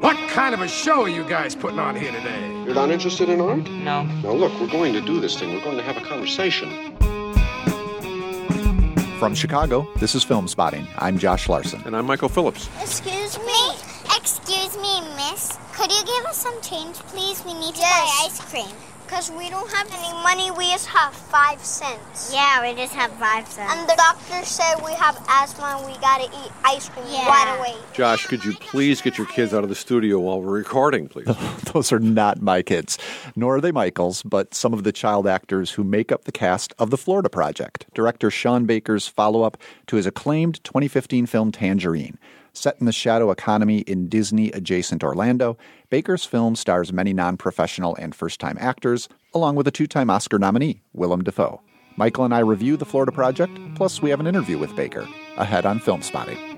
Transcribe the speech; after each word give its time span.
What 0.00 0.16
kind 0.28 0.52
of 0.54 0.60
a 0.60 0.68
show 0.68 1.02
are 1.04 1.08
you 1.08 1.24
guys 1.24 1.54
putting 1.54 1.78
on 1.78 1.96
here 1.96 2.12
today? 2.12 2.62
You're 2.64 2.74
not 2.74 2.90
interested 2.90 3.30
in 3.30 3.40
art? 3.40 3.68
No. 3.70 4.02
Now, 4.02 4.32
look, 4.32 4.52
we're 4.60 4.68
going 4.68 4.92
to 4.92 5.00
do 5.00 5.20
this 5.20 5.38
thing. 5.38 5.54
We're 5.54 5.64
going 5.64 5.78
to 5.78 5.82
have 5.82 5.96
a 5.96 6.02
conversation. 6.02 6.96
From 9.18 9.34
Chicago, 9.34 9.88
this 9.96 10.14
is 10.14 10.22
Filmspotting. 10.24 10.86
I'm 10.98 11.16
Josh 11.16 11.48
Larsen. 11.48 11.82
And 11.86 11.96
I'm 11.96 12.04
Michael 12.04 12.28
Phillips. 12.28 12.68
Excuse 12.80 13.38
me? 13.38 13.72
Excuse 14.14 14.76
me, 14.76 15.00
miss. 15.16 15.58
Could 15.72 15.90
you 15.90 16.04
give 16.04 16.26
us 16.26 16.36
some 16.36 16.60
change, 16.60 16.96
please? 17.06 17.42
We 17.46 17.54
need 17.54 17.74
to 17.74 17.80
buy 17.80 18.24
ice 18.26 18.38
cream. 18.40 18.76
Because 19.08 19.30
we 19.30 19.48
don't 19.48 19.72
have 19.72 19.88
any 19.90 20.12
money, 20.22 20.50
we 20.50 20.70
just 20.70 20.86
have 20.88 21.14
five 21.14 21.64
cents. 21.64 22.30
Yeah, 22.30 22.60
we 22.60 22.76
just 22.76 22.92
have 22.92 23.10
five 23.12 23.48
cents. 23.48 23.72
And 23.74 23.88
the 23.88 23.94
doctor 23.96 24.44
said 24.44 24.74
we 24.84 24.92
have 24.92 25.16
asthma 25.26 25.78
and 25.78 25.86
we 25.90 25.98
gotta 25.98 26.24
eat 26.24 26.52
ice 26.62 26.90
cream 26.90 27.06
Yeah. 27.08 27.26
right 27.26 27.58
away. 27.58 27.74
Josh, 27.94 28.26
could 28.26 28.44
you 28.44 28.52
please 28.52 29.00
get 29.00 29.16
your 29.16 29.26
kids 29.26 29.54
out 29.54 29.62
of 29.62 29.70
the 29.70 29.74
studio 29.74 30.18
while 30.18 30.42
we're 30.42 30.52
recording, 30.52 31.08
please? 31.08 31.26
Those 31.72 31.90
are 31.90 31.98
not 31.98 32.42
my 32.42 32.60
kids, 32.60 32.98
nor 33.34 33.56
are 33.56 33.60
they 33.62 33.72
Michael's, 33.72 34.22
but 34.22 34.52
some 34.54 34.74
of 34.74 34.84
the 34.84 34.92
child 34.92 35.26
actors 35.26 35.70
who 35.72 35.84
make 35.84 36.12
up 36.12 36.24
the 36.24 36.32
cast 36.32 36.74
of 36.78 36.90
The 36.90 36.98
Florida 36.98 37.30
Project, 37.30 37.86
director 37.94 38.30
Sean 38.30 38.66
Baker's 38.66 39.08
follow 39.08 39.42
up 39.42 39.56
to 39.86 39.96
his 39.96 40.04
acclaimed 40.04 40.62
2015 40.64 41.24
film 41.24 41.50
Tangerine. 41.50 42.18
Set 42.58 42.76
in 42.80 42.86
the 42.86 42.92
shadow 42.92 43.30
economy 43.30 43.78
in 43.82 44.08
Disney 44.08 44.50
adjacent 44.50 45.04
Orlando, 45.04 45.56
Baker's 45.90 46.24
film 46.24 46.56
stars 46.56 46.92
many 46.92 47.12
non 47.12 47.36
professional 47.36 47.94
and 47.94 48.12
first 48.12 48.40
time 48.40 48.58
actors, 48.58 49.08
along 49.32 49.54
with 49.54 49.68
a 49.68 49.70
two 49.70 49.86
time 49.86 50.10
Oscar 50.10 50.40
nominee, 50.40 50.82
Willem 50.92 51.22
Dafoe. 51.22 51.60
Michael 51.96 52.24
and 52.24 52.34
I 52.34 52.40
review 52.40 52.76
The 52.76 52.84
Florida 52.84 53.12
Project, 53.12 53.56
plus, 53.76 54.02
we 54.02 54.10
have 54.10 54.18
an 54.18 54.26
interview 54.26 54.58
with 54.58 54.74
Baker, 54.74 55.06
ahead 55.36 55.66
on 55.66 55.78
Filmspotting. 55.78 56.57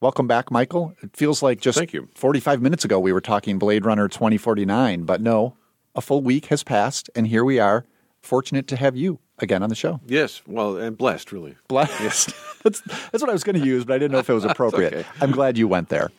Welcome 0.00 0.28
back, 0.28 0.52
Michael. 0.52 0.94
It 1.02 1.16
feels 1.16 1.42
like 1.42 1.60
just 1.60 1.76
Thank 1.76 1.92
you. 1.92 2.08
45 2.14 2.62
minutes 2.62 2.84
ago 2.84 3.00
we 3.00 3.12
were 3.12 3.20
talking 3.20 3.58
Blade 3.58 3.84
Runner 3.84 4.06
2049, 4.06 5.02
but 5.02 5.20
no, 5.20 5.56
a 5.96 6.00
full 6.00 6.22
week 6.22 6.46
has 6.46 6.62
passed, 6.62 7.10
and 7.16 7.26
here 7.26 7.44
we 7.44 7.58
are, 7.58 7.84
fortunate 8.22 8.68
to 8.68 8.76
have 8.76 8.96
you 8.96 9.18
again 9.40 9.60
on 9.60 9.70
the 9.70 9.74
show. 9.74 9.98
Yes, 10.06 10.40
well, 10.46 10.76
and 10.76 10.96
blessed, 10.96 11.32
really. 11.32 11.56
Blessed. 11.66 12.30
that's, 12.62 12.80
that's 12.80 13.20
what 13.20 13.28
I 13.28 13.32
was 13.32 13.42
going 13.42 13.60
to 13.60 13.66
use, 13.66 13.84
but 13.84 13.94
I 13.94 13.98
didn't 13.98 14.12
know 14.12 14.18
if 14.18 14.30
it 14.30 14.34
was 14.34 14.44
appropriate. 14.44 14.94
okay. 14.94 15.08
I'm 15.20 15.32
glad 15.32 15.58
you 15.58 15.66
went 15.66 15.88
there. 15.88 16.12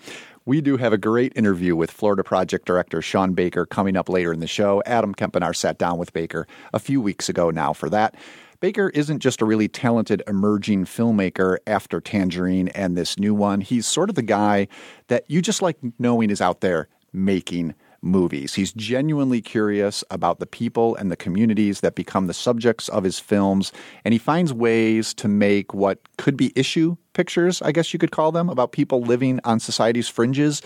We 0.46 0.60
do 0.60 0.76
have 0.76 0.92
a 0.92 0.98
great 0.98 1.32
interview 1.38 1.74
with 1.74 1.90
Florida 1.90 2.24
Project 2.24 2.66
Director 2.66 3.02
Sean 3.02 3.34
Baker 3.34 3.66
coming 3.66 3.96
up 3.96 4.10
later 4.10 4.34
in 4.34 4.42
the 4.42 4.48
show. 4.48 4.84
Adam 4.86 5.16
Kempenaar 5.16 5.56
sat 5.56 5.78
down 5.78 5.98
with 5.98 6.12
Baker 6.12 6.48
a 6.74 6.80
few 6.80 7.00
weeks 7.00 7.30
ago 7.30 7.50
now 7.50 7.72
for 7.72 7.90
that. 7.90 8.16
Baker 8.62 8.90
isn't 8.90 9.20
just 9.20 9.42
a 9.42 9.46
really 9.46 9.70
talented 9.70 10.22
emerging 10.28 10.84
filmmaker 10.84 11.60
after 11.66 12.02
Tangerine 12.02 12.68
and 12.70 12.98
this 12.98 13.18
new 13.18 13.34
one. 13.34 13.62
He's 13.62 13.86
sort 13.86 14.10
of 14.10 14.16
the 14.16 14.22
guy 14.22 14.68
that 15.08 15.24
you 15.28 15.42
just 15.42 15.62
like 15.62 15.78
knowing 15.98 16.30
is 16.30 16.42
out 16.42 16.60
there 16.60 16.90
making 17.14 17.74
movies. 18.02 18.56
He's 18.56 18.74
genuinely 18.74 19.42
curious 19.42 20.04
about 20.12 20.40
the 20.40 20.46
people 20.46 20.96
and 20.96 21.10
the 21.10 21.16
communities 21.16 21.80
that 21.80 21.96
become 21.96 22.28
the 22.28 22.34
subjects 22.34 22.90
of 22.90 23.06
his 23.06 23.18
films, 23.18 23.72
and 24.04 24.14
he 24.14 24.18
finds 24.18 24.54
ways 24.54 25.14
to 25.16 25.30
make 25.30 25.74
what 25.74 26.00
could 26.18 26.36
be 26.36 26.52
issue 26.56 26.98
pictures, 27.14 27.62
I 27.62 27.72
guess 27.72 27.94
you 27.94 28.00
could 28.00 28.12
call 28.12 28.34
them, 28.34 28.50
about 28.50 28.74
people 28.74 29.02
living 29.02 29.40
on 29.46 29.60
society's 29.62 30.10
fringes. 30.10 30.62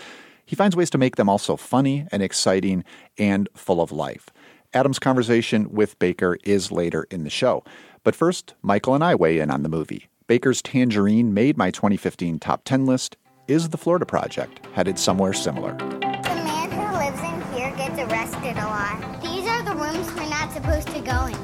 He 0.46 0.56
finds 0.56 0.76
ways 0.76 0.90
to 0.90 0.98
make 0.98 1.16
them 1.16 1.28
also 1.28 1.56
funny 1.56 2.06
and 2.10 2.22
exciting 2.22 2.84
and 3.18 3.48
full 3.54 3.80
of 3.80 3.92
life. 3.92 4.30
Adam's 4.74 4.98
conversation 4.98 5.70
with 5.70 5.96
Baker 6.00 6.36
is 6.42 6.72
later 6.72 7.04
in 7.04 7.22
the 7.22 7.30
show. 7.30 7.62
But 8.02 8.16
first, 8.16 8.54
Michael 8.60 8.96
and 8.96 9.04
I 9.04 9.14
weigh 9.14 9.38
in 9.38 9.50
on 9.50 9.62
the 9.62 9.68
movie. 9.68 10.08
Baker's 10.26 10.60
Tangerine 10.60 11.32
made 11.32 11.56
my 11.56 11.70
2015 11.70 12.40
top 12.40 12.64
10 12.64 12.84
list. 12.84 13.16
Is 13.46 13.68
the 13.68 13.76
Florida 13.76 14.04
Project 14.04 14.66
headed 14.72 14.98
somewhere 14.98 15.32
similar? 15.32 15.74
The 15.74 15.86
man 15.86 16.70
who 16.72 16.82
lives 16.98 17.20
in 17.20 17.56
here 17.56 17.70
gets 17.76 17.98
arrested 18.00 18.56
a 18.56 18.66
lot. 18.66 19.22
These 19.22 19.46
are 19.46 19.62
the 19.62 19.76
rooms 19.76 20.12
we're 20.14 20.28
not 20.28 20.52
supposed 20.52 20.88
to 20.88 21.00
go 21.00 21.26
in. 21.26 21.38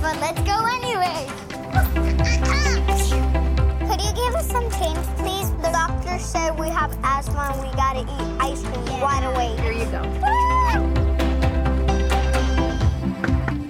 But 0.00 0.18
let's 0.18 0.40
go 0.40 0.64
anyway. 0.72 1.28
Could 3.88 4.00
you 4.00 4.12
give 4.14 4.34
us 4.34 4.46
some 4.46 4.70
change, 4.70 5.06
please? 5.18 5.50
The 5.62 5.70
doctor 5.70 6.18
said 6.18 6.58
we 6.58 6.68
have 6.68 6.96
asthma 7.02 7.52
and 7.52 7.68
we 7.68 7.76
gotta 7.76 8.00
eat 8.00 8.40
ice 8.40 8.62
cream 8.62 9.02
right 9.02 9.24
away. 9.24 9.60
Here 9.60 9.72
you 9.72 9.84
go. 9.90 10.00
Ah! 10.24 10.95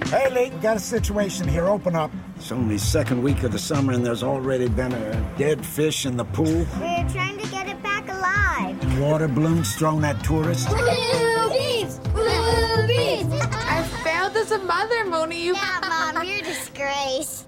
Hey, 0.09 0.29
Lee, 0.29 0.49
we 0.51 0.57
got 0.59 0.77
a 0.77 0.79
situation 0.79 1.49
here. 1.49 1.67
Open 1.67 1.93
up. 1.93 2.11
It's 2.37 2.53
only 2.53 2.77
second 2.77 3.21
week 3.21 3.43
of 3.43 3.51
the 3.51 3.59
summer, 3.59 3.91
and 3.91 4.05
there's 4.05 4.23
already 4.23 4.69
been 4.69 4.93
a 4.93 5.35
dead 5.37 5.65
fish 5.65 6.05
in 6.05 6.15
the 6.15 6.23
pool. 6.23 6.45
We're 6.79 7.09
trying 7.09 7.37
to 7.37 7.49
get 7.49 7.67
it 7.67 7.83
back 7.83 8.07
alive. 8.07 8.99
Water 9.01 9.27
balloons 9.27 9.75
thrown 9.75 10.05
at 10.05 10.23
tourists. 10.23 10.65
Boobies! 10.65 11.99
Boobies! 12.13 13.41
I 13.41 13.83
failed 14.01 14.37
as 14.37 14.51
a 14.51 14.59
mother, 14.59 15.03
Moonee. 15.03 15.41
You 15.41 15.55
yeah, 15.55 16.13
Mom, 16.13 16.23
you're 16.23 16.39
a 16.39 16.41
disgrace. 16.41 17.45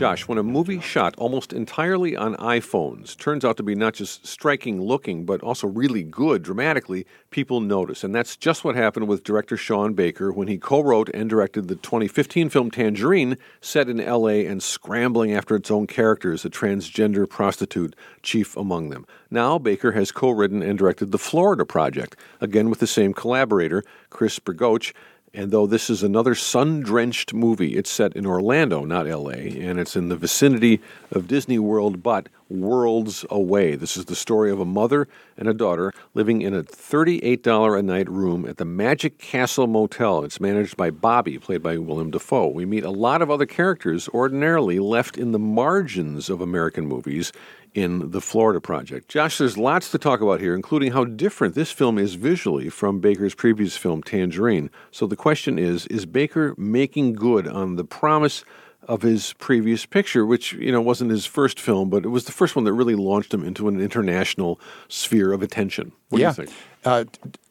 Josh, 0.00 0.26
when 0.26 0.38
a 0.38 0.42
movie 0.42 0.80
shot 0.80 1.14
almost 1.18 1.52
entirely 1.52 2.16
on 2.16 2.34
iPhones 2.36 3.14
turns 3.18 3.44
out 3.44 3.58
to 3.58 3.62
be 3.62 3.74
not 3.74 3.92
just 3.92 4.26
striking 4.26 4.80
looking, 4.80 5.26
but 5.26 5.42
also 5.42 5.66
really 5.66 6.02
good 6.02 6.42
dramatically, 6.42 7.04
people 7.28 7.60
notice. 7.60 8.02
And 8.02 8.14
that's 8.14 8.34
just 8.34 8.64
what 8.64 8.76
happened 8.76 9.08
with 9.08 9.24
director 9.24 9.58
Sean 9.58 9.92
Baker 9.92 10.32
when 10.32 10.48
he 10.48 10.56
co 10.56 10.80
wrote 10.80 11.10
and 11.12 11.28
directed 11.28 11.68
the 11.68 11.76
2015 11.76 12.48
film 12.48 12.70
Tangerine, 12.70 13.36
set 13.60 13.90
in 13.90 13.98
LA 13.98 14.48
and 14.48 14.62
scrambling 14.62 15.34
after 15.34 15.54
its 15.54 15.70
own 15.70 15.86
characters, 15.86 16.46
a 16.46 16.48
transgender 16.48 17.28
prostitute 17.28 17.94
chief 18.22 18.56
among 18.56 18.88
them. 18.88 19.04
Now, 19.30 19.58
Baker 19.58 19.92
has 19.92 20.12
co 20.12 20.30
written 20.30 20.62
and 20.62 20.78
directed 20.78 21.12
The 21.12 21.18
Florida 21.18 21.66
Project, 21.66 22.16
again 22.40 22.70
with 22.70 22.78
the 22.78 22.86
same 22.86 23.12
collaborator, 23.12 23.84
Chris 24.08 24.38
Bergoch. 24.38 24.94
And 25.32 25.52
though 25.52 25.66
this 25.68 25.88
is 25.88 26.02
another 26.02 26.34
sun 26.34 26.80
drenched 26.80 27.32
movie, 27.32 27.76
it's 27.76 27.90
set 27.90 28.16
in 28.16 28.26
Orlando, 28.26 28.84
not 28.84 29.06
LA, 29.06 29.30
and 29.30 29.78
it's 29.78 29.94
in 29.94 30.08
the 30.08 30.16
vicinity 30.16 30.80
of 31.12 31.28
Disney 31.28 31.58
World, 31.58 32.02
but 32.02 32.28
worlds 32.48 33.24
away. 33.30 33.76
This 33.76 33.96
is 33.96 34.06
the 34.06 34.16
story 34.16 34.50
of 34.50 34.58
a 34.58 34.64
mother 34.64 35.06
and 35.36 35.48
a 35.48 35.54
daughter 35.54 35.92
living 36.14 36.42
in 36.42 36.52
a 36.52 36.64
$38 36.64 37.78
a 37.78 37.82
night 37.82 38.10
room 38.10 38.44
at 38.44 38.56
the 38.56 38.64
Magic 38.64 39.18
Castle 39.18 39.68
Motel. 39.68 40.24
It's 40.24 40.40
managed 40.40 40.76
by 40.76 40.90
Bobby, 40.90 41.38
played 41.38 41.62
by 41.62 41.78
Willem 41.78 42.10
Dafoe. 42.10 42.48
We 42.48 42.66
meet 42.66 42.84
a 42.84 42.90
lot 42.90 43.22
of 43.22 43.30
other 43.30 43.46
characters 43.46 44.08
ordinarily 44.08 44.80
left 44.80 45.16
in 45.16 45.30
the 45.30 45.38
margins 45.38 46.28
of 46.28 46.40
American 46.40 46.86
movies 46.86 47.30
in 47.74 48.10
the 48.10 48.20
Florida 48.20 48.60
Project. 48.60 49.08
Josh, 49.08 49.38
there's 49.38 49.56
lots 49.56 49.90
to 49.90 49.98
talk 49.98 50.20
about 50.20 50.40
here, 50.40 50.54
including 50.54 50.92
how 50.92 51.04
different 51.04 51.54
this 51.54 51.70
film 51.70 51.98
is 51.98 52.14
visually 52.14 52.68
from 52.68 53.00
Baker's 53.00 53.34
previous 53.34 53.76
film, 53.76 54.02
Tangerine. 54.02 54.70
So 54.90 55.06
the 55.06 55.16
question 55.16 55.58
is 55.58 55.86
Is 55.86 56.06
Baker 56.06 56.54
making 56.56 57.14
good 57.14 57.46
on 57.46 57.76
the 57.76 57.84
promise? 57.84 58.44
Of 58.88 59.02
his 59.02 59.34
previous 59.34 59.86
picture, 59.86 60.26
which 60.26 60.54
you 60.54 60.72
know 60.72 60.80
wasn't 60.80 61.12
his 61.12 61.24
first 61.24 61.60
film, 61.60 61.90
but 61.90 62.04
it 62.04 62.08
was 62.08 62.24
the 62.24 62.32
first 62.32 62.56
one 62.56 62.64
that 62.64 62.72
really 62.72 62.96
launched 62.96 63.32
him 63.32 63.44
into 63.44 63.68
an 63.68 63.78
international 63.78 64.58
sphere 64.88 65.32
of 65.32 65.42
attention. 65.42 65.92
What 66.08 66.20
yeah. 66.20 66.32
do 66.32 66.42
you 66.42 66.46
think? 66.46 66.58
Uh, 66.84 67.04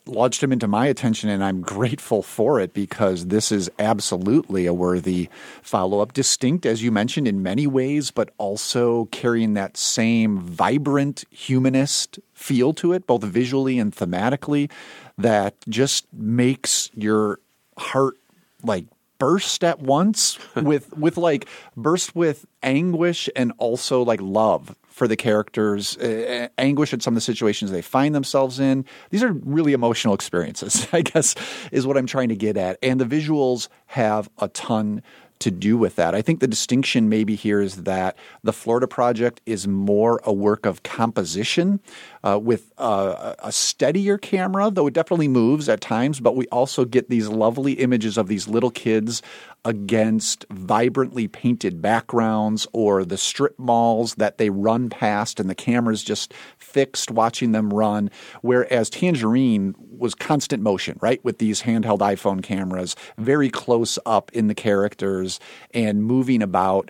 launched 0.10 0.44
him 0.44 0.52
into 0.52 0.68
my 0.68 0.88
attention, 0.88 1.30
and 1.30 1.44
I'm 1.44 1.62
grateful 1.62 2.22
for 2.22 2.60
it 2.60 2.74
because 2.74 3.28
this 3.28 3.52
is 3.52 3.70
absolutely 3.80 4.66
a 4.66 4.74
worthy 4.74 5.30
follow 5.62 6.00
up. 6.00 6.14
Distinct, 6.14 6.66
as 6.66 6.84
you 6.84 6.92
mentioned, 6.92 7.28
in 7.28 7.44
many 7.44 7.68
ways, 7.68 8.12
but 8.12 8.32
also 8.38 9.06
carrying 9.06 9.54
that 9.54 9.78
same 9.78 10.40
vibrant 10.40 11.24
humanist 11.30 12.20
feel 12.34 12.74
to 12.74 12.94
it, 12.94 13.08
both 13.08 13.24
visually 13.24 13.80
and 13.80 13.96
thematically, 13.96 14.70
that 15.18 15.56
just 15.68 16.06
makes 16.14 16.90
your 16.94 17.40
heart 17.78 18.18
like 18.64 18.86
burst 19.20 19.64
at 19.64 19.80
once 19.80 20.40
with 20.56 20.98
with 20.98 21.18
like 21.18 21.48
burst 21.76 22.16
with 22.16 22.46
anguish 22.64 23.30
and 23.36 23.52
also 23.58 24.02
like 24.02 24.22
love 24.22 24.76
for 25.00 25.08
the 25.08 25.16
characters, 25.16 25.98
uh, 25.98 26.50
anguish 26.58 26.94
at 26.94 27.02
some 27.02 27.14
of 27.14 27.16
the 27.16 27.22
situations 27.22 27.72
they 27.72 27.82
find 27.82 28.14
themselves 28.14 28.60
in. 28.60 28.84
These 29.12 29.24
are 29.24 29.32
really 29.32 29.72
emotional 29.72 30.14
experiences, 30.14 30.88
I 30.94 31.02
guess, 31.02 31.36
is 31.72 31.88
what 31.88 31.98
I'm 31.98 32.06
trying 32.06 32.30
to 32.30 32.36
get 32.36 32.58
at. 32.58 32.78
And 32.84 33.00
the 33.00 33.06
visuals 33.06 33.70
have 33.88 34.30
a 34.40 34.50
ton 34.50 35.02
to 35.40 35.52
do 35.52 35.78
with 35.78 35.96
that. 35.96 36.14
I 36.14 36.22
think 36.22 36.42
the 36.42 36.48
distinction 36.48 37.08
maybe 37.08 37.36
here 37.36 37.62
is 37.62 37.84
that 37.84 38.18
the 38.44 38.52
Florida 38.52 38.90
Project 38.90 39.40
is 39.46 39.68
more 39.70 40.20
a 40.26 40.34
work 40.34 40.66
of 40.66 40.84
composition 40.84 41.80
uh, 42.24 42.40
with 42.42 42.72
uh, 42.78 43.36
a 43.40 43.52
steadier 43.52 44.18
camera, 44.18 44.70
though 44.72 44.88
it 44.88 44.94
definitely 44.94 45.28
moves 45.28 45.70
at 45.70 45.82
times, 45.82 46.20
but 46.20 46.36
we 46.36 46.48
also 46.48 46.86
get 46.86 47.10
these 47.10 47.28
lovely 47.28 47.74
images 47.74 48.18
of 48.18 48.28
these 48.28 48.48
little 48.48 48.72
kids 48.72 49.22
against 49.66 50.46
vibrantly 50.50 51.28
painted 51.28 51.82
backgrounds 51.82 52.68
or 52.74 53.04
the 53.04 53.18
strip 53.18 53.58
malls 53.60 54.16
that 54.16 54.38
they 54.38 54.50
run 54.50 54.90
past 54.90 55.40
and 55.40 55.50
the 55.50 55.56
camera's 55.56 56.04
just 56.04 56.34
fixed 56.58 57.12
watching 57.12 57.52
them 57.52 57.74
run. 57.74 58.10
Whereas 58.42 58.90
Tangerine 58.90 59.76
was 59.78 60.16
constant 60.16 60.64
motion, 60.64 60.98
right? 61.02 61.24
With 61.24 61.40
these 61.40 61.64
handheld 61.64 62.00
iPhone 62.00 62.42
cameras, 62.42 62.96
very 63.18 63.50
close 63.50 64.00
up 64.06 64.32
in 64.34 64.48
the 64.48 64.56
characters 64.56 65.40
and 65.74 66.04
moving 66.04 66.42
about. 66.42 66.90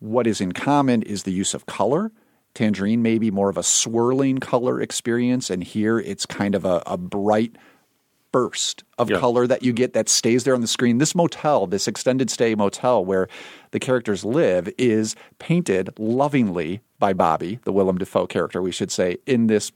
What 0.00 0.26
is 0.26 0.40
in 0.40 0.50
common 0.50 1.02
is 1.02 1.22
the 1.22 1.30
use 1.30 1.54
of 1.54 1.66
color. 1.66 2.10
Tangerine 2.54 3.02
may 3.02 3.18
be 3.18 3.30
more 3.30 3.48
of 3.48 3.56
a 3.56 3.62
swirling 3.62 4.38
color 4.38 4.80
experience, 4.80 5.50
and 5.50 5.62
here 5.64 5.98
it's 5.98 6.26
kind 6.26 6.54
of 6.54 6.64
a, 6.64 6.82
a 6.86 6.96
bright 6.96 7.56
burst 8.30 8.82
of 8.98 9.10
Yeah. 9.10 9.18
color 9.18 9.46
that 9.46 9.62
you 9.62 9.72
get 9.72 9.92
that 9.92 10.08
stays 10.08 10.44
there 10.44 10.54
on 10.54 10.62
the 10.62 10.66
screen. 10.66 10.98
This 10.98 11.14
motel, 11.14 11.66
this 11.66 11.86
extended 11.86 12.30
stay 12.30 12.54
motel 12.54 13.04
where 13.04 13.28
the 13.72 13.78
characters 13.78 14.24
live, 14.24 14.70
is 14.78 15.14
painted 15.38 15.90
lovingly 15.98 16.80
by 16.98 17.12
Bobby, 17.12 17.58
the 17.64 17.72
Willem 17.72 17.98
Dafoe 17.98 18.26
character, 18.26 18.62
we 18.62 18.72
should 18.72 18.90
say, 18.90 19.18
in 19.26 19.48
this 19.48 19.70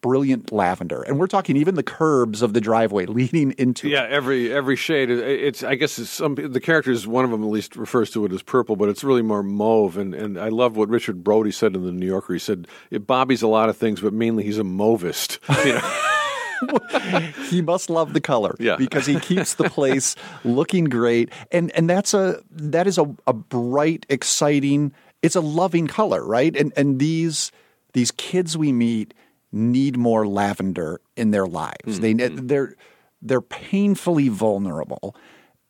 brilliant 0.00 0.50
lavender. 0.52 1.02
And 1.02 1.18
we're 1.18 1.26
talking 1.28 1.56
even 1.56 1.76
the 1.76 1.82
curbs 1.82 2.42
of 2.42 2.54
the 2.54 2.60
driveway 2.60 3.06
leading 3.06 3.52
into 3.52 3.88
Yeah, 3.88 4.06
every 4.08 4.52
every 4.52 4.76
shade. 4.76 5.10
It's 5.10 5.62
I 5.62 5.76
guess 5.76 5.98
it's 5.98 6.10
some 6.10 6.34
the 6.34 6.60
characters. 6.60 7.06
One 7.06 7.24
of 7.24 7.30
them 7.30 7.42
at 7.42 7.48
least 7.50 7.76
refers 7.76 8.10
to 8.10 8.24
it 8.26 8.32
as 8.32 8.42
purple, 8.42 8.76
but 8.76 8.88
it's 8.88 9.04
really 9.04 9.22
more 9.22 9.42
mauve. 9.42 9.96
And 9.96 10.14
and 10.14 10.38
I 10.38 10.48
love 10.48 10.76
what 10.76 10.88
Richard 10.88 11.22
Brody 11.22 11.52
said 11.52 11.74
in 11.76 11.84
the 11.84 11.92
New 11.92 12.06
Yorker. 12.06 12.32
He 12.32 12.38
said 12.38 12.66
Bobby's 13.06 13.42
a 13.42 13.48
lot 13.48 13.68
of 13.68 13.76
things, 13.76 14.00
but 14.00 14.12
mainly 14.12 14.44
he's 14.44 14.58
a 14.58 14.64
mauvist. 14.64 15.38
You 15.64 15.74
know? 15.74 15.92
he 17.50 17.60
must 17.60 17.90
love 17.90 18.12
the 18.12 18.20
color 18.20 18.54
Yeah. 18.60 18.76
because 18.76 19.04
he 19.06 19.18
keeps 19.30 19.54
the 19.54 19.64
place 19.68 20.14
looking 20.44 20.84
great 20.84 21.30
and 21.50 21.72
and 21.72 21.90
that's 21.90 22.14
a 22.14 22.40
that 22.52 22.86
is 22.86 22.98
a, 22.98 23.12
a 23.26 23.32
bright 23.32 24.06
exciting 24.08 24.92
it's 25.22 25.34
a 25.34 25.40
loving 25.40 25.88
color 25.88 26.24
right 26.24 26.54
and 26.56 26.72
and 26.76 27.00
these 27.00 27.50
these 27.94 28.12
kids 28.12 28.56
we 28.56 28.72
meet 28.72 29.12
need 29.52 29.96
more 29.96 30.26
lavender 30.26 31.00
in 31.16 31.30
their 31.30 31.46
lives. 31.46 32.00
They 32.00 32.14
mm-hmm. 32.14 32.46
they're 32.46 32.74
they're 33.20 33.40
painfully 33.40 34.28
vulnerable 34.28 35.14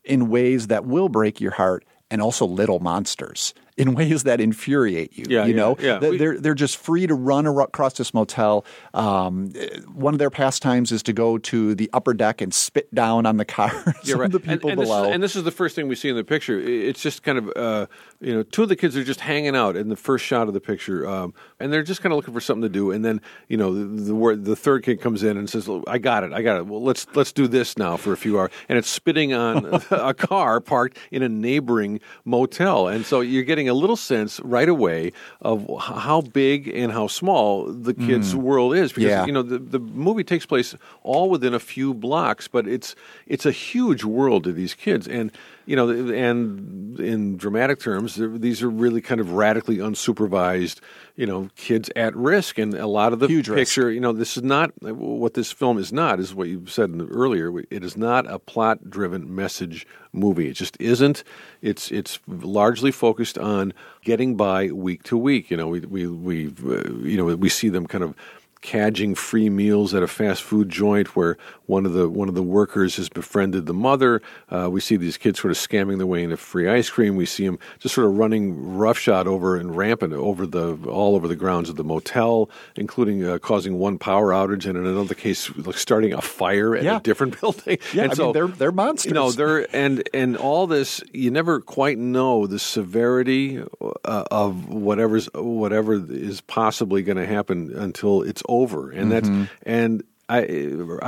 in 0.05 0.29
ways 0.29 0.69
that 0.69 0.85
will 0.85 1.09
break 1.09 1.41
your 1.41 1.53
heart 1.53 1.85
and 2.11 2.23
also 2.23 2.47
little 2.47 2.81
monsters 2.81 3.55
in 3.77 3.95
ways 3.95 4.25
that 4.25 4.41
infuriate 4.41 5.17
you. 5.17 5.25
Yeah, 5.29 5.45
you 5.45 5.55
yeah, 5.55 5.57
know, 5.57 5.77
yeah. 5.81 5.99
They're 5.99 6.39
they're 6.39 6.55
just 6.55 6.77
free 6.77 7.07
to 7.07 7.15
run 7.15 7.47
across 7.47 7.95
this 7.95 8.13
motel. 8.13 8.65
Um, 8.93 9.53
one 9.95 10.15
of 10.15 10.19
their 10.19 10.31
pastimes 10.31 10.93
is 10.93 11.03
to 11.05 11.13
go 11.13 11.39
to 11.39 11.75
the 11.75 11.89
upper 11.93 12.15
deck 12.15 12.41
and 12.41 12.53
spit 12.53 12.95
down 12.95 13.27
on 13.27 13.37
the 13.37 13.45
cars 13.53 14.11
of 14.11 14.19
right. 14.19 14.31
the 14.31 14.41
people 14.41 14.71
and, 14.71 14.79
and 14.79 14.81
below. 14.81 15.03
This 15.03 15.09
is, 15.09 15.15
and 15.15 15.23
this 15.23 15.37
is 15.37 15.45
the 15.45 15.51
first 15.51 15.75
thing 15.75 15.89
we 15.89 15.95
see 15.95 16.09
in 16.09 16.17
the 16.17 16.25
picture. 16.25 16.59
It's 16.59 17.03
just 17.03 17.23
kind 17.23 17.39
of, 17.39 17.53
uh, 17.57 17.87
you 18.21 18.35
know, 18.35 18.43
two 18.43 18.65
of 18.65 18.69
the 18.69 18.77
kids 18.77 18.97
are 18.97 19.05
just 19.05 19.21
hanging 19.21 19.57
out 19.57 19.77
in 19.77 19.89
the 19.89 19.97
first 19.97 20.25
shot 20.25 20.49
of 20.49 20.55
the 20.55 20.61
picture, 20.61 21.09
um, 21.09 21.33
and 21.59 21.73
they're 21.73 21.83
just 21.83 22.03
kind 22.03 22.13
of 22.13 22.17
looking 22.17 22.35
for 22.35 22.41
something 22.41 22.63
to 22.63 22.69
do. 22.69 22.91
And 22.91 23.05
then, 23.05 23.21
you 23.49 23.57
know, 23.57 23.75
the 23.75 24.03
the, 24.03 24.15
word, 24.15 24.45
the 24.45 24.57
third 24.57 24.83
kid 24.85 25.01
comes 25.01 25.23
in 25.23 25.37
and 25.37 25.49
says, 25.49 25.67
"Look, 25.67 25.85
"I 25.87 25.99
got 25.99 26.25
it, 26.25 26.33
I 26.33 26.43
got 26.43 26.59
it. 26.59 26.67
Well, 26.67 26.83
let's 26.83 27.07
let's 27.15 27.33
do 27.33 27.49
this 27.49 27.79
now 27.79 27.97
for 27.97 28.13
a 28.13 28.17
few 28.17 28.39
hours." 28.39 28.51
And 28.69 28.79
it's 28.79 28.89
spitting 28.89 29.33
on 29.33 29.83
a 29.91 30.15
car 30.15 30.61
parked 30.61 30.99
in 31.11 31.23
a 31.23 31.29
neighboring 31.29 32.01
motel, 32.25 32.89
and 32.89 33.07
so 33.07 33.21
you're 33.21 33.45
getting 33.45 33.62
a 33.69 33.75
little 33.75 33.97
sense 33.97 34.41
right 34.41 34.69
away 34.69 35.13
of 35.41 35.69
how 35.81 36.21
big 36.21 36.69
and 36.69 36.93
how 36.93 37.07
small 37.07 37.67
the 37.67 37.95
kid's 37.95 38.35
mm. 38.35 38.39
world 38.39 38.75
is. 38.75 38.93
Because 38.93 39.11
Yeah. 39.11 39.27
you 39.27 39.33
know 39.33 39.43
the, 39.43 39.59
the 39.59 39.79
movie 39.79 40.25
takes 40.25 40.47
place 40.47 40.75
all 41.03 41.31
within 41.31 41.55
a 41.55 41.61
few 41.61 41.95
blocks 41.95 42.49
but 42.49 42.67
it's 42.67 42.95
it's 43.27 43.47
a 43.47 43.53
huge 43.53 44.05
world 44.05 44.45
to 44.45 44.53
these 44.53 44.75
kids. 44.75 45.07
And 45.09 45.31
you 45.67 45.77
know 45.77 45.89
and 45.91 46.99
in 46.99 47.37
dramatic 47.37 47.81
terms 47.81 48.17
these 48.19 48.63
are 48.63 48.71
really 48.71 49.01
kind 49.01 49.21
of 49.21 49.33
radically 49.33 49.79
unsupervised 49.79 50.81
you 51.17 51.27
know 51.27 51.51
kids 51.57 51.91
at 51.97 52.15
risk. 52.17 52.59
And 52.59 52.75
a 52.75 52.87
lot 52.87 53.13
of 53.13 53.19
the 53.19 53.29
Huge 53.29 53.49
risk. 53.49 53.59
picture 53.59 53.91
you 53.91 54.01
know 54.01 54.13
this 54.13 54.37
is 54.37 54.43
not 54.43 54.71
what 54.83 55.35
this 55.35 55.53
film 55.53 55.79
is 55.79 55.93
not 55.93 56.21
is 56.21 56.35
what 56.35 56.49
you 56.49 56.67
said 56.67 56.91
earlier. 57.11 57.57
It 57.71 57.85
is 57.85 57.97
not 57.97 58.31
a 58.31 58.39
plot 58.39 58.91
driven 58.91 59.35
message 59.35 59.87
movie. 60.13 60.49
It 60.49 60.55
just 60.55 60.77
isn't. 60.81 61.25
It's 61.61 61.91
it's 61.91 62.19
largely 62.27 62.91
focused 62.91 63.39
on 63.39 63.73
getting 64.03 64.37
by 64.37 64.71
week 64.71 65.03
to 65.05 65.17
week. 65.17 65.51
You 65.51 65.57
know 65.57 65.69
we 65.69 65.81
we 65.81 66.07
we 66.07 66.47
uh, 66.65 66.91
you 67.01 67.17
know 67.17 67.25
we 67.37 67.49
see 67.49 67.69
them 67.69 67.87
kind 67.87 68.05
of 68.05 68.15
cadging 68.63 69.17
free 69.17 69.51
meals 69.51 69.93
at 69.93 70.03
a 70.03 70.07
fast 70.07 70.43
food 70.43 70.69
joint 70.69 71.17
where 71.17 71.37
one 71.67 71.85
of 71.85 71.93
the 71.95 72.09
one 72.09 72.29
of 72.29 72.35
the 72.35 72.43
workers 72.43 72.97
has 72.97 73.09
befriended 73.09 73.67
the 73.67 73.75
mother. 73.75 74.23
Uh, 74.51 74.69
we 74.71 74.81
see 74.81 74.97
these 74.97 75.17
kids 75.17 75.41
sort 75.41 75.51
of 75.51 75.57
scamming 75.59 75.99
their 75.99 76.07
way 76.07 76.23
into 76.23 76.37
free 76.37 76.69
ice 76.69 76.89
cream. 76.91 77.17
We 77.17 77.27
see 77.27 77.45
them 77.47 77.59
just 77.81 77.95
sort 77.95 78.07
of 78.07 78.17
running 78.17 78.77
roughshod 78.77 79.27
over 79.27 79.57
and 79.57 79.77
rampant 79.77 80.13
over 80.13 80.47
the 80.47 80.79
all 80.89 81.17
over 81.17 81.27
the 81.27 81.37
grounds 81.37 81.69
of 81.69 81.77
the 81.77 81.85
motel, 81.85 82.49
including 82.77 83.25
uh, 83.25 83.39
causing 83.39 83.79
one 83.79 83.99
power 83.99 84.31
outage 84.31 84.67
and 84.67 84.77
in 84.79 84.87
another 84.87 85.15
case 85.15 85.55
like 85.57 85.77
starting 85.77 86.13
a 86.13 86.21
fire 86.21 86.77
at 86.77 86.85
Yeah. 86.85 86.99
a 86.99 87.01
different 87.01 87.41
building. 87.41 87.79
yeah, 87.93 88.05
and 88.05 88.13
I 88.13 88.15
so 88.15 88.25
mean 88.27 88.33
they're 88.35 88.49
they're 88.49 88.73
monsters. 88.73 89.11
you 89.11 89.15
know, 89.15 89.31
there 89.33 89.67
and 89.75 90.09
and 90.15 90.37
all 90.37 90.67
this, 90.67 91.03
you 91.13 91.31
never 91.31 91.61
quite 91.61 91.99
know 91.99 92.47
the 92.47 92.59
severity 92.59 93.63
uh, 94.05 94.25
of 94.31 94.69
whatever's 94.69 95.27
whatever 95.35 95.95
is 95.95 96.41
possibly 96.43 97.03
going 97.03 97.17
to 97.19 97.27
happen 97.27 97.73
until 97.75 98.23
it's 98.23 98.43
over, 98.61 98.91
and 98.91 99.11
that's 99.13 99.29
Mm-hmm. 99.29 99.45
and 99.65 100.03
I 100.29 100.41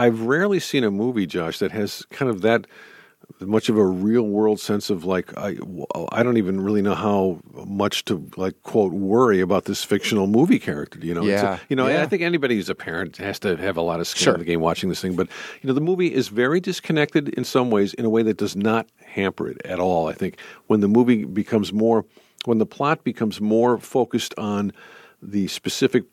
I've 0.05 0.21
rarely 0.23 0.61
seen 0.61 0.85
a 0.85 0.91
movie, 0.91 1.27
Josh, 1.27 1.59
that 1.61 1.71
has 1.73 2.05
kind 2.11 2.31
of 2.31 2.41
that 2.43 2.67
much 3.41 3.69
of 3.69 3.77
a 3.79 3.85
real 3.87 4.23
world 4.39 4.61
sense 4.61 4.91
of 4.91 5.05
like 5.05 5.37
I, 5.37 5.57
I 6.13 6.23
don't 6.23 6.37
even 6.37 6.61
really 6.61 6.83
know 6.83 6.95
how 6.95 7.41
much 7.67 8.05
to 8.07 8.29
like 8.37 8.63
quote 8.63 8.93
worry 8.93 9.41
about 9.41 9.65
this 9.65 9.83
fictional 9.83 10.27
movie 10.27 10.59
character 10.59 10.99
you 11.01 11.15
know 11.15 11.23
It's 11.25 11.43
a- 11.43 11.47
Yeah, 11.47 11.59
you 11.71 11.77
know 11.77 11.87
yeah. 11.89 12.03
I 12.03 12.07
think 12.07 12.23
anybody 12.23 12.55
who's 12.57 12.69
a 12.71 12.75
parent 12.75 13.17
has 13.19 13.39
to 13.41 13.57
have 13.57 13.77
a 13.79 13.83
lot 13.83 13.99
of 14.01 14.07
skin 14.07 14.25
Sure. 14.25 14.35
in 14.35 14.41
the 14.41 14.45
game 14.47 14.61
watching 14.61 14.89
this 14.89 15.01
thing 15.01 15.17
but 15.17 15.27
you 15.63 15.67
know 15.69 15.75
the 15.75 15.81
movie 15.81 16.13
is 16.15 16.29
very 16.29 16.61
disconnected 16.61 17.29
in 17.31 17.45
some 17.45 17.71
ways 17.71 17.93
in 17.95 18.05
a 18.05 18.11
way 18.11 18.23
that 18.23 18.37
does 18.37 18.57
not 18.57 18.87
hamper 19.05 19.49
it 19.49 19.61
at 19.65 19.81
all 19.81 20.07
I 20.07 20.13
think 20.13 20.39
when 20.69 20.81
the 20.81 20.89
movie 20.89 21.25
becomes 21.25 21.73
more 21.73 22.05
when 22.45 22.59
the 22.59 22.67
plot 22.67 23.05
becomes 23.05 23.41
more 23.41 23.79
focused 23.79 24.35
on 24.39 24.71
the 25.23 25.49
specific 25.49 26.05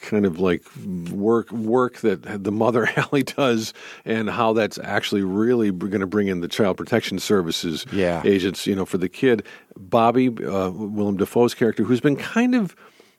kind 0.00 0.24
of 0.26 0.38
like 0.40 0.62
work 1.10 1.50
work 1.52 1.98
that 1.98 2.44
the 2.44 2.52
mother 2.52 2.84
Hallie 2.96 3.22
does, 3.22 3.74
and 4.04 4.28
how 4.30 4.52
that's 4.52 4.78
actually 4.78 5.22
really 5.22 5.70
going 5.70 6.00
to 6.00 6.06
bring 6.06 6.28
in 6.28 6.40
the 6.40 6.48
child 6.48 6.76
protection 6.76 7.18
services 7.18 7.84
Yeah. 7.92 8.22
agents, 8.24 8.66
you 8.66 8.74
know, 8.76 8.84
for 8.84 8.98
the 8.98 9.08
kid. 9.08 9.44
Bobby, 9.76 10.28
uh, 10.28 10.70
Willem 10.70 11.16
Dafoe's 11.16 11.54
character, 11.54 11.84
who's 11.84 12.00
been 12.00 12.16
kind 12.16 12.54
of 12.54 12.74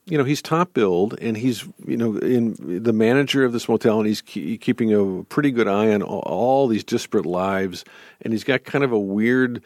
you 0.05 0.17
know 0.17 0.23
he's 0.23 0.41
top 0.41 0.73
billed 0.73 1.15
and 1.21 1.37
he's 1.37 1.67
you 1.85 1.95
know 1.95 2.17
in 2.17 2.55
the 2.83 2.93
manager 2.93 3.45
of 3.45 3.53
this 3.53 3.69
motel 3.69 3.99
and 3.99 4.07
he's 4.07 4.21
ke- 4.21 4.59
keeping 4.59 4.91
a 4.91 5.23
pretty 5.25 5.51
good 5.51 5.67
eye 5.67 5.93
on 5.93 6.01
all, 6.01 6.21
all 6.21 6.67
these 6.67 6.83
disparate 6.83 7.27
lives 7.27 7.85
and 8.21 8.33
he's 8.33 8.43
got 8.43 8.63
kind 8.63 8.83
of 8.83 8.91
a 8.91 8.97
weird 8.97 9.61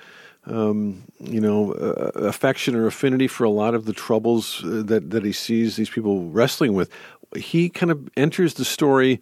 um, 0.45 1.03
you 1.19 1.39
know 1.39 1.73
uh, 1.73 2.11
affection 2.15 2.75
or 2.75 2.85
affinity 2.85 3.27
for 3.27 3.43
a 3.43 3.49
lot 3.49 3.73
of 3.73 3.85
the 3.85 3.93
troubles 3.93 4.63
uh, 4.65 4.83
that 4.85 5.11
that 5.11 5.23
he 5.23 5.31
sees 5.31 5.75
these 5.75 5.89
people 5.89 6.29
wrestling 6.29 6.73
with 6.73 6.89
he 7.35 7.69
kind 7.69 7.91
of 7.91 8.09
enters 8.15 8.55
the 8.55 8.65
story 8.65 9.21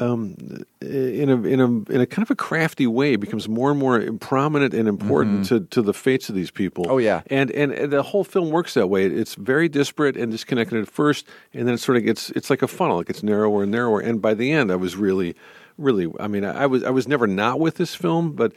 um, 0.00 0.36
in 0.80 1.30
a 1.30 1.42
in 1.42 1.60
a 1.60 1.92
in 1.92 2.00
a 2.00 2.06
kind 2.06 2.22
of 2.22 2.30
a 2.30 2.34
crafty 2.34 2.86
way 2.86 3.16
becomes 3.16 3.48
more 3.48 3.70
and 3.70 3.78
more 3.78 4.00
prominent 4.20 4.74
and 4.74 4.88
important 4.88 5.46
to, 5.46 5.60
to 5.60 5.82
the 5.82 5.94
fates 5.94 6.28
of 6.28 6.34
these 6.34 6.50
people. 6.50 6.86
Oh, 6.88 6.98
yeah. 6.98 7.22
and, 7.28 7.50
and 7.52 7.72
and 7.72 7.92
the 7.92 8.02
whole 8.02 8.24
film 8.24 8.50
works 8.50 8.74
that 8.74 8.88
way. 8.88 9.06
It's 9.06 9.34
very 9.34 9.68
disparate 9.68 10.16
and 10.16 10.30
disconnected 10.30 10.80
at 10.80 10.88
first, 10.88 11.26
and 11.54 11.66
then 11.66 11.74
it 11.74 11.78
sort 11.78 11.98
of 11.98 12.04
gets 12.04 12.30
it's 12.30 12.50
like 12.50 12.62
a 12.62 12.68
funnel. 12.68 13.00
It 13.00 13.06
gets 13.06 13.22
narrower 13.22 13.62
and 13.62 13.72
narrower, 13.72 14.00
and 14.00 14.20
by 14.20 14.34
the 14.34 14.52
end, 14.52 14.72
I 14.72 14.76
was 14.76 14.96
really, 14.96 15.36
really. 15.78 16.12
I 16.18 16.28
mean, 16.28 16.44
I, 16.44 16.62
I 16.62 16.66
was 16.66 16.82
I 16.84 16.90
was 16.90 17.06
never 17.06 17.26
not 17.26 17.60
with 17.60 17.76
this 17.76 17.94
film, 17.94 18.32
but. 18.32 18.52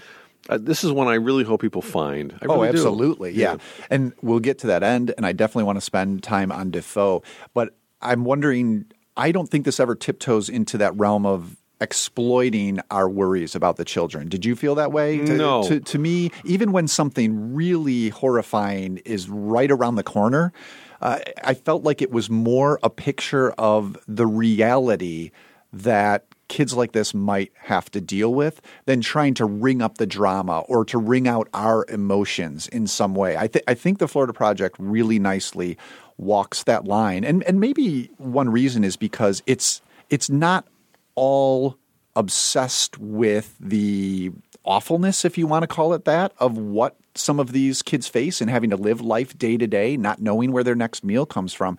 Uh, 0.47 0.57
this 0.59 0.83
is 0.83 0.91
one 0.91 1.07
I 1.07 1.15
really 1.15 1.43
hope 1.43 1.61
people 1.61 1.81
find. 1.81 2.33
I 2.41 2.45
oh, 2.47 2.55
really 2.55 2.71
do. 2.71 2.77
absolutely. 2.77 3.31
Yeah. 3.33 3.57
And 3.89 4.13
we'll 4.21 4.39
get 4.39 4.59
to 4.59 4.67
that 4.67 4.83
end, 4.83 5.13
and 5.17 5.25
I 5.25 5.31
definitely 5.31 5.65
want 5.65 5.77
to 5.77 5.81
spend 5.81 6.23
time 6.23 6.51
on 6.51 6.71
Dafoe. 6.71 7.23
But 7.53 7.75
I'm 8.01 8.25
wondering, 8.25 8.85
I 9.17 9.31
don't 9.31 9.47
think 9.49 9.65
this 9.65 9.79
ever 9.79 9.95
tiptoes 9.95 10.49
into 10.49 10.77
that 10.77 10.95
realm 10.95 11.25
of 11.25 11.57
exploiting 11.81 12.79
our 12.91 13.09
worries 13.09 13.55
about 13.55 13.77
the 13.77 13.85
children. 13.85 14.27
Did 14.27 14.45
you 14.45 14.55
feel 14.55 14.75
that 14.75 14.91
way? 14.91 15.17
To, 15.17 15.33
No. 15.33 15.63
To, 15.63 15.79
to 15.79 15.99
me, 15.99 16.31
even 16.43 16.71
when 16.71 16.87
something 16.87 17.53
really 17.53 18.09
horrifying 18.09 18.97
is 19.05 19.29
right 19.29 19.71
around 19.71 19.95
the 19.95 20.03
corner, 20.03 20.51
uh, 21.01 21.19
I 21.43 21.53
felt 21.53 21.83
like 21.83 22.01
it 22.01 22.11
was 22.11 22.29
more 22.29 22.79
a 22.83 22.89
picture 22.89 23.51
of 23.51 23.97
the 24.07 24.27
reality 24.27 25.31
that 25.71 26.25
kids 26.49 26.73
like 26.73 26.91
this 26.91 27.13
might 27.13 27.51
have 27.55 27.89
to 27.91 28.01
deal 28.01 28.33
with 28.33 28.61
than 28.85 29.01
trying 29.01 29.33
to 29.35 29.45
ring 29.45 29.81
up 29.81 29.97
the 29.97 30.05
drama 30.07 30.59
or 30.67 30.83
to 30.85 30.97
ring 30.97 31.27
out 31.27 31.47
our 31.53 31.85
emotions 31.87 32.67
in 32.67 32.87
some 32.87 33.15
way. 33.15 33.37
I, 33.37 33.47
th- 33.47 33.63
I 33.67 33.73
think 33.73 33.99
the 33.99 34.07
Florida 34.07 34.33
Project 34.33 34.75
really 34.77 35.19
nicely 35.19 35.77
walks 36.17 36.63
that 36.63 36.83
line, 36.85 37.23
and 37.23 37.43
and 37.43 37.59
maybe 37.61 38.11
one 38.17 38.49
reason 38.49 38.83
is 38.83 38.97
because 38.97 39.41
it's 39.45 39.81
it's 40.09 40.29
not 40.29 40.67
all 41.15 41.77
obsessed 42.15 42.97
with 42.97 43.55
the 43.59 44.31
awfulness, 44.65 45.25
if 45.25 45.37
you 45.37 45.47
want 45.47 45.63
to 45.63 45.67
call 45.67 45.93
it 45.93 46.05
that, 46.05 46.33
of 46.39 46.57
what 46.57 46.95
some 47.15 47.39
of 47.39 47.51
these 47.51 47.81
kids 47.81 48.07
face 48.07 48.41
and 48.41 48.49
having 48.49 48.69
to 48.69 48.77
live 48.77 49.01
life 49.01 49.37
day 49.37 49.57
to 49.57 49.67
day, 49.67 49.97
not 49.97 50.21
knowing 50.21 50.51
where 50.51 50.63
their 50.63 50.75
next 50.75 51.03
meal 51.03 51.25
comes 51.25 51.53
from. 51.53 51.77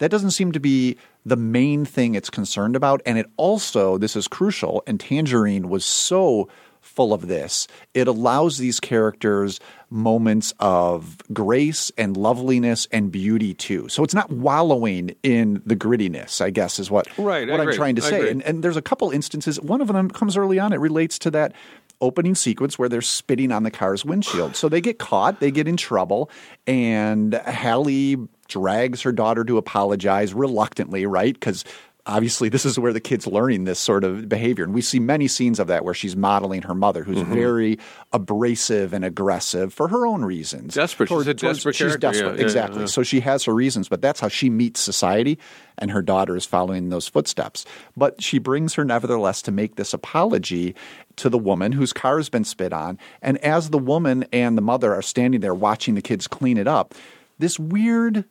That 0.00 0.10
doesn't 0.10 0.32
seem 0.32 0.52
to 0.52 0.60
be 0.60 0.96
the 1.24 1.36
main 1.36 1.84
thing 1.84 2.14
it's 2.14 2.30
concerned 2.30 2.74
about. 2.74 3.00
And 3.06 3.16
it 3.16 3.26
also, 3.36 3.96
this 3.96 4.16
is 4.16 4.26
crucial, 4.28 4.82
and 4.86 4.98
Tangerine 4.98 5.68
was 5.68 5.84
so 5.84 6.48
full 6.80 7.12
of 7.12 7.28
this. 7.28 7.68
It 7.92 8.08
allows 8.08 8.58
these 8.58 8.80
characters 8.80 9.60
moments 9.90 10.54
of 10.58 11.18
grace 11.32 11.92
and 11.98 12.16
loveliness 12.16 12.88
and 12.90 13.12
beauty 13.12 13.54
too. 13.54 13.88
So 13.88 14.02
it's 14.02 14.14
not 14.14 14.30
wallowing 14.30 15.14
in 15.22 15.62
the 15.66 15.76
grittiness, 15.76 16.40
I 16.40 16.50
guess, 16.50 16.78
is 16.78 16.90
what, 16.90 17.06
Right, 17.18 17.48
what 17.48 17.60
I'm 17.60 17.72
trying 17.72 17.96
to 17.96 18.02
say. 18.02 18.30
And, 18.30 18.42
and 18.42 18.64
there's 18.64 18.78
a 18.78 18.82
couple 18.82 19.10
instances. 19.10 19.60
One 19.60 19.80
of 19.80 19.88
them 19.88 20.10
comes 20.10 20.36
early 20.36 20.58
on. 20.58 20.72
It 20.72 20.80
relates 20.80 21.18
to 21.20 21.30
that 21.32 21.52
opening 22.00 22.34
sequence 22.34 22.78
where 22.78 22.88
they're 22.88 23.02
spitting 23.02 23.52
on 23.52 23.62
the 23.62 23.70
car's 23.70 24.04
windshield. 24.04 24.56
So 24.56 24.68
they 24.70 24.80
get 24.80 24.98
caught, 24.98 25.40
they 25.40 25.50
get 25.50 25.68
in 25.68 25.76
trouble, 25.76 26.30
and 26.66 27.34
Hallie 27.34 28.16
drags 28.50 29.00
her 29.02 29.12
daughter 29.12 29.44
to 29.44 29.56
apologize 29.56 30.34
reluctantly, 30.34 31.06
right? 31.06 31.32
Because 31.32 31.64
obviously 32.06 32.48
this 32.48 32.64
is 32.64 32.78
where 32.78 32.94
the 32.94 33.00
kid's 33.00 33.26
learning 33.26 33.64
this 33.64 33.78
sort 33.78 34.04
of 34.04 34.26
behavior. 34.26 34.64
And 34.64 34.72
we 34.72 34.80
see 34.80 34.98
many 34.98 35.28
scenes 35.28 35.60
of 35.60 35.66
that 35.68 35.84
where 35.84 35.92
she's 35.94 36.16
modeling 36.16 36.62
her 36.62 36.74
mother, 36.74 37.04
who's 37.04 37.18
Mm-hmm. 37.18 37.34
very 37.34 37.78
abrasive 38.14 38.92
and 38.94 39.04
aggressive 39.04 39.72
for 39.72 39.86
her 39.88 40.06
own 40.06 40.24
reasons. 40.24 40.74
Desperate. 40.74 41.08
She's 41.10 41.26
a 41.26 41.34
desperate 41.34 41.76
she's 41.76 41.96
desperate. 41.96 42.32
Yeah, 42.32 42.38
yeah, 42.38 42.42
exactly. 42.42 42.80
yeah. 42.80 42.86
So 42.86 43.02
she 43.02 43.20
has 43.20 43.44
her 43.44 43.54
reasons, 43.54 43.88
but 43.88 44.00
that's 44.00 44.18
how 44.18 44.28
she 44.28 44.48
meets 44.50 44.80
society, 44.80 45.38
and 45.78 45.90
her 45.90 46.02
daughter 46.02 46.36
is 46.36 46.46
following 46.46 46.88
those 46.88 47.06
footsteps. 47.06 47.66
But 47.96 48.22
she 48.22 48.38
brings 48.38 48.74
her 48.74 48.84
nevertheless 48.84 49.42
to 49.42 49.52
make 49.52 49.76
this 49.76 49.92
apology 49.92 50.74
to 51.16 51.28
the 51.28 51.38
woman 51.38 51.72
whose 51.72 51.92
car 51.92 52.16
has 52.16 52.30
been 52.30 52.44
spit 52.44 52.72
on. 52.72 52.98
And 53.20 53.36
as 53.38 53.70
the 53.70 53.78
woman 53.78 54.24
and 54.32 54.56
the 54.56 54.62
mother 54.62 54.94
are 54.94 55.02
standing 55.02 55.42
there 55.42 55.54
watching 55.54 55.94
the 55.94 56.02
kids 56.02 56.26
clean 56.26 56.56
it 56.56 56.66
up, 56.66 56.94
this 57.38 57.58
weird 57.58 58.24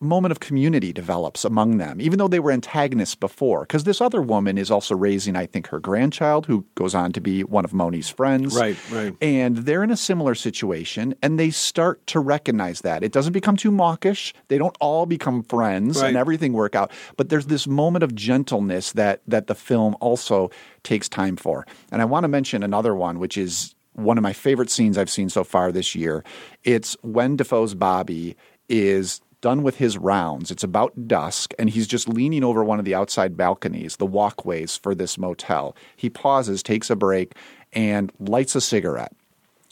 moment 0.00 0.30
of 0.30 0.40
community 0.40 0.92
develops 0.92 1.44
among 1.44 1.78
them, 1.78 2.00
even 2.00 2.18
though 2.18 2.28
they 2.28 2.38
were 2.38 2.52
antagonists 2.52 3.16
before. 3.16 3.62
Because 3.62 3.84
this 3.84 4.00
other 4.00 4.22
woman 4.22 4.56
is 4.56 4.70
also 4.70 4.94
raising, 4.94 5.34
I 5.34 5.46
think, 5.46 5.66
her 5.68 5.80
grandchild, 5.80 6.46
who 6.46 6.64
goes 6.76 6.94
on 6.94 7.12
to 7.12 7.20
be 7.20 7.42
one 7.42 7.64
of 7.64 7.72
Moonee's 7.72 8.08
friends. 8.08 8.54
Right, 8.54 8.76
right. 8.92 9.16
And 9.20 9.58
they're 9.58 9.82
in 9.82 9.90
a 9.90 9.96
similar 9.96 10.34
situation, 10.34 11.14
and 11.22 11.38
they 11.38 11.50
start 11.50 12.06
to 12.08 12.20
recognize 12.20 12.82
that. 12.82 13.02
It 13.02 13.12
doesn't 13.12 13.32
become 13.32 13.56
too 13.56 13.72
mawkish. 13.72 14.32
They 14.48 14.58
don't 14.58 14.76
all 14.80 15.06
become 15.06 15.42
friends 15.42 16.00
Right. 16.00 16.08
and 16.08 16.16
everything 16.16 16.52
work 16.52 16.76
out. 16.76 16.92
But 17.16 17.28
there's 17.28 17.46
this 17.46 17.66
moment 17.66 18.04
of 18.04 18.14
gentleness 18.14 18.92
that 18.92 19.22
that 19.26 19.46
the 19.48 19.54
film 19.54 19.96
also 20.00 20.50
takes 20.84 21.08
time 21.08 21.36
for. 21.36 21.66
And 21.90 22.00
I 22.00 22.04
want 22.04 22.24
to 22.24 22.28
mention 22.28 22.62
another 22.62 22.94
one, 22.94 23.18
which 23.18 23.36
is 23.36 23.74
one 23.94 24.16
of 24.16 24.22
my 24.22 24.32
favorite 24.32 24.70
scenes 24.70 24.96
I've 24.96 25.10
seen 25.10 25.28
so 25.28 25.42
far 25.42 25.72
this 25.72 25.94
year. 25.96 26.22
It's 26.62 26.96
when 27.02 27.36
Dafoe's 27.36 27.74
Bobby 27.74 28.36
is 28.68 29.20
done 29.40 29.62
with 29.62 29.76
his 29.76 29.96
rounds. 29.98 30.50
It's 30.50 30.64
about 30.64 31.06
dusk, 31.08 31.54
and 31.58 31.70
he's 31.70 31.86
just 31.86 32.08
leaning 32.08 32.42
over 32.44 32.64
one 32.64 32.78
of 32.78 32.84
the 32.84 32.94
outside 32.94 33.36
balconies, 33.36 33.96
the 33.96 34.06
walkways 34.06 34.76
for 34.76 34.94
this 34.94 35.16
motel. 35.18 35.76
He 35.96 36.10
pauses, 36.10 36.62
takes 36.62 36.90
a 36.90 36.96
break, 36.96 37.34
and 37.72 38.12
lights 38.18 38.54
a 38.56 38.60
cigarette. 38.60 39.12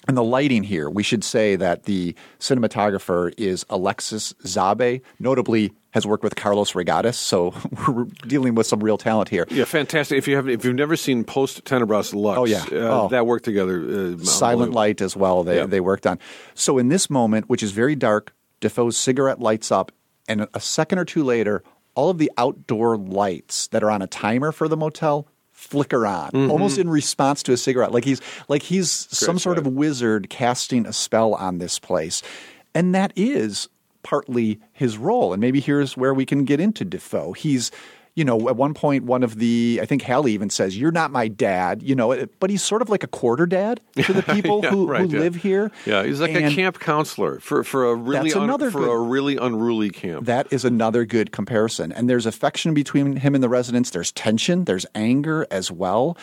And 0.08 0.16
the 0.16 0.22
lighting 0.22 0.62
here, 0.62 0.88
we 0.88 1.02
should 1.02 1.24
say 1.24 1.56
that 1.56 1.82
the 1.84 2.14
cinematographer 2.38 3.34
is 3.36 3.66
Alexis 3.68 4.34
Zabe, 4.44 5.00
notably 5.18 5.72
has 5.90 6.06
worked 6.06 6.22
with 6.22 6.36
Carlos 6.36 6.72
Reygadas, 6.72 7.14
so 7.14 7.54
we're 7.88 8.04
dealing 8.26 8.54
with 8.54 8.66
some 8.66 8.80
real 8.80 8.98
talent 8.98 9.28
here. 9.30 9.46
Yeah, 9.50 9.64
fantastic. 9.64 10.18
If 10.18 10.28
you 10.28 10.36
have 10.36 10.48
if 10.48 10.64
you've 10.64 10.74
never 10.76 10.94
seen 10.96 11.24
Post 11.24 11.64
Tenebras 11.64 12.14
Lux, 12.14 12.38
Oh, 12.38 12.44
yeah. 12.44 12.62
uh, 12.70 13.02
Oh. 13.04 13.08
that 13.08 13.26
worked 13.26 13.44
together. 13.46 14.14
Uh, 14.14 14.18
Silent. 14.24 14.72
Light 14.72 15.00
as 15.00 15.16
well, 15.16 15.42
they, 15.42 15.56
Yeah. 15.56 15.66
they 15.66 15.80
worked 15.80 16.06
on. 16.06 16.18
So 16.54 16.78
in 16.78 16.88
this 16.88 17.08
moment, 17.10 17.48
which 17.48 17.62
is 17.62 17.72
very 17.72 17.96
dark, 17.96 18.32
Dafoe's 18.66 18.96
cigarette 18.96 19.38
lights 19.40 19.70
up, 19.70 19.92
and 20.28 20.48
a 20.52 20.60
second 20.60 20.98
or 20.98 21.04
two 21.04 21.22
later, 21.22 21.62
all 21.94 22.10
of 22.10 22.18
the 22.18 22.30
outdoor 22.36 22.96
lights 22.96 23.68
that 23.68 23.82
are 23.84 23.90
on 23.92 24.02
a 24.02 24.06
timer 24.08 24.50
for 24.52 24.66
the 24.68 24.76
motel 24.76 25.28
flicker 25.52 26.04
on 26.06 26.30
Mhm. 26.32 26.50
almost 26.50 26.76
in 26.78 26.90
response 26.90 27.42
to 27.44 27.52
a 27.52 27.56
cigarette. 27.56 27.90
Like 27.92 28.04
he's 28.04 28.20
like 28.48 28.62
he's 28.64 28.90
some 29.10 29.38
sort 29.38 29.56
of 29.56 29.66
wizard 29.66 30.28
casting 30.28 30.84
a 30.84 30.92
spell 30.92 31.32
on 31.34 31.56
this 31.58 31.78
place 31.78 32.22
and 32.74 32.94
that 32.94 33.10
is 33.16 33.68
partly 34.02 34.60
his 34.74 34.98
role 34.98 35.32
and 35.32 35.40
maybe 35.40 35.60
here's 35.60 35.96
where 35.96 36.12
we 36.12 36.26
can 36.26 36.44
get 36.44 36.60
into 36.60 36.84
dafoe. 36.84 37.32
He's 37.32 37.70
you 38.16 38.24
know 38.24 38.48
at 38.48 38.56
one 38.56 38.74
point 38.74 39.04
one 39.04 39.22
of 39.22 39.38
the 39.38 39.78
i 39.80 39.86
think 39.86 40.02
hallie 40.02 40.32
even 40.32 40.50
says 40.50 40.76
you're 40.76 40.90
not 40.90 41.10
my 41.12 41.28
dad 41.28 41.82
you 41.82 41.94
know 41.94 42.26
but 42.40 42.50
he's 42.50 42.62
sort 42.62 42.82
of 42.82 42.88
like 42.88 43.04
a 43.04 43.06
quarter 43.06 43.46
dad 43.46 43.80
to 44.04 44.12
the 44.12 44.22
people 44.34 44.60
Yeah, 44.64 44.70
who, 44.70 44.86
right, 44.88 45.02
who 45.02 45.08
yeah. 45.16 45.20
live 45.20 45.34
here 45.36 45.70
Yeah, 45.84 46.02
he's 46.02 46.20
like 46.20 46.34
a 46.34 46.50
camp 46.50 46.80
counselor 46.80 47.38
for 47.40 47.62
for 47.62 47.84
a 47.88 47.94
really 47.94 48.32
un- 48.32 48.48
for 48.58 48.70
good- 48.70 48.90
a 48.90 48.98
really 48.98 49.36
unruly 49.36 49.90
camp. 49.90 50.26
That 50.26 50.46
is 50.50 50.64
another 50.64 51.04
good 51.04 51.30
comparison. 51.30 51.92
And 51.92 52.08
there's 52.10 52.26
affection 52.26 52.74
between 52.74 53.16
him 53.16 53.34
and 53.34 53.44
the 53.44 53.48
residents. 53.48 53.90
There's 53.90 54.10
tension, 54.12 54.64
there's 54.64 54.86
anger 54.94 55.46
as 55.50 55.70
well. 55.70 56.16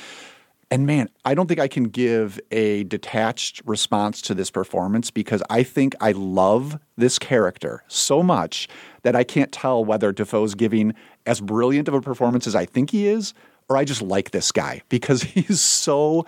And 0.72 0.88
man, 0.88 1.10
I 1.24 1.36
don't 1.36 1.46
think 1.48 1.60
I 1.60 1.68
can 1.68 1.84
give 1.84 2.40
a 2.50 2.84
detached 2.86 3.62
response 3.66 4.22
to 4.24 4.34
this 4.34 4.50
performance 4.50 5.12
because 5.12 5.44
I 5.48 5.62
think 5.62 5.94
I 6.02 6.14
love 6.14 6.80
this 6.98 7.20
character 7.20 7.84
so 7.88 8.24
much 8.24 8.68
that 9.04 9.16
I 9.16 9.24
can't 9.24 9.52
tell 9.52 9.86
whether 9.86 10.12
Dafoe's 10.12 10.56
giving 10.56 10.96
as 11.26 11.42
brilliant 11.42 11.88
of 11.88 11.94
a 11.94 12.02
performance 12.02 12.48
as 12.48 12.56
I 12.56 12.66
think 12.66 12.92
he 12.92 13.08
is, 13.08 13.34
or 13.70 13.78
I 13.78 13.86
just 13.86 14.02
like 14.02 14.32
this 14.32 14.52
guy 14.52 14.82
because 14.90 15.24
he's 15.24 15.62
so 15.62 16.26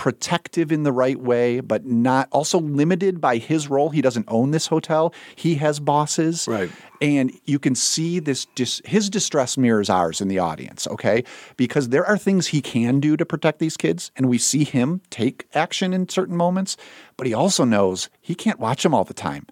protective 0.00 0.72
in 0.72 0.82
the 0.82 0.92
right 0.92 1.20
way, 1.20 1.60
but 1.60 1.84
not 1.84 2.26
also 2.32 2.58
limited 2.58 3.20
by 3.20 3.36
his 3.36 3.68
role. 3.68 3.90
He 3.90 4.00
doesn't 4.00 4.24
own 4.28 4.50
this 4.50 4.66
hotel. 4.66 5.12
He 5.36 5.56
has 5.56 5.78
bosses. 5.78 6.48
Right. 6.48 6.70
And 7.02 7.38
you 7.44 7.58
can 7.58 7.74
see 7.74 8.18
this 8.18 8.46
dis- 8.54 8.80
his 8.86 9.10
distress 9.10 9.58
mirrors 9.58 9.90
ours 9.90 10.22
in 10.22 10.28
the 10.28 10.38
audience, 10.38 10.86
okay? 10.86 11.22
Because 11.58 11.90
there 11.90 12.06
are 12.06 12.16
things 12.16 12.46
he 12.46 12.62
can 12.62 12.98
do 12.98 13.14
to 13.18 13.26
protect 13.26 13.58
these 13.58 13.76
kids, 13.76 14.10
and 14.16 14.26
we 14.26 14.38
see 14.38 14.64
him 14.64 15.02
take 15.10 15.46
action 15.52 15.92
in 15.92 16.08
certain 16.08 16.36
moments, 16.36 16.78
but 17.18 17.26
he 17.26 17.34
also 17.34 17.64
knows 17.64 18.08
he 18.22 18.34
can't 18.34 18.58
watch 18.58 18.82
them 18.82 18.94
all 18.94 19.04
the 19.04 19.12
time. 19.12 19.46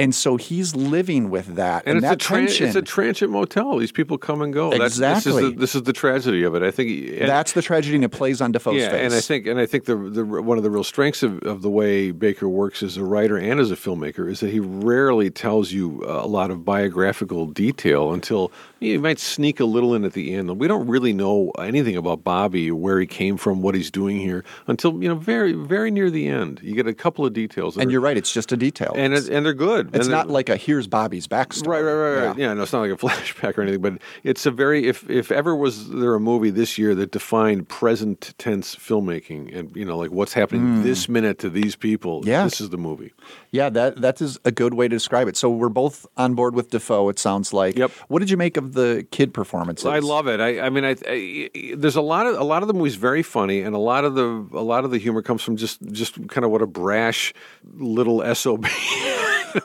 And 0.00 0.14
so 0.14 0.36
he's 0.36 0.74
living 0.74 1.30
with 1.30 1.56
that 1.56 1.82
and, 1.84 1.96
And, 1.96 1.98
it's, 1.98 2.08
that 2.08 2.14
a 2.14 2.34
tension. 2.38 2.66
it's 2.68 2.76
a 2.76 2.82
transient 2.82 3.30
motel. 3.32 3.76
These 3.76 3.92
people 3.92 4.16
come 4.18 4.40
and 4.42 4.52
go. 4.52 4.70
That's, 4.70 4.96
this, 4.96 5.26
is 5.26 5.26
Exactly. 5.36 5.50
the, 5.50 5.60
this 5.60 5.74
is 5.74 5.82
the 5.82 5.92
tragedy 5.92 6.42
of 6.42 6.54
it. 6.54 6.62
I 6.62 6.70
think 6.70 6.90
and- 7.20 7.28
That's 7.28 7.52
the 7.52 7.62
tragedy, 7.62 7.96
and 7.96 8.04
it 8.04 8.08
plays 8.08 8.40
on 8.40 8.52
Dafoe's 8.52 8.76
yeah, 8.80 8.90
face. 8.90 9.00
and 9.04 9.14
I 9.14 9.20
think 9.20 9.46
and 9.46 9.60
I 9.60 9.66
think 9.66 9.84
the, 9.84 9.96
the 9.96 10.24
one 10.24 10.56
of 10.56 10.64
the 10.64 10.70
real 10.70 10.84
strengths 10.84 11.22
of, 11.22 11.42
of 11.42 11.62
the 11.62 11.70
way 11.70 12.10
Baker 12.10 12.48
works 12.48 12.82
as 12.82 12.96
a 12.96 13.04
writer 13.04 13.36
and 13.36 13.60
as 13.60 13.70
a 13.70 13.76
filmmaker 13.76 14.30
is 14.30 14.40
that 14.40 14.50
he 14.50 14.60
rarely 14.60 15.30
tells 15.30 15.70
you 15.72 16.02
a 16.06 16.26
lot 16.26 16.50
of 16.50 16.64
biographical 16.64 17.46
detail 17.46 18.12
until 18.12 18.50
he 18.80 18.96
might 18.98 19.18
sneak 19.18 19.60
a 19.60 19.64
little 19.64 19.94
in 19.94 20.04
at 20.04 20.14
the 20.14 20.32
end. 20.34 20.58
We 20.58 20.66
don't 20.66 20.86
really 20.88 21.12
know 21.12 21.50
anything 21.58 21.96
about 21.96 22.24
Bobby, 22.24 22.70
where 22.70 22.98
he 22.98 23.06
came 23.06 23.36
from, 23.36 23.60
what 23.62 23.74
he's 23.74 23.90
doing 23.90 24.16
here, 24.18 24.42
until 24.66 25.02
you 25.02 25.08
know 25.08 25.14
very 25.14 25.52
very 25.52 25.90
near 25.90 26.10
the 26.10 26.26
end. 26.28 26.60
You 26.62 26.74
get 26.74 26.86
a 26.86 26.94
couple 26.94 27.24
of 27.26 27.32
details, 27.32 27.76
and 27.76 27.90
you're 27.90 28.00
right; 28.00 28.16
it's 28.16 28.32
just 28.32 28.52
a 28.52 28.56
detail. 28.56 28.92
and 28.96 29.12
it, 29.14 29.28
and 29.28 29.44
they're 29.44 29.52
good. 29.54 29.94
It's 29.94 30.08
not 30.08 30.28
like 30.28 30.48
a 30.48 30.56
here's 30.56 30.86
Bobby's 30.86 31.26
backstory. 31.28 31.66
Right, 31.68 31.80
right, 31.82 31.92
right, 31.92 32.26
right. 32.28 32.38
Yeah. 32.38 32.54
no, 32.54 32.62
it's 32.62 32.72
not 32.72 32.80
like 32.80 32.90
a 32.90 32.96
flashback 33.06 33.58
or 33.58 33.62
anything, 33.62 33.82
but 33.82 33.94
it's 34.24 34.46
a 34.46 34.50
very 34.50 34.86
if 34.88 35.08
if 35.10 35.30
ever 35.30 35.54
was 35.54 35.90
there 35.90 36.14
a 36.14 36.20
movie 36.20 36.50
this 36.50 36.78
year 36.78 36.94
that 36.94 37.10
defined 37.10 37.68
present 37.68 38.34
tense 38.38 38.74
filmmaking 38.76 39.56
and 39.56 39.74
you 39.76 39.84
know 39.84 39.98
like 39.98 40.10
what's 40.10 40.32
happening 40.32 40.60
Mm. 40.60 40.82
this 40.82 41.08
minute 41.08 41.38
to 41.38 41.48
these 41.50 41.76
people, 41.76 42.22
Yeah. 42.24 42.44
this 42.44 42.60
is 42.60 42.70
the 42.70 42.76
movie. 42.78 43.12
Yeah, 43.50 43.68
that 43.70 44.00
that 44.00 44.20
is 44.20 44.38
a 44.44 44.50
good 44.50 44.74
way 44.74 44.88
to 44.88 44.94
describe 44.96 45.28
it. 45.28 45.36
So 45.36 45.48
we're 45.50 45.68
both 45.68 46.06
on 46.16 46.34
board 46.34 46.54
with 46.54 46.70
Dafoe. 46.70 47.08
It 47.08 47.18
sounds 47.18 47.52
like. 47.52 47.76
Yep. 47.78 47.90
What 48.08 48.18
did 48.20 48.30
you 48.30 48.36
make 48.36 48.56
of 48.56 48.69
the 48.72 49.06
kid 49.10 49.34
performances? 49.34 49.86
I 49.86 49.98
love 49.98 50.26
it. 50.28 50.40
I, 50.40 50.60
I 50.60 50.70
mean, 50.70 50.84
I, 50.84 50.96
I, 51.06 51.74
there's 51.76 51.96
a 51.96 52.00
lot 52.00 52.26
of 52.26 52.38
a 52.38 52.44
lot 52.44 52.62
of 52.62 52.68
the 52.68 52.74
movie's 52.74 52.96
very 52.96 53.22
funny, 53.22 53.60
and 53.60 53.74
a 53.74 53.78
lot 53.78 54.04
of 54.04 54.14
the 54.14 54.46
a 54.52 54.62
lot 54.62 54.84
of 54.84 54.90
the 54.90 54.98
humor 54.98 55.22
comes 55.22 55.42
from 55.42 55.56
just 55.56 55.80
just 55.92 56.28
kind 56.28 56.44
of 56.44 56.50
what 56.50 56.62
a 56.62 56.66
brash 56.66 57.32
little 57.76 58.34
sob. 58.34 58.66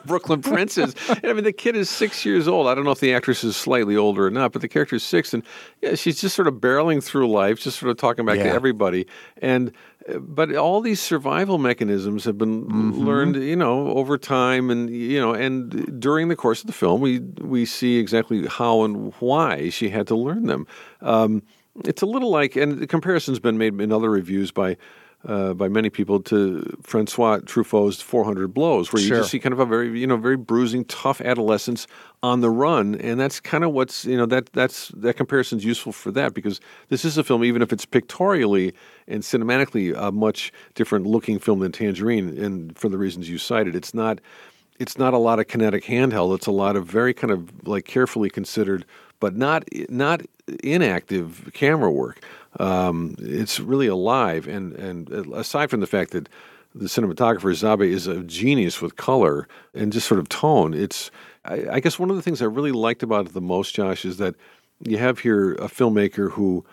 Brooklyn 0.04 0.42
Prince 0.42 0.78
is. 0.78 0.94
I 1.08 1.32
mean, 1.32 1.44
the 1.44 1.52
kid 1.52 1.76
is 1.76 1.88
six 1.88 2.24
years 2.24 2.48
old. 2.48 2.66
I 2.66 2.74
don't 2.74 2.84
know 2.84 2.90
if 2.90 3.00
the 3.00 3.14
actress 3.14 3.44
is 3.44 3.56
slightly 3.56 3.96
older 3.96 4.26
or 4.26 4.30
not, 4.30 4.52
but 4.52 4.62
the 4.62 4.68
character 4.68 4.96
is 4.96 5.04
six, 5.04 5.32
and 5.32 5.42
yeah, 5.80 5.94
she's 5.94 6.20
just 6.20 6.34
sort 6.34 6.48
of 6.48 6.54
barreling 6.54 7.02
through 7.02 7.30
life, 7.30 7.60
just 7.60 7.78
sort 7.78 7.90
of 7.90 7.96
talking 7.96 8.24
back 8.26 8.38
to 8.38 8.48
everybody. 8.48 9.06
And 9.40 9.72
but 10.20 10.54
all 10.54 10.80
these 10.80 11.00
survival 11.00 11.58
mechanisms 11.58 12.24
have 12.24 12.38
been 12.38 12.68
learned, 12.92 13.36
you 13.36 13.56
know, 13.56 13.88
over 13.88 14.16
time, 14.16 14.70
and 14.70 14.88
you 14.90 15.20
know, 15.20 15.34
and 15.34 16.00
during 16.00 16.28
the 16.28 16.36
course 16.36 16.60
of 16.60 16.66
the 16.66 16.72
film, 16.72 17.00
we 17.00 17.20
we 17.40 17.64
see 17.64 17.98
exactly 17.98 18.46
how 18.46 18.82
and 18.82 19.12
why 19.18 19.68
she 19.70 19.88
had 19.88 20.06
to 20.08 20.16
learn 20.16 20.46
them. 20.46 20.66
Um, 21.00 21.42
it's 21.84 22.02
a 22.02 22.06
little 22.06 22.30
like, 22.30 22.56
and 22.56 22.78
the 22.78 22.86
comparison's 22.86 23.38
been 23.38 23.58
made 23.58 23.80
in 23.80 23.92
other 23.92 24.10
reviews 24.10 24.50
by. 24.52 24.76
Uh, 25.24 25.52
by 25.54 25.66
many 25.66 25.90
people 25.90 26.20
to 26.20 26.62
Francois 26.82 27.40
Truffaut's 27.40 28.00
400 28.00 28.54
Blows, 28.54 28.92
where 28.92 29.02
you 29.02 29.08
Sure. 29.08 29.16
just 29.18 29.30
see 29.30 29.40
kind 29.40 29.52
of 29.52 29.58
a 29.58 29.66
very, 29.66 29.98
you 29.98 30.06
know, 30.06 30.16
very 30.16 30.36
bruising, 30.36 30.84
tough 30.84 31.20
adolescence 31.20 31.88
on 32.22 32.42
the 32.42 32.50
run, 32.50 32.94
and 32.96 33.18
that's 33.18 33.40
kind 33.40 33.64
of 33.64 33.72
what's, 33.72 34.04
you 34.04 34.16
know, 34.16 34.26
that 34.26 34.52
that's 34.52 34.88
that 34.90 35.16
comparison's 35.16 35.64
useful 35.64 35.90
for 35.90 36.12
that 36.12 36.32
because 36.32 36.60
this 36.90 37.04
is 37.04 37.18
a 37.18 37.24
film, 37.24 37.42
even 37.42 37.60
if 37.60 37.72
it's 37.72 37.84
pictorially 37.84 38.72
and 39.08 39.24
cinematically 39.24 39.96
a 39.96 40.12
much 40.12 40.52
different 40.76 41.06
looking 41.06 41.40
film 41.40 41.58
than 41.58 41.72
Tangerine, 41.72 42.28
and 42.38 42.78
for 42.78 42.88
the 42.88 42.98
reasons 42.98 43.28
you 43.28 43.38
cited, 43.38 43.74
it's 43.74 43.92
not, 43.94 44.20
it's 44.78 44.96
not 44.96 45.12
a 45.12 45.18
lot 45.18 45.40
of 45.40 45.48
kinetic 45.48 45.84
handheld. 45.86 46.36
It's 46.36 46.46
a 46.46 46.52
lot 46.52 46.76
of 46.76 46.86
very 46.86 47.12
kind 47.14 47.32
of 47.32 47.66
like 47.66 47.84
carefully 47.84 48.30
considered, 48.30 48.84
but 49.18 49.34
not 49.34 49.64
not 49.88 50.22
inactive 50.62 51.50
camera 51.52 51.90
work. 51.90 52.20
Um, 52.58 53.16
it's 53.18 53.60
really 53.60 53.86
alive, 53.86 54.46
and 54.48 54.72
and 54.74 55.10
aside 55.34 55.70
from 55.70 55.80
the 55.80 55.86
fact 55.86 56.12
that 56.12 56.28
the 56.74 56.86
cinematographer 56.86 57.52
Zabe 57.52 57.88
is 57.88 58.06
a 58.06 58.22
genius 58.22 58.82
with 58.82 58.96
color 58.96 59.48
and 59.74 59.92
just 59.92 60.06
sort 60.06 60.20
of 60.20 60.28
tone. 60.28 60.74
It's 60.74 61.10
I, 61.44 61.66
I 61.72 61.80
guess 61.80 61.98
one 61.98 62.10
of 62.10 62.16
the 62.16 62.22
things 62.22 62.42
I 62.42 62.46
really 62.46 62.72
liked 62.72 63.02
about 63.02 63.26
it 63.26 63.32
the 63.32 63.40
most, 63.40 63.74
Josh, 63.74 64.04
is 64.04 64.18
that 64.18 64.34
you 64.80 64.98
have 64.98 65.20
here 65.20 65.52
a 65.54 65.68
filmmaker 65.68 66.30
who 66.32 66.64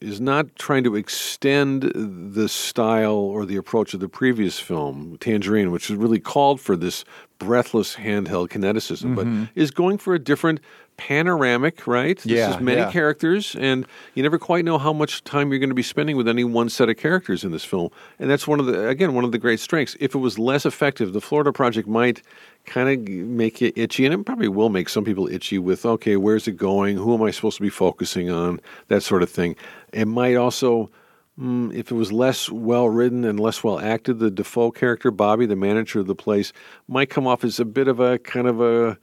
is 0.00 0.20
not 0.20 0.56
trying 0.56 0.82
to 0.84 0.96
extend 0.96 1.92
the 1.94 2.48
style 2.48 3.12
or 3.12 3.44
the 3.44 3.56
approach 3.56 3.92
of 3.92 4.00
the 4.00 4.08
previous 4.08 4.58
film, 4.58 5.18
Tangerine, 5.20 5.70
which 5.70 5.90
really 5.90 6.18
called 6.18 6.58
for 6.58 6.74
this 6.74 7.04
breathless 7.40 7.96
handheld 7.96 8.48
kineticism, 8.50 9.14
Mhm. 9.14 9.16
but 9.16 9.26
is 9.60 9.72
going 9.72 9.98
for 9.98 10.14
a 10.14 10.18
different 10.20 10.60
panoramic, 10.96 11.86
right? 11.86 12.18
This 12.18 12.54
is 12.54 12.60
many 12.60 12.82
yeah. 12.82 12.90
characters, 12.92 13.56
and 13.58 13.86
you 14.14 14.22
never 14.22 14.38
quite 14.38 14.66
know 14.66 14.76
how 14.76 14.92
much 14.92 15.24
time 15.24 15.50
you're 15.50 15.58
going 15.58 15.70
to 15.70 15.74
be 15.74 15.82
spending 15.82 16.14
with 16.14 16.28
any 16.28 16.44
one 16.44 16.68
set 16.68 16.90
of 16.90 16.98
characters 16.98 17.42
in 17.42 17.52
this 17.52 17.64
film. 17.64 17.88
And 18.18 18.28
that's 18.30 18.46
one 18.46 18.60
of 18.60 18.66
the, 18.66 18.86
again, 18.86 19.14
one 19.14 19.24
of 19.24 19.32
the 19.32 19.38
great 19.38 19.60
strengths. 19.60 19.96
If 19.98 20.14
it 20.14 20.18
was 20.18 20.38
less 20.38 20.66
effective, 20.66 21.14
the 21.14 21.20
Florida 21.22 21.52
Project 21.52 21.88
might 21.88 22.20
kind 22.66 22.88
of 22.90 23.08
make 23.08 23.62
you 23.62 23.72
itchy, 23.74 24.04
and 24.04 24.12
it 24.12 24.24
probably 24.26 24.48
will 24.48 24.68
make 24.68 24.90
some 24.90 25.04
people 25.04 25.26
itchy 25.28 25.58
with, 25.58 25.86
okay, 25.86 26.16
where's 26.16 26.46
it 26.46 26.58
going? 26.58 26.98
Who 26.98 27.14
am 27.14 27.22
I 27.22 27.30
supposed 27.30 27.56
to 27.56 27.62
be 27.62 27.70
focusing 27.70 28.30
on? 28.30 28.60
That 28.88 29.02
sort 29.02 29.22
of 29.22 29.30
thing. 29.30 29.56
It 29.94 30.06
might 30.06 30.36
also. 30.36 30.90
Mm, 31.40 31.72
if 31.74 31.90
it 31.90 31.94
was 31.94 32.12
less 32.12 32.50
well 32.50 32.88
written 32.88 33.24
and 33.24 33.40
less 33.40 33.64
well 33.64 33.78
acted, 33.78 34.18
the 34.18 34.30
Dafoe 34.30 34.70
character, 34.70 35.10
Bobby, 35.10 35.46
the 35.46 35.56
manager 35.56 36.00
of 36.00 36.06
the 36.06 36.14
place, 36.14 36.52
might 36.86 37.08
come 37.08 37.26
off 37.26 37.44
as 37.44 37.58
a 37.58 37.64
bit 37.64 37.88
of 37.88 37.98
a 37.98 38.18
kind 38.18 38.46
of 38.46 38.60
a 38.60 38.98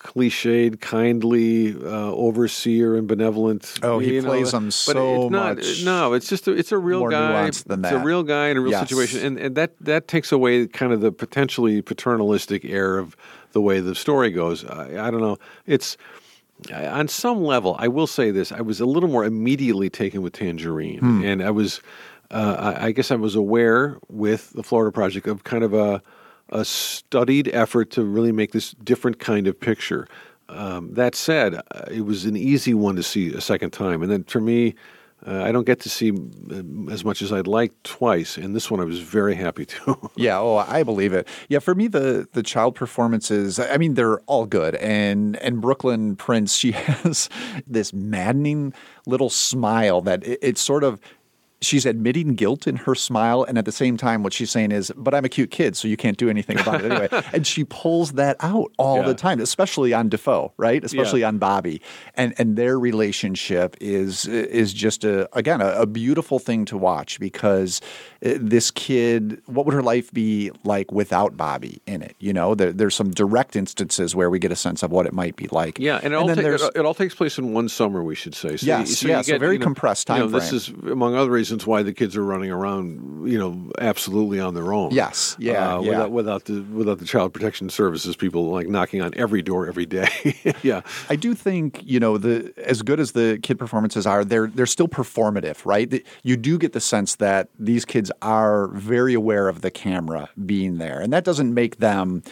cliched, 0.00 0.80
kindly 0.80 1.74
uh, 1.74 2.12
overseer 2.12 2.96
and 2.96 3.06
benevolent. 3.06 3.78
Oh, 3.82 3.98
he 3.98 4.20
know, 4.20 4.28
plays 4.28 4.50
them 4.52 4.66
but 4.66 4.72
so 4.72 5.14
it's 5.14 5.30
not, 5.30 5.56
much 5.56 5.84
No, 5.84 6.12
it's 6.12 6.28
just 6.28 6.48
a, 6.48 6.52
it's 6.52 6.72
a 6.72 6.78
real 6.78 7.00
more 7.00 7.10
guy. 7.10 7.46
It's 7.48 7.64
a 7.68 7.98
real 7.98 8.22
guy 8.22 8.48
in 8.48 8.56
a 8.56 8.60
real 8.60 8.72
Yes. 8.72 8.88
situation, 8.88 9.24
and 9.24 9.38
and 9.38 9.54
that 9.56 9.72
that 9.80 10.08
takes 10.08 10.32
away 10.32 10.66
kind 10.66 10.92
of 10.92 11.00
the 11.00 11.12
potentially 11.12 11.82
paternalistic 11.82 12.64
air 12.64 12.98
of 12.98 13.16
the 13.52 13.60
way 13.60 13.80
the 13.80 13.94
story 13.94 14.30
goes. 14.30 14.64
I, 14.64 15.06
I 15.06 15.10
don't 15.10 15.20
know. 15.20 15.38
It's 15.66 15.96
on 16.72 17.08
some 17.08 17.42
level, 17.42 17.76
I 17.78 17.88
will 17.88 18.06
say 18.06 18.30
this: 18.30 18.52
I 18.52 18.60
was 18.60 18.80
a 18.80 18.86
little 18.86 19.08
more 19.08 19.24
immediately 19.24 19.90
taken 19.90 20.22
with 20.22 20.32
Tangerine, 20.32 20.98
Hmm. 20.98 21.24
and 21.24 21.42
I 21.42 21.50
was, 21.50 21.80
uh, 22.30 22.74
I, 22.78 22.86
I 22.86 22.92
guess, 22.92 23.10
I 23.10 23.16
was 23.16 23.34
aware 23.34 23.98
with 24.08 24.52
the 24.54 24.62
Florida 24.62 24.92
Project 24.92 25.26
of 25.26 25.44
kind 25.44 25.62
of 25.64 25.74
a 25.74 26.02
a 26.50 26.64
studied 26.64 27.48
effort 27.52 27.90
to 27.90 28.04
really 28.04 28.30
make 28.32 28.52
this 28.52 28.70
different 28.84 29.18
kind 29.18 29.48
of 29.48 29.58
picture. 29.58 30.06
Um, 30.48 30.94
that 30.94 31.16
said, 31.16 31.54
uh, 31.56 31.60
it 31.90 32.02
was 32.02 32.24
an 32.24 32.36
easy 32.36 32.72
one 32.72 32.94
to 32.96 33.02
see 33.02 33.32
a 33.34 33.40
second 33.40 33.70
time, 33.72 34.02
and 34.02 34.10
then 34.10 34.24
for 34.24 34.40
me. 34.40 34.74
Uh, 35.26 35.42
I 35.42 35.50
don't 35.50 35.66
get 35.66 35.80
to 35.80 35.88
see 35.88 36.12
uh, 36.12 36.92
as 36.92 37.04
much 37.04 37.20
as 37.20 37.32
I'd 37.32 37.48
like 37.48 37.72
twice, 37.82 38.36
and 38.36 38.54
this 38.54 38.70
one 38.70 38.80
I 38.80 38.84
was 38.84 39.00
very 39.00 39.34
happy 39.34 39.66
to. 39.66 40.10
Yeah, 40.16 40.38
oh, 40.38 40.56
I 40.56 40.82
believe 40.82 41.12
it. 41.12 41.28
Yeah, 41.48 41.58
for 41.58 41.74
me, 41.74 41.88
the 41.88 42.28
the 42.32 42.42
child 42.42 42.74
performances. 42.74 43.58
I 43.58 43.76
mean, 43.76 43.94
they're 43.94 44.20
all 44.20 44.46
good, 44.46 44.76
and 44.76 45.36
and 45.36 45.60
Brooklyn 45.60 46.16
Prince, 46.16 46.56
she 46.56 46.72
has 46.72 47.28
this 47.66 47.92
maddening 47.92 48.72
little 49.06 49.30
smile 49.30 50.00
that 50.02 50.24
it, 50.24 50.38
it's 50.42 50.60
sort 50.60 50.84
of. 50.84 51.00
She's 51.62 51.86
admitting 51.86 52.34
guilt 52.34 52.66
in 52.66 52.76
her 52.76 52.94
smile, 52.94 53.42
and 53.42 53.56
at 53.56 53.64
the 53.64 53.72
same 53.72 53.96
time, 53.96 54.22
what 54.22 54.32
she's 54.32 54.50
saying 54.50 54.72
is, 54.72 54.92
"But 54.96 55.14
I'm 55.14 55.24
a 55.24 55.28
cute 55.28 55.50
kid, 55.50 55.76
so 55.76 55.88
you 55.88 55.96
can't 55.96 56.18
do 56.18 56.28
anything 56.28 56.60
about 56.60 56.84
it 56.84 56.92
anyway." 56.92 57.08
and 57.32 57.46
she 57.46 57.64
pulls 57.64 58.12
that 58.12 58.36
out 58.40 58.72
all 58.76 58.98
Yeah. 58.98 59.06
the 59.06 59.14
time, 59.14 59.40
especially 59.40 59.94
on 59.94 60.08
Dafoe, 60.10 60.52
right? 60.58 60.84
Especially 60.84 61.24
on 61.24 61.38
Bobby, 61.38 61.80
and 62.14 62.34
and 62.38 62.56
their 62.56 62.78
relationship 62.78 63.74
is 63.80 64.26
is 64.26 64.74
just 64.74 65.02
a 65.04 65.28
again 65.36 65.60
a, 65.62 65.68
a 65.80 65.86
beautiful 65.86 66.38
thing 66.38 66.66
to 66.66 66.76
watch 66.76 67.18
because 67.18 67.80
uh, 68.24 68.34
this 68.38 68.70
kid, 68.70 69.40
what 69.46 69.64
would 69.64 69.74
her 69.74 69.82
life 69.82 70.12
be 70.12 70.50
like 70.64 70.92
without 70.92 71.36
Bobby 71.38 71.80
in 71.86 72.02
it? 72.02 72.16
You 72.18 72.34
know, 72.34 72.54
there, 72.54 72.72
there's 72.72 72.94
some 72.94 73.10
direct 73.12 73.56
instances 73.56 74.14
where 74.14 74.28
we 74.28 74.38
get 74.38 74.52
a 74.52 74.56
sense 74.56 74.82
of 74.82 74.90
what 74.90 75.06
it 75.06 75.14
might 75.14 75.36
be 75.36 75.48
like. 75.50 75.78
Yeah, 75.78 76.00
and 76.02 76.12
it, 76.12 76.16
all, 76.16 76.26
then 76.26 76.36
ta- 76.36 76.70
it, 76.74 76.84
all 76.84 76.94
takes 76.94 77.14
place 77.14 77.38
in 77.38 77.54
one 77.54 77.68
summer, 77.70 78.02
we 78.04 78.14
should 78.14 78.34
say. 78.34 78.56
So 78.58 78.66
Yes, 78.66 79.02
you, 79.02 79.08
yeah, 79.08 79.18
you 79.18 79.22
so 79.24 79.38
very 79.38 79.54
you 79.54 79.58
know, 79.60 79.64
compressed 79.64 80.08
you 80.10 80.16
know, 80.16 80.22
time 80.22 80.32
This 80.32 80.52
is 80.52 80.68
among 80.68 81.14
other 81.14 81.30
reasons 81.30 81.45
why 81.66 81.82
the 81.82 81.92
kids 81.92 82.16
are 82.16 82.24
running 82.24 82.50
around, 82.50 83.28
you 83.30 83.38
know, 83.38 83.70
absolutely 83.78 84.40
on 84.40 84.54
their 84.54 84.72
own. 84.72 84.90
Yes, 84.92 85.36
yeah, 85.38 85.76
uh, 85.76 85.80
yeah. 85.80 85.90
Without, 85.90 86.10
without 86.10 86.44
the 86.46 86.60
without 86.62 86.98
the 86.98 87.04
child 87.04 87.32
protection 87.32 87.68
services, 87.70 88.16
people 88.16 88.50
like 88.50 88.68
knocking 88.68 89.02
on 89.02 89.12
every 89.16 89.42
door 89.42 89.66
every 89.68 89.86
day. 89.86 90.08
yeah, 90.62 90.80
I 91.08 91.16
do 91.16 91.34
think 91.34 91.80
you 91.84 92.00
know 92.00 92.18
the 92.18 92.52
as 92.58 92.82
good 92.82 93.00
as 93.00 93.12
the 93.12 93.38
kid 93.42 93.58
performances 93.58 94.06
are, 94.06 94.24
they're 94.24 94.46
they're 94.48 94.66
still 94.66 94.88
performative, 94.88 95.64
right? 95.64 95.88
The- 95.90 96.04
You 96.22 96.36
do 96.36 96.58
get 96.58 96.72
the 96.72 96.80
sense 96.80 97.16
that 97.16 97.48
these 97.58 97.84
kids 97.84 98.10
are 98.22 98.68
very 98.68 99.14
aware 99.14 99.48
of 99.48 99.60
the 99.62 99.70
camera 99.70 100.28
being 100.44 100.78
there, 100.78 101.00
and 101.00 101.12
that 101.12 101.24
doesn't 101.24 101.52
make 101.54 101.76
them 101.78 102.22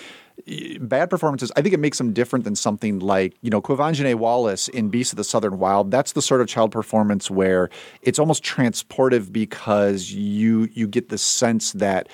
bad 0.81 1.11
performances. 1.11 1.51
I 1.57 1.63
think 1.63 1.75
it 1.75 1.81
makes 1.81 1.99
them 1.99 2.13
different 2.13 2.45
than 2.45 2.57
something 2.57 2.99
like 2.99 3.35
you 3.41 3.51
know 3.51 3.63
Quvenzhané 3.63 4.15
Wallis 4.15 4.69
in 4.69 4.89
Beast 4.89 5.13
of 5.13 5.17
the 5.17 5.25
Southern 5.25 5.59
Wild. 5.59 5.91
That's 5.91 6.13
the 6.13 6.23
sort 6.23 6.41
of 6.41 6.49
child 6.49 6.73
performance 6.73 7.31
where 7.31 7.71
it's 8.03 8.19
almost 8.19 8.43
transportive 8.45 9.33
because 9.33 10.13
you 10.13 10.69
you 10.73 10.87
get 10.87 11.09
the 11.09 11.19
sense 11.19 11.73
that 11.73 12.09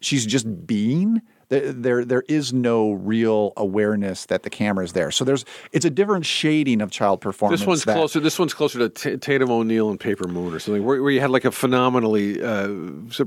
she's 0.00 0.26
just 0.26 0.66
being 0.66 1.22
There, 1.48 1.72
there, 1.72 2.04
there 2.04 2.24
is 2.28 2.52
no 2.52 2.92
real 2.92 3.52
awareness 3.56 4.26
that 4.26 4.42
the 4.42 4.50
camera 4.50 4.84
is 4.84 4.92
there. 4.94 5.12
So 5.12 5.24
there's, 5.24 5.44
it's 5.70 5.84
a 5.84 5.90
different 5.90 6.26
shading 6.26 6.80
of 6.80 6.90
child 6.90 7.20
performance. 7.20 7.60
This 7.60 7.66
one's 7.66 7.84
that- 7.84 7.94
closer. 7.96 8.18
This 8.18 8.38
one's 8.38 8.52
closer 8.52 8.80
to 8.80 8.88
T- 8.88 9.16
Tatum 9.16 9.50
O'Neal 9.50 9.90
and 9.90 10.00
Paper 10.00 10.26
Moon 10.26 10.52
or 10.52 10.58
something, 10.58 10.84
where, 10.84 11.00
where 11.00 11.12
you 11.12 11.20
had 11.20 11.30
like 11.30 11.44
a 11.44 11.52
phenomenally 11.52 12.42
uh, 12.42 12.68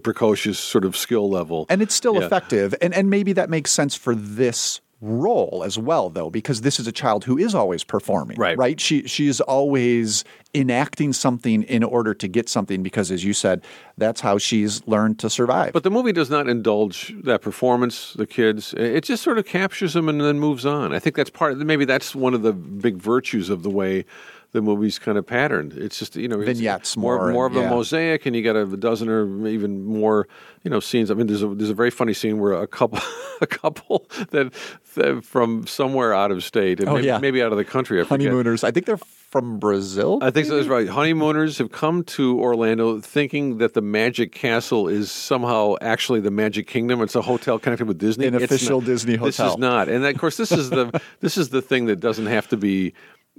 precocious 0.04 0.60
sort 0.60 0.84
of 0.84 0.98
skill 0.98 1.30
level, 1.30 1.66
and 1.70 1.82
it's 1.82 1.96
still 1.96 2.16
Yeah. 2.16 2.26
effective. 2.26 2.76
And 2.82 2.94
and 2.94 3.10
maybe 3.10 3.32
that 3.34 3.50
makes 3.50 3.72
sense 3.72 3.96
for 3.96 4.14
this 4.16 4.82
role 5.02 5.64
as 5.66 5.78
well, 5.78 6.10
though, 6.10 6.30
because 6.30 6.62
this 6.62 6.80
is 6.80 6.88
a 6.88 6.92
child 6.92 7.24
who 7.24 7.38
is 7.38 7.56
always 7.56 7.84
performing. 7.84 8.38
Right. 8.38 8.58
Right. 8.58 8.80
She 8.80 9.08
she 9.08 9.28
is 9.28 9.40
always 9.42 10.24
enacting 10.54 11.14
something 11.14 11.64
in 11.64 11.84
order 11.84 12.14
to 12.14 12.28
get 12.28 12.50
something 12.50 12.84
because, 12.84 13.12
as 13.12 13.24
you 13.24 13.34
said, 13.34 13.64
that's 13.98 14.22
how 14.22 14.38
she's 14.38 14.86
learned 14.88 15.20
to 15.20 15.30
survive. 15.30 15.74
But 15.74 15.84
the 15.84 15.92
movie 15.92 16.12
does 16.12 16.30
not 16.30 16.50
indulge 16.50 17.14
that 17.24 17.42
performance. 17.42 18.14
The 18.14 18.28
kids, 18.28 18.74
it 18.76 19.04
just 19.04 19.24
sort 19.24 19.38
of 19.38 19.46
captures 19.46 19.94
them 19.94 20.10
and 20.10 20.20
then 20.20 20.40
moves 20.40 20.66
on. 20.66 20.94
I 20.94 21.00
think 21.00 21.16
that's 21.16 21.30
part. 21.30 21.58
Maybe 21.58 21.86
that's 21.86 22.16
one 22.16 22.34
of 22.34 22.42
the 22.42 22.54
big 22.54 22.98
virtues 22.98 23.50
of 23.50 23.64
the 23.64 23.70
way 23.70 24.06
the 24.52 24.62
movie's 24.62 24.98
kind 25.00 25.18
of 25.18 25.26
patterned. 25.28 25.74
It's 25.74 26.00
just 26.00 26.16
you 26.16 26.28
know 26.28 26.40
it's 26.40 26.48
Vignettes 26.60 26.98
more 26.98 27.18
more 27.18 27.32
more 27.32 27.46
of 27.48 27.56
a 27.56 27.70
mosaic, 27.70 28.26
and 28.26 28.36
you 28.36 28.42
got 28.44 28.56
a 28.56 28.66
dozen 28.78 29.08
or 29.10 29.48
even 29.48 29.86
more 29.86 30.28
you 30.64 30.72
know 30.72 30.80
scenes. 30.80 31.12
I 31.12 31.14
mean, 31.14 31.28
there's 31.28 31.44
a 31.44 31.48
there's 31.48 31.70
a 31.70 31.74
very 31.76 31.92
funny 31.92 32.14
scene 32.14 32.40
where 32.40 32.54
a 32.54 32.68
couple 32.68 33.00
a 33.42 33.48
couple 33.48 34.08
that, 34.32 34.52
that 34.96 35.24
from 35.24 35.68
somewhere 35.68 36.14
out 36.14 36.32
of 36.32 36.44
state, 36.44 36.80
and 36.80 36.90
Oh, 36.90 36.96
maybe, 36.96 37.08
yeah. 37.08 37.18
maybe 37.20 37.42
out 37.44 37.52
of 37.52 37.58
the 37.58 37.66
country. 37.66 38.02
I. 38.02 38.04
Honeymooners. 38.06 38.64
I 38.64 38.72
think 38.72 38.86
they're 38.86 38.98
from 39.30 39.60
Brazil. 39.60 40.18
I 40.24 40.32
think 40.32 40.48
so. 40.48 40.56
That's 40.56 40.68
right. 40.68 40.90
Honeymooners 40.90 41.60
have 41.60 41.72
come 41.72 42.04
to 42.06 42.40
Orlando 42.40 43.00
thinking 43.00 43.60
that 43.60 43.76
the 43.76 43.82
Magic 43.82 44.32
Castle 44.32 44.88
is 44.88 45.12
somehow 45.12 45.76
actually 45.82 46.20
the 46.22 46.32
Magic 46.32 46.66
Kingdom. 46.66 47.02
It's 47.04 47.14
a 47.16 47.22
hotel 47.22 47.60
connected 47.60 47.88
with 47.88 48.00
Disney. 48.00 48.26
An 48.26 48.34
It's 48.34 48.46
official 48.46 48.82
not- 48.82 48.88
Disney 48.88 49.14
hotel. 49.18 49.46
This 49.46 49.54
is 49.54 49.58
not. 49.60 49.88
And 49.90 50.04
of 50.04 50.18
course, 50.18 50.38
this 50.38 50.52
is 50.52 50.72
the 50.72 51.00
this 51.20 51.38
is 51.38 51.50
the 51.50 51.62
thing 51.62 51.86
that 51.86 51.98
doesn't 52.00 52.26
have 52.26 52.48
to 52.50 52.58
be 52.58 52.94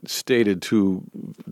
stated 0.07 0.63
too 0.63 1.03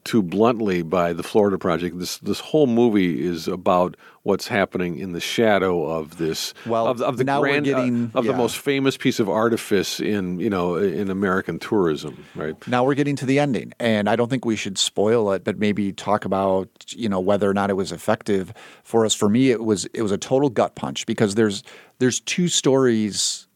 too 0.04 0.22
bluntly 0.22 0.82
by 0.82 1.12
the 1.12 1.22
Florida 1.22 1.58
Project. 1.58 1.98
This 1.98 2.18
this 2.18 2.40
whole 2.40 2.66
movie 2.66 3.24
is 3.24 3.46
about 3.48 3.96
what's 4.22 4.48
happening 4.48 4.98
in 4.98 5.12
the 5.12 5.20
shadow 5.20 5.84
of 5.86 6.18
this 6.18 6.52
Well, 6.66 6.86
of, 6.86 7.00
of 7.02 7.16
the 7.16 7.24
now 7.24 7.40
we're 7.40 7.48
grand 7.48 7.68
uh, 7.68 7.76
getting- 7.76 8.10
of 8.14 8.24
the 8.26 8.32
most 8.32 8.58
famous 8.58 8.96
piece 8.96 9.20
of 9.20 9.28
artifice 9.28 10.00
in 10.00 10.38
you 10.40 10.50
know 10.50 10.76
in 10.76 11.10
American 11.10 11.58
tourism. 11.58 12.24
Right. 12.34 12.54
Now 12.68 12.84
we're 12.84 12.94
getting 12.94 13.16
to 13.16 13.26
the 13.26 13.38
ending, 13.38 13.72
and 13.78 14.08
I 14.08 14.16
don't 14.16 14.28
think 14.28 14.44
we 14.44 14.56
should 14.56 14.78
spoil 14.78 15.32
it, 15.32 15.44
but 15.44 15.58
maybe 15.58 15.92
talk 15.92 16.24
about 16.24 16.68
you 16.88 17.08
know 17.08 17.20
whether 17.20 17.48
or 17.50 17.54
not 17.54 17.70
it 17.70 17.74
was 17.74 17.92
effective 17.92 18.52
for 18.82 19.04
us. 19.04 19.14
For 19.14 19.28
me, 19.28 19.50
it 19.50 19.62
was 19.64 19.84
it 19.94 20.02
was 20.02 20.12
a 20.12 20.18
total 20.18 20.48
gut 20.50 20.74
punch 20.74 21.04
because 21.06 21.34
there's 21.34 21.62
there's 21.98 22.20
two 22.20 22.48
stories 22.48 23.46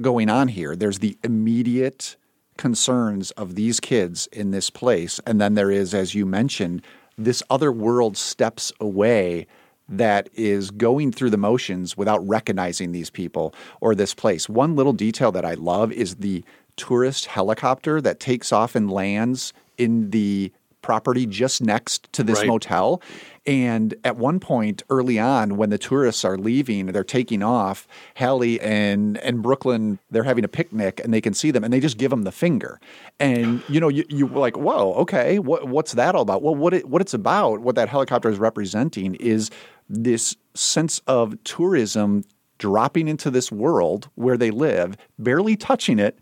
going 0.00 0.30
on 0.30 0.48
here. 0.48 0.74
There's 0.74 0.98
the 1.00 1.16
immediate 1.22 2.16
concerns 2.60 3.30
of 3.32 3.54
these 3.54 3.80
kids 3.80 4.28
in 4.32 4.50
this 4.50 4.68
place, 4.68 5.18
and 5.26 5.40
then 5.40 5.54
there 5.54 5.70
is, 5.70 5.94
as 5.94 6.14
you 6.14 6.26
mentioned, 6.26 6.82
this 7.16 7.42
other 7.48 7.72
world 7.72 8.18
steps 8.18 8.70
away 8.78 9.46
that 9.88 10.28
is 10.34 10.70
going 10.70 11.10
through 11.10 11.30
the 11.30 11.38
motions 11.38 11.96
without 11.96 12.24
recognizing 12.28 12.92
these 12.92 13.08
people 13.10 13.54
or 13.80 13.94
this 13.94 14.12
place. 14.14 14.46
One 14.48 14.76
little 14.76 14.92
detail 14.92 15.32
that 15.32 15.44
I 15.44 15.54
love 15.54 15.90
is 15.90 16.16
the 16.16 16.44
tourist 16.76 17.26
helicopter 17.26 18.00
that 18.02 18.20
takes 18.20 18.52
off 18.52 18.76
and 18.76 18.90
lands 18.90 19.52
in 19.78 20.10
the 20.10 20.52
property 20.82 21.26
just 21.26 21.62
next 21.62 22.12
to 22.12 22.22
this 22.22 22.40
Right. 22.40 22.48
motel. 22.48 23.02
And 23.46 23.94
at 24.04 24.16
one 24.16 24.38
point 24.38 24.82
early 24.90 25.18
on, 25.18 25.56
when 25.56 25.70
the 25.70 25.78
tourists 25.78 26.24
are 26.24 26.36
leaving, 26.36 26.86
they're 26.86 27.02
taking 27.02 27.42
off, 27.42 27.88
Hallie 28.16 28.60
and, 28.60 29.16
and 29.18 29.42
Brooklyn, 29.42 29.98
they're 30.10 30.24
having 30.24 30.44
a 30.44 30.48
picnic 30.48 31.00
and 31.02 31.12
they 31.12 31.22
can 31.22 31.32
see 31.32 31.50
them 31.50 31.64
and 31.64 31.72
they 31.72 31.80
just 31.80 31.96
give 31.96 32.10
them 32.10 32.24
the 32.24 32.32
finger. 32.32 32.78
And, 33.18 33.62
you 33.68 33.80
know, 33.80 33.88
you, 33.88 34.04
you're 34.08 34.28
like, 34.28 34.56
whoa, 34.56 34.92
okay, 34.94 35.38
what, 35.38 35.68
what's 35.68 35.92
that 35.92 36.14
all 36.14 36.22
about? 36.22 36.42
Well, 36.42 36.54
what, 36.54 36.74
it, 36.74 36.88
what 36.88 37.00
it's 37.00 37.14
about, 37.14 37.60
what 37.60 37.76
that 37.76 37.88
helicopter 37.88 38.28
is 38.28 38.38
representing 38.38 39.14
is 39.14 39.50
this 39.88 40.36
sense 40.54 41.00
of 41.06 41.42
tourism 41.44 42.24
dropping 42.58 43.08
into 43.08 43.30
this 43.30 43.50
world 43.50 44.10
where 44.16 44.36
they 44.36 44.50
live, 44.50 44.96
barely 45.18 45.56
touching 45.56 45.98
it, 45.98 46.18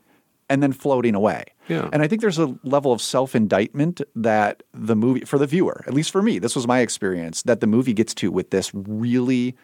and 0.48 0.62
then 0.62 0.72
floating 0.72 1.14
away. 1.14 1.44
Yeah. 1.68 1.88
And 1.92 2.02
I 2.02 2.08
think 2.08 2.20
there's 2.20 2.38
a 2.38 2.58
level 2.64 2.92
of 2.92 3.00
self 3.00 3.34
indictment 3.34 4.00
that 4.14 4.62
the 4.72 4.96
movie, 4.96 5.20
for 5.20 5.38
the 5.38 5.46
viewer, 5.46 5.84
at 5.86 5.94
least 5.94 6.10
for 6.10 6.22
me, 6.22 6.38
this 6.38 6.56
was 6.56 6.66
my 6.66 6.80
experience, 6.80 7.42
that 7.42 7.60
the 7.60 7.66
movie 7.66 7.94
gets 7.94 8.14
to 8.14 8.30
with 8.30 8.50
this 8.50 8.70
really 8.74 9.54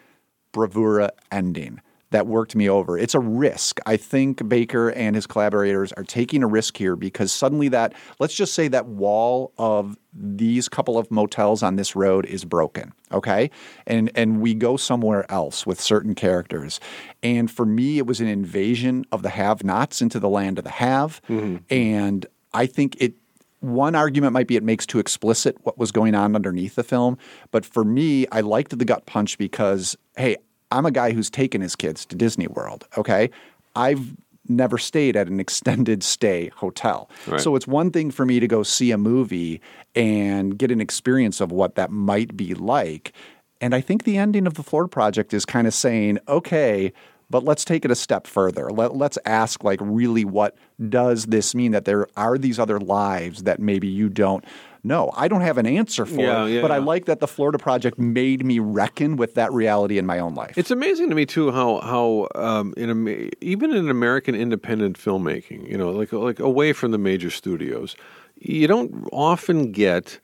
bravura 0.51 1.11
ending 1.31 1.81
that 2.11 2.27
worked 2.27 2.55
me 2.55 2.69
over. 2.69 2.97
It's 2.97 3.15
a 3.15 3.19
risk. 3.19 3.79
I 3.85 3.97
think 3.97 4.47
Baker 4.47 4.89
and 4.89 5.15
his 5.15 5.25
collaborators 5.27 5.91
are 5.93 6.03
taking 6.03 6.43
a 6.43 6.47
risk 6.47 6.77
here 6.77 6.95
because 6.95 7.31
suddenly 7.31 7.67
that, 7.69 7.93
let's 8.19 8.35
just 8.35 8.53
say 8.53 8.67
that 8.69 8.85
wall 8.85 9.51
of 9.57 9.97
these 10.13 10.69
couple 10.69 10.97
of 10.97 11.11
motels 11.11 11.63
on 11.63 11.75
this 11.75 11.95
road 11.95 12.25
is 12.25 12.45
broken, 12.45 12.93
okay? 13.11 13.49
And 13.85 14.11
and 14.15 14.39
we 14.39 14.53
go 14.53 14.77
somewhere 14.77 15.29
else 15.29 15.65
with 15.65 15.81
certain 15.81 16.15
characters. 16.15 16.79
And 17.21 17.51
for 17.51 17.65
me 17.65 17.97
it 17.97 18.05
was 18.05 18.21
an 18.21 18.27
invasion 18.27 19.05
of 19.11 19.23
the 19.23 19.29
have-nots 19.29 20.01
into 20.01 20.19
the 20.19 20.29
land 20.29 20.57
of 20.57 20.63
the 20.63 20.69
have. 20.71 21.21
Mm-hmm. 21.27 21.57
And 21.69 22.25
I 22.53 22.65
think 22.67 22.95
it 23.01 23.15
one 23.59 23.95
argument 23.95 24.31
might 24.33 24.47
be 24.47 24.55
it 24.55 24.63
makes 24.63 24.85
too 24.85 24.99
explicit 24.99 25.57
what 25.63 25.77
was 25.77 25.91
going 25.91 26.13
on 26.13 26.35
underneath 26.35 26.75
the 26.75 26.83
film. 26.83 27.17
But 27.49 27.65
for 27.65 27.83
me, 27.83 28.27
I 28.31 28.41
liked 28.41 28.77
the 28.77 28.85
gut 28.85 29.07
punch 29.07 29.39
because, 29.39 29.97
hey, 30.15 30.37
I'm 30.71 30.85
a 30.85 30.91
guy 30.91 31.11
who's 31.11 31.29
taken 31.29 31.61
his 31.61 31.75
kids 31.75 32.05
to 32.07 32.15
Disney 32.15 32.47
World. 32.47 32.87
Okay. 32.97 33.29
I've 33.75 34.15
never 34.47 34.77
stayed 34.77 35.15
at 35.15 35.27
an 35.27 35.39
extended 35.45 36.03
stay 36.03 36.51
hotel. 36.55 37.09
Right. 37.27 37.41
So 37.41 37.55
it's 37.55 37.67
one 37.67 37.91
thing 37.91 38.11
for 38.11 38.25
me 38.25 38.39
to 38.39 38.47
go 38.47 38.63
see 38.63 38.91
a 38.91 38.97
movie 38.97 39.61
and 39.95 40.57
get 40.57 40.71
an 40.71 40.81
experience 40.81 41.41
of 41.41 41.51
what 41.51 41.75
that 41.75 41.91
might 41.91 42.35
be 42.35 42.53
like. 42.53 43.13
And 43.61 43.73
I 43.73 43.81
think 43.81 44.03
the 44.03 44.17
ending 44.17 44.47
of 44.47 44.55
the 44.55 44.63
Florida 44.63 44.89
Project 44.89 45.33
is 45.33 45.45
kind 45.45 45.65
of 45.65 45.73
saying, 45.73 46.19
okay, 46.27 46.91
but 47.29 47.43
let's 47.43 47.65
take 47.65 47.85
it 47.85 47.91
a 47.91 47.95
step 47.95 48.27
further. 48.27 48.69
Let, 48.69 48.95
let's 48.95 49.17
ask, 49.25 49.63
like, 49.63 49.79
really, 49.81 50.25
what 50.25 50.55
does 50.89 51.25
this 51.25 51.55
mean 51.55 51.71
that 51.71 51.85
there 51.85 52.07
are 52.15 52.37
these 52.37 52.59
other 52.59 52.79
lives 52.79 53.43
that 53.43 53.59
maybe 53.59 53.87
you 53.87 54.09
don't 54.09 54.43
know? 54.85 55.11
I 55.15 55.27
don't 55.27 55.41
have 55.41 55.57
an 55.57 55.65
answer 55.65 56.05
for 56.05 56.21
Yeah, 56.21 56.45
it, 56.45 56.55
yeah, 56.55 56.61
but 56.61 56.71
I 56.71 56.77
like 56.77 57.05
that 57.05 57.19
the 57.19 57.27
Florida 57.27 57.57
Project 57.57 57.99
made 57.99 58.45
me 58.45 58.59
reckon 58.59 59.17
with 59.17 59.33
that 59.33 59.51
reality 59.51 59.97
in 59.97 60.05
my 60.05 60.19
own 60.19 60.35
life. 60.35 60.57
It's 60.57 60.71
amazing 60.71 61.09
to 61.09 61.15
me 61.15 61.25
too 61.25 61.51
how 61.51 61.79
how 61.81 62.27
um, 62.35 62.73
in 62.77 63.31
even 63.41 63.73
in 63.73 63.89
American 63.89 64.35
independent 64.35 64.97
filmmaking, 64.97 65.69
you 65.69 65.77
know, 65.77 65.91
like 65.91 66.13
like 66.13 66.39
away 66.39 66.73
from 66.73 66.91
the 66.91 66.97
major 66.97 67.29
studios, 67.29 67.95
you 68.39 68.67
don't 68.67 69.07
often 69.11 69.71
get 69.71 70.19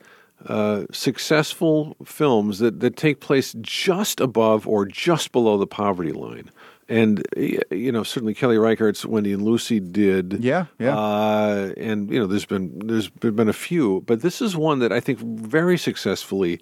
uh, 0.47 0.86
successful 0.91 1.95
films 2.04 2.60
that, 2.60 2.80
that 2.80 2.97
take 2.97 3.19
place 3.19 3.56
just 3.62 4.19
above 4.19 4.67
or 4.67 4.86
just 4.86 5.32
below 5.32 5.58
the 5.58 5.67
poverty 5.67 6.12
line. 6.12 6.50
And 6.91 7.25
you 7.71 7.91
know, 7.91 8.04
certainly 8.04 8.34
Kelly 8.34 8.58
Reichardt's 8.58 9.06
Wendy 9.06 9.32
and 9.32 9.43
Lucy 9.43 9.80
did, 9.80 10.43
Yeah, 10.43 10.65
yeah. 10.77 10.97
uh, 10.97 11.71
and 11.77 12.12
you 12.12 12.19
know, 12.19 12.27
there's 12.27 12.45
been 12.45 12.77
there's 12.86 13.10
been 13.10 13.47
a 13.47 13.54
few, 13.54 14.01
but 14.01 14.21
this 14.21 14.41
is 14.41 14.58
one 14.58 14.80
that 14.80 14.91
I 14.91 14.99
think 14.99 15.19
very 15.19 15.77
successfully 15.77 16.60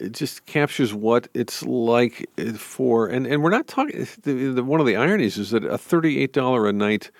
it 0.00 0.12
just 0.12 0.46
captures 0.46 0.92
what 0.92 1.28
it's 1.32 1.62
like 1.64 2.28
uh, 2.38 2.52
for, 2.54 3.06
and, 3.06 3.26
and 3.26 3.42
we're 3.42 3.50
not 3.50 3.66
talking. 3.68 4.06
The, 4.22 4.52
the, 4.52 4.64
one 4.64 4.80
of 4.80 4.86
the 4.86 4.96
ironies 4.96 5.38
is 5.38 5.50
that 5.50 5.64
a 5.64 5.78
thirty-eight 5.78 6.32
dollar 6.32 6.68
a 6.68 6.72
night 6.72 7.10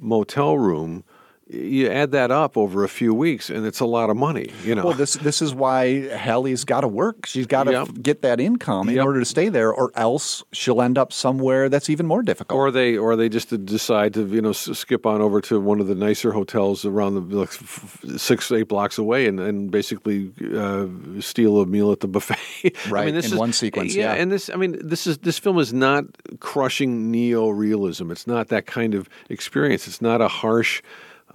motel 0.00 0.56
room, 0.56 1.04
you 1.50 1.88
add 1.88 2.12
that 2.12 2.30
up 2.30 2.56
over 2.56 2.84
a 2.84 2.88
few 2.88 3.14
weeks, 3.14 3.48
and 3.48 3.64
it's 3.66 3.80
a 3.80 3.86
lot 3.86 4.10
of 4.10 4.16
money. 4.16 4.50
You 4.64 4.74
know, 4.74 4.84
Well, 4.84 4.94
this 4.96 5.14
this 5.14 5.40
is 5.40 5.54
why 5.54 6.08
Hallie's 6.08 6.64
got 6.64 6.82
to 6.82 6.88
work. 6.88 7.24
She's 7.26 7.46
got 7.46 7.64
to 7.64 7.72
Yep. 7.72 7.88
get 8.02 8.22
that 8.22 8.38
income 8.40 8.88
in 8.88 8.96
Yep. 8.96 9.04
order 9.06 9.20
to 9.20 9.24
stay 9.24 9.48
there, 9.48 9.72
or 9.72 9.90
else 9.94 10.44
she'll 10.52 10.82
end 10.82 10.98
up 10.98 11.12
somewhere 11.12 11.68
that's 11.68 11.88
even 11.88 12.06
more 12.06 12.22
difficult. 12.22 12.58
or 12.58 12.70
they 12.70 12.96
or 12.96 13.16
they 13.16 13.28
just 13.28 13.48
decide 13.64 14.12
to 14.14 14.26
you 14.26 14.42
know 14.42 14.50
s- 14.50 14.68
skip 14.78 15.06
on 15.06 15.20
over 15.22 15.40
to 15.40 15.58
one 15.58 15.80
of 15.80 15.86
the 15.86 15.94
nicer 15.94 16.32
hotels 16.32 16.84
around 16.84 17.14
the 17.14 17.36
like, 17.36 17.48
f- 17.48 17.98
f- 18.04 18.20
six 18.20 18.50
eight 18.52 18.68
blocks 18.68 18.98
away 18.98 19.26
and, 19.26 19.40
and 19.40 19.70
basically 19.70 20.30
uh, 20.54 20.86
steal 21.20 21.60
a 21.60 21.66
meal 21.66 21.92
at 21.92 22.00
the 22.00 22.08
buffet. 22.08 22.36
I 22.64 22.90
Right, 22.90 23.06
mean, 23.06 23.14
this 23.14 23.26
in 23.26 23.32
is, 23.32 23.38
one 23.38 23.52
sequence, 23.52 23.94
yeah. 23.94 24.12
and 24.12 24.30
this 24.30 24.50
I 24.50 24.56
mean 24.56 24.76
this 24.82 25.06
is 25.06 25.18
this 25.18 25.38
film 25.38 25.58
is 25.58 25.72
not 25.72 26.04
crushing 26.40 27.10
neo 27.10 27.48
realism. 27.48 28.10
It's 28.10 28.26
not 28.26 28.48
that 28.48 28.66
kind 28.66 28.94
of 28.94 29.08
experience. 29.30 29.86
It's 29.88 30.02
not 30.02 30.20
a 30.20 30.28
harsh. 30.28 30.82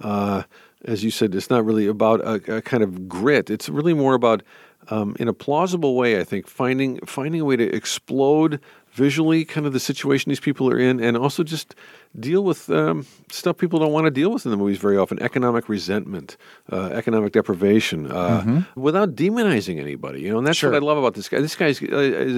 Uh, 0.00 0.42
as 0.84 1.02
you 1.02 1.10
said, 1.10 1.34
it's 1.34 1.48
not 1.50 1.64
really 1.64 1.86
about 1.86 2.20
a, 2.20 2.56
a 2.58 2.62
kind 2.62 2.82
of 2.82 3.08
grit. 3.08 3.48
It's 3.50 3.68
really 3.68 3.94
more 3.94 4.14
about, 4.14 4.42
um, 4.90 5.16
in 5.18 5.28
a 5.28 5.32
plausible 5.32 5.96
way, 5.96 6.20
I 6.20 6.24
think, 6.24 6.46
finding 6.46 6.98
finding 7.06 7.40
a 7.40 7.44
way 7.44 7.56
to 7.56 7.74
explode 7.74 8.60
visually 8.92 9.44
kind 9.44 9.66
of 9.66 9.72
the 9.72 9.80
situation 9.80 10.28
these 10.30 10.38
people 10.40 10.68
are 10.70 10.78
in, 10.78 11.00
and 11.00 11.16
also 11.16 11.42
just 11.42 11.74
deal 12.20 12.44
with 12.44 12.70
um, 12.70 13.04
stuff 13.28 13.56
people 13.58 13.80
don't 13.80 13.90
want 13.92 14.04
to 14.04 14.10
deal 14.10 14.30
with 14.30 14.44
in 14.44 14.52
the 14.52 14.56
movies 14.56 14.78
very 14.78 14.96
often 14.96 15.20
economic 15.20 15.68
resentment, 15.68 16.36
uh, 16.70 16.90
economic 16.92 17.32
deprivation, 17.32 18.10
uh, 18.12 18.42
Mm-hmm. 18.42 18.80
without 18.80 19.16
demonizing 19.16 19.80
anybody. 19.80 20.20
You 20.20 20.30
know, 20.30 20.38
and 20.38 20.46
that's 20.46 20.58
Sure. 20.58 20.70
what 20.70 20.76
I 20.80 20.84
love 20.86 20.98
about 20.98 21.14
this 21.14 21.28
guy. 21.28 21.40
This 21.40 21.56
guy's, 21.56 21.82
uh, 21.82 21.86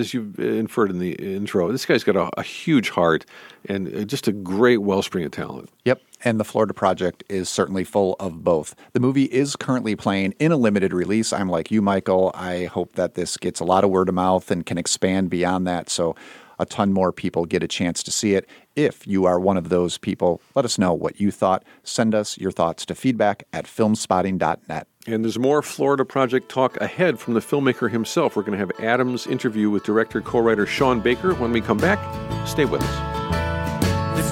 as 0.00 0.14
you 0.14 0.32
inferred 0.38 0.90
in 0.90 0.98
the 0.98 1.12
intro, 1.12 1.70
this 1.72 1.84
guy's 1.84 2.04
got 2.04 2.16
a, 2.16 2.30
a 2.38 2.42
huge 2.42 2.88
heart 2.90 3.26
and 3.68 3.94
uh, 3.94 4.04
just 4.04 4.26
a 4.28 4.32
great 4.32 4.78
wellspring 4.80 5.24
of 5.26 5.32
talent. 5.32 5.68
Yep. 5.84 6.00
And 6.24 6.40
the 6.40 6.44
Florida 6.44 6.74
Project 6.74 7.24
is 7.28 7.48
certainly 7.48 7.84
full 7.84 8.16
of 8.18 8.42
both. 8.42 8.74
The 8.92 9.00
movie 9.00 9.24
is 9.24 9.54
currently 9.56 9.96
playing 9.96 10.34
in 10.38 10.52
a 10.52 10.56
limited 10.56 10.92
release. 10.92 11.32
I'm 11.32 11.48
like 11.48 11.70
you, 11.70 11.82
Michael. 11.82 12.30
I 12.34 12.64
hope 12.64 12.94
that 12.94 13.14
this 13.14 13.36
gets 13.36 13.60
a 13.60 13.64
lot 13.64 13.84
of 13.84 13.90
word 13.90 14.08
of 14.08 14.14
mouth 14.14 14.50
and 14.50 14.64
can 14.64 14.78
expand 14.78 15.30
beyond 15.30 15.66
that 15.66 15.90
so 15.90 16.16
a 16.58 16.66
ton 16.66 16.92
more 16.92 17.12
people 17.12 17.44
get 17.44 17.62
a 17.62 17.68
chance 17.68 18.02
to 18.02 18.10
see 18.10 18.34
it. 18.34 18.48
If 18.74 19.06
you 19.06 19.24
are 19.24 19.38
one 19.38 19.56
of 19.56 19.68
those 19.68 19.98
people, 19.98 20.40
let 20.54 20.64
us 20.64 20.78
know 20.78 20.92
what 20.94 21.20
you 21.20 21.30
thought. 21.30 21.64
Send 21.82 22.14
us 22.14 22.38
your 22.38 22.50
thoughts 22.50 22.86
to 22.86 22.94
feedback 22.94 23.44
at 23.52 23.66
filmspotting.net. 23.66 24.86
And 25.06 25.24
there's 25.24 25.38
more 25.38 25.62
Florida 25.62 26.04
Project 26.04 26.48
talk 26.48 26.76
ahead 26.80 27.18
from 27.18 27.34
the 27.34 27.40
filmmaker 27.40 27.90
himself. 27.90 28.36
We're 28.36 28.42
going 28.42 28.58
to 28.58 28.58
have 28.58 28.72
Adam's 28.80 29.26
interview 29.26 29.70
with 29.70 29.84
director 29.84 30.20
co 30.20 30.40
writer 30.40 30.66
Sean 30.66 31.00
Baker. 31.00 31.34
When 31.34 31.52
we 31.52 31.60
come 31.60 31.78
back, 31.78 31.98
stay 32.46 32.64
with 32.64 32.82
us. 32.82 33.16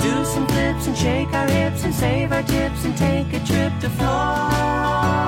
Do 0.04 0.22
some 0.26 0.46
flips 0.46 0.86
and 0.86 0.96
shake 0.96 1.32
our 1.32 1.48
hips 1.48 1.82
and 1.82 1.94
save 1.94 2.30
our 2.30 2.42
tips 2.42 2.84
and 2.84 2.94
take 2.94 3.32
a 3.32 3.40
trip 3.46 3.72
to. 3.80 3.88
Florida. 3.88 5.23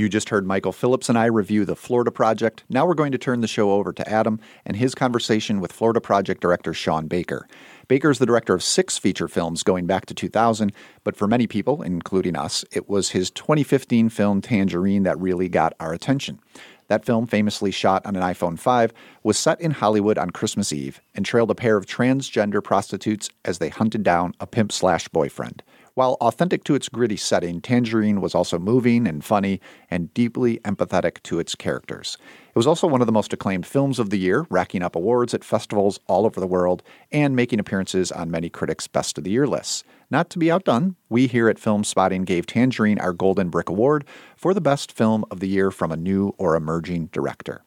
You 0.00 0.08
just 0.08 0.30
heard 0.30 0.46
Michael 0.46 0.72
Phillips 0.72 1.10
and 1.10 1.18
I 1.18 1.26
review 1.26 1.66
the 1.66 1.76
Florida 1.76 2.10
Project. 2.10 2.64
Now 2.70 2.86
we're 2.86 2.94
going 2.94 3.12
to 3.12 3.18
turn 3.18 3.42
the 3.42 3.46
show 3.46 3.72
over 3.72 3.92
to 3.92 4.10
Adam 4.10 4.40
and 4.64 4.78
his 4.78 4.94
conversation 4.94 5.60
with 5.60 5.72
Florida 5.72 6.00
Project 6.00 6.40
director 6.40 6.72
Sean 6.72 7.06
Baker. 7.06 7.46
Baker 7.86 8.10
is 8.10 8.18
the 8.18 8.24
director 8.24 8.54
of 8.54 8.62
six 8.62 8.96
feature 8.96 9.28
films 9.28 9.62
going 9.62 9.84
back 9.84 10.06
to 10.06 10.14
2000, 10.14 10.72
but 11.04 11.16
for 11.16 11.28
many 11.28 11.46
people, 11.46 11.82
including 11.82 12.34
us, 12.34 12.64
it 12.72 12.88
was 12.88 13.10
his 13.10 13.30
2015 13.32 14.08
film 14.08 14.40
Tangerine 14.40 15.02
that 15.02 15.20
really 15.20 15.50
got 15.50 15.74
our 15.78 15.92
attention. 15.92 16.40
That 16.88 17.04
film, 17.04 17.26
famously 17.26 17.70
shot 17.70 18.06
on 18.06 18.16
an 18.16 18.22
iPhone 18.22 18.58
5, 18.58 18.94
was 19.22 19.36
set 19.36 19.60
in 19.60 19.70
Hollywood 19.70 20.16
on 20.16 20.30
Christmas 20.30 20.72
Eve 20.72 21.02
and 21.14 21.26
trailed 21.26 21.50
a 21.50 21.54
pair 21.54 21.76
of 21.76 21.84
transgender 21.84 22.64
prostitutes 22.64 23.28
as 23.44 23.58
they 23.58 23.68
hunted 23.68 24.02
down 24.02 24.32
a 24.40 24.46
pimp 24.46 24.72
slash 24.72 25.08
boyfriend. 25.08 25.62
While 26.00 26.16
authentic 26.22 26.64
to 26.64 26.74
its 26.74 26.88
gritty 26.88 27.18
setting, 27.18 27.60
Tangerine 27.60 28.22
was 28.22 28.34
also 28.34 28.58
moving 28.58 29.06
and 29.06 29.22
funny 29.22 29.60
and 29.90 30.14
deeply 30.14 30.56
empathetic 30.60 31.22
to 31.24 31.38
its 31.38 31.54
characters. 31.54 32.16
It 32.48 32.56
was 32.56 32.66
also 32.66 32.86
one 32.86 33.02
of 33.02 33.06
the 33.06 33.12
most 33.12 33.34
acclaimed 33.34 33.66
films 33.66 33.98
of 33.98 34.08
the 34.08 34.18
year, 34.18 34.46
racking 34.48 34.82
up 34.82 34.96
awards 34.96 35.34
at 35.34 35.44
festivals 35.44 36.00
all 36.06 36.24
over 36.24 36.40
the 36.40 36.46
world 36.46 36.82
and 37.12 37.36
making 37.36 37.60
appearances 37.60 38.10
on 38.10 38.30
many 38.30 38.48
critics' 38.48 38.88
Best 38.88 39.18
of 39.18 39.24
the 39.24 39.30
Year 39.30 39.46
lists. 39.46 39.84
Not 40.10 40.30
to 40.30 40.38
be 40.38 40.50
outdone, 40.50 40.96
we 41.10 41.26
here 41.26 41.50
at 41.50 41.58
Filmspotting 41.58 42.24
gave 42.24 42.46
Tangerine 42.46 42.98
our 42.98 43.12
Golden 43.12 43.50
Brick 43.50 43.68
Award 43.68 44.06
for 44.38 44.54
the 44.54 44.62
best 44.62 44.90
film 44.90 45.26
of 45.30 45.40
the 45.40 45.48
year 45.48 45.70
from 45.70 45.92
a 45.92 45.98
new 45.98 46.34
or 46.38 46.56
emerging 46.56 47.10
director. 47.12 47.62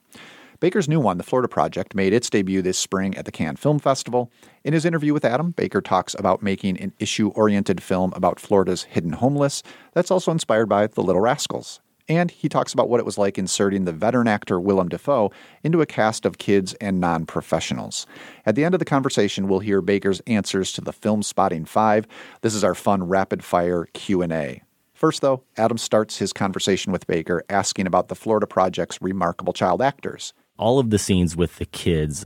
Baker's 0.63 0.87
new 0.87 1.01
one, 1.01 1.17
The 1.17 1.25
Florida 1.25 1.49
Project, 1.49 1.93
made 1.93 2.13
its 2.13 2.29
debut 2.29 2.61
this 2.61 2.77
spring 2.77 3.17
at 3.17 3.25
the 3.25 3.33
Cannes 3.33 3.57
Film 3.57 3.79
Festival. 3.79 4.31
In 4.63 4.71
his 4.71 4.85
interview 4.85 5.11
with 5.11 5.25
Adam, 5.25 5.51
Baker 5.51 5.81
talks 5.81 6.15
about 6.17 6.41
making 6.41 6.79
an 6.79 6.93
issue 6.99 7.33
oriented 7.35 7.83
film 7.83 8.13
about 8.15 8.39
Florida's 8.39 8.83
hidden 8.83 9.11
homeless 9.11 9.61
that's 9.91 10.09
also 10.09 10.31
inspired 10.31 10.67
by 10.67 10.87
The 10.87 11.03
Little 11.03 11.19
Rascals. 11.19 11.81
And 12.07 12.31
he 12.31 12.47
talks 12.47 12.71
about 12.71 12.87
what 12.87 13.01
it 13.01 13.05
was 13.05 13.17
like 13.17 13.37
inserting 13.37 13.83
the 13.83 13.91
veteran 13.91 14.29
actor 14.29 14.57
Willem 14.57 14.87
Dafoe 14.87 15.33
into 15.63 15.81
a 15.81 15.85
cast 15.85 16.25
of 16.25 16.37
kids 16.37 16.75
and 16.75 17.01
non 17.01 17.25
professionals. 17.25 18.07
At 18.45 18.55
the 18.55 18.63
end 18.63 18.73
of 18.73 18.79
the 18.79 18.85
conversation, 18.85 19.49
we'll 19.49 19.59
hear 19.59 19.81
Baker's 19.81 20.21
answers 20.27 20.71
to 20.71 20.81
the 20.81 20.93
Filmspotting 20.93 21.67
5. 21.67 22.07
This 22.39 22.55
is 22.55 22.63
our 22.63 22.73
fun 22.73 23.03
rapid 23.09 23.43
fire 23.43 23.89
Q&A. 23.91 24.61
First, 24.93 25.19
though, 25.19 25.43
Adam 25.57 25.77
starts 25.77 26.19
his 26.19 26.31
conversation 26.31 26.93
with 26.93 27.05
Baker 27.05 27.43
asking 27.49 27.85
about 27.85 28.07
the 28.07 28.15
Florida 28.15 28.47
Project's 28.47 29.01
remarkable 29.01 29.51
child 29.51 29.81
actors. 29.81 30.33
All 30.63 30.79
of 30.79 30.89
the 30.89 30.97
scenes 30.97 31.35
with 31.35 31.57
the 31.57 31.65
kids, 31.65 32.25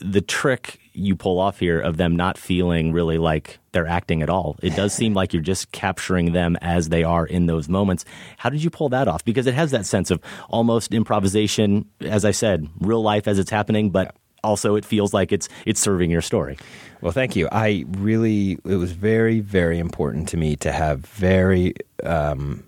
the 0.00 0.22
trick 0.22 0.80
you 0.94 1.14
pull 1.14 1.38
off 1.38 1.58
here 1.58 1.78
of 1.78 1.98
them 1.98 2.16
not 2.16 2.38
feeling 2.38 2.90
really 2.90 3.18
like 3.18 3.58
they're 3.72 3.86
acting 3.86 4.22
at 4.22 4.30
all. 4.30 4.56
It 4.62 4.74
does 4.74 4.94
seem 4.94 5.12
like 5.12 5.34
you're 5.34 5.42
just 5.42 5.70
capturing 5.72 6.32
them 6.32 6.56
as 6.62 6.88
they 6.88 7.04
are 7.04 7.26
in 7.26 7.44
those 7.44 7.68
moments. 7.68 8.06
How 8.38 8.48
did 8.48 8.64
you 8.64 8.70
pull 8.70 8.88
that 8.88 9.08
off? 9.08 9.22
Because 9.26 9.46
it 9.46 9.52
has 9.52 9.72
that 9.72 9.84
sense 9.84 10.10
of 10.10 10.22
almost 10.48 10.94
improvisation, 10.94 11.84
as 12.00 12.24
I 12.24 12.30
said, 12.30 12.66
real 12.80 13.02
life 13.02 13.28
as 13.28 13.38
it's 13.38 13.50
happening, 13.50 13.90
but 13.90 14.16
also 14.42 14.76
it 14.76 14.86
feels 14.86 15.12
like 15.12 15.30
it's 15.30 15.48
it's 15.66 15.80
serving 15.80 16.10
your 16.10 16.22
story. 16.22 16.56
Well, 17.02 17.12
thank 17.12 17.36
you. 17.36 17.46
I 17.52 17.84
really, 17.88 18.52
it 18.64 18.76
was 18.76 18.92
very, 18.92 19.40
very 19.40 19.78
important 19.78 20.30
to 20.30 20.38
me 20.38 20.56
to 20.56 20.72
have 20.72 21.00
very, 21.04 21.74
um, 22.02 22.64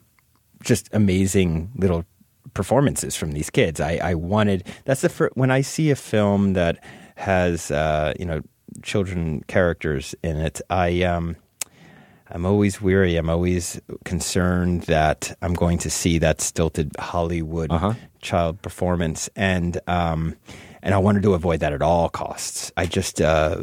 just 0.63 0.91
amazing 0.93 1.71
little 1.77 2.05
performances 2.55 3.17
from 3.17 3.33
these 3.33 3.51
kids. 3.51 3.81
I, 3.81 3.99
I 4.03 4.15
wanted, 4.15 4.67
that's 4.85 5.01
the 5.01 5.09
first, 5.09 5.37
when 5.37 5.51
I 5.51 5.61
see 5.63 5.91
a 5.91 5.97
film 5.97 6.55
that 6.55 6.83
has, 7.17 7.71
uh, 7.71 8.15
you 8.19 8.27
know, 8.27 8.43
children 8.83 9.43
characters 9.49 10.15
in 10.23 10.37
it, 10.37 10.61
I, 10.71 11.03
um, 11.03 11.37
I'm 12.31 12.45
always 12.45 12.81
weary. 12.81 13.17
I'm 13.17 13.31
always 13.31 13.81
concerned 14.05 14.83
that 14.83 15.37
I'm 15.41 15.55
going 15.55 15.79
to 15.79 15.91
see 15.91 16.19
that 16.19 16.41
stilted 16.41 16.93
Hollywood 16.99 17.71
child 18.21 18.61
performance, 18.61 19.31
and 19.35 19.81
um, 19.87 20.37
and 20.83 20.95
I 20.95 20.99
wanted 20.99 21.23
to 21.23 21.35
avoid 21.35 21.61
that 21.61 21.73
at 21.73 21.81
all 21.81 22.09
costs. 22.09 22.71
I 22.77 22.87
just 22.87 23.21
uh, 23.21 23.57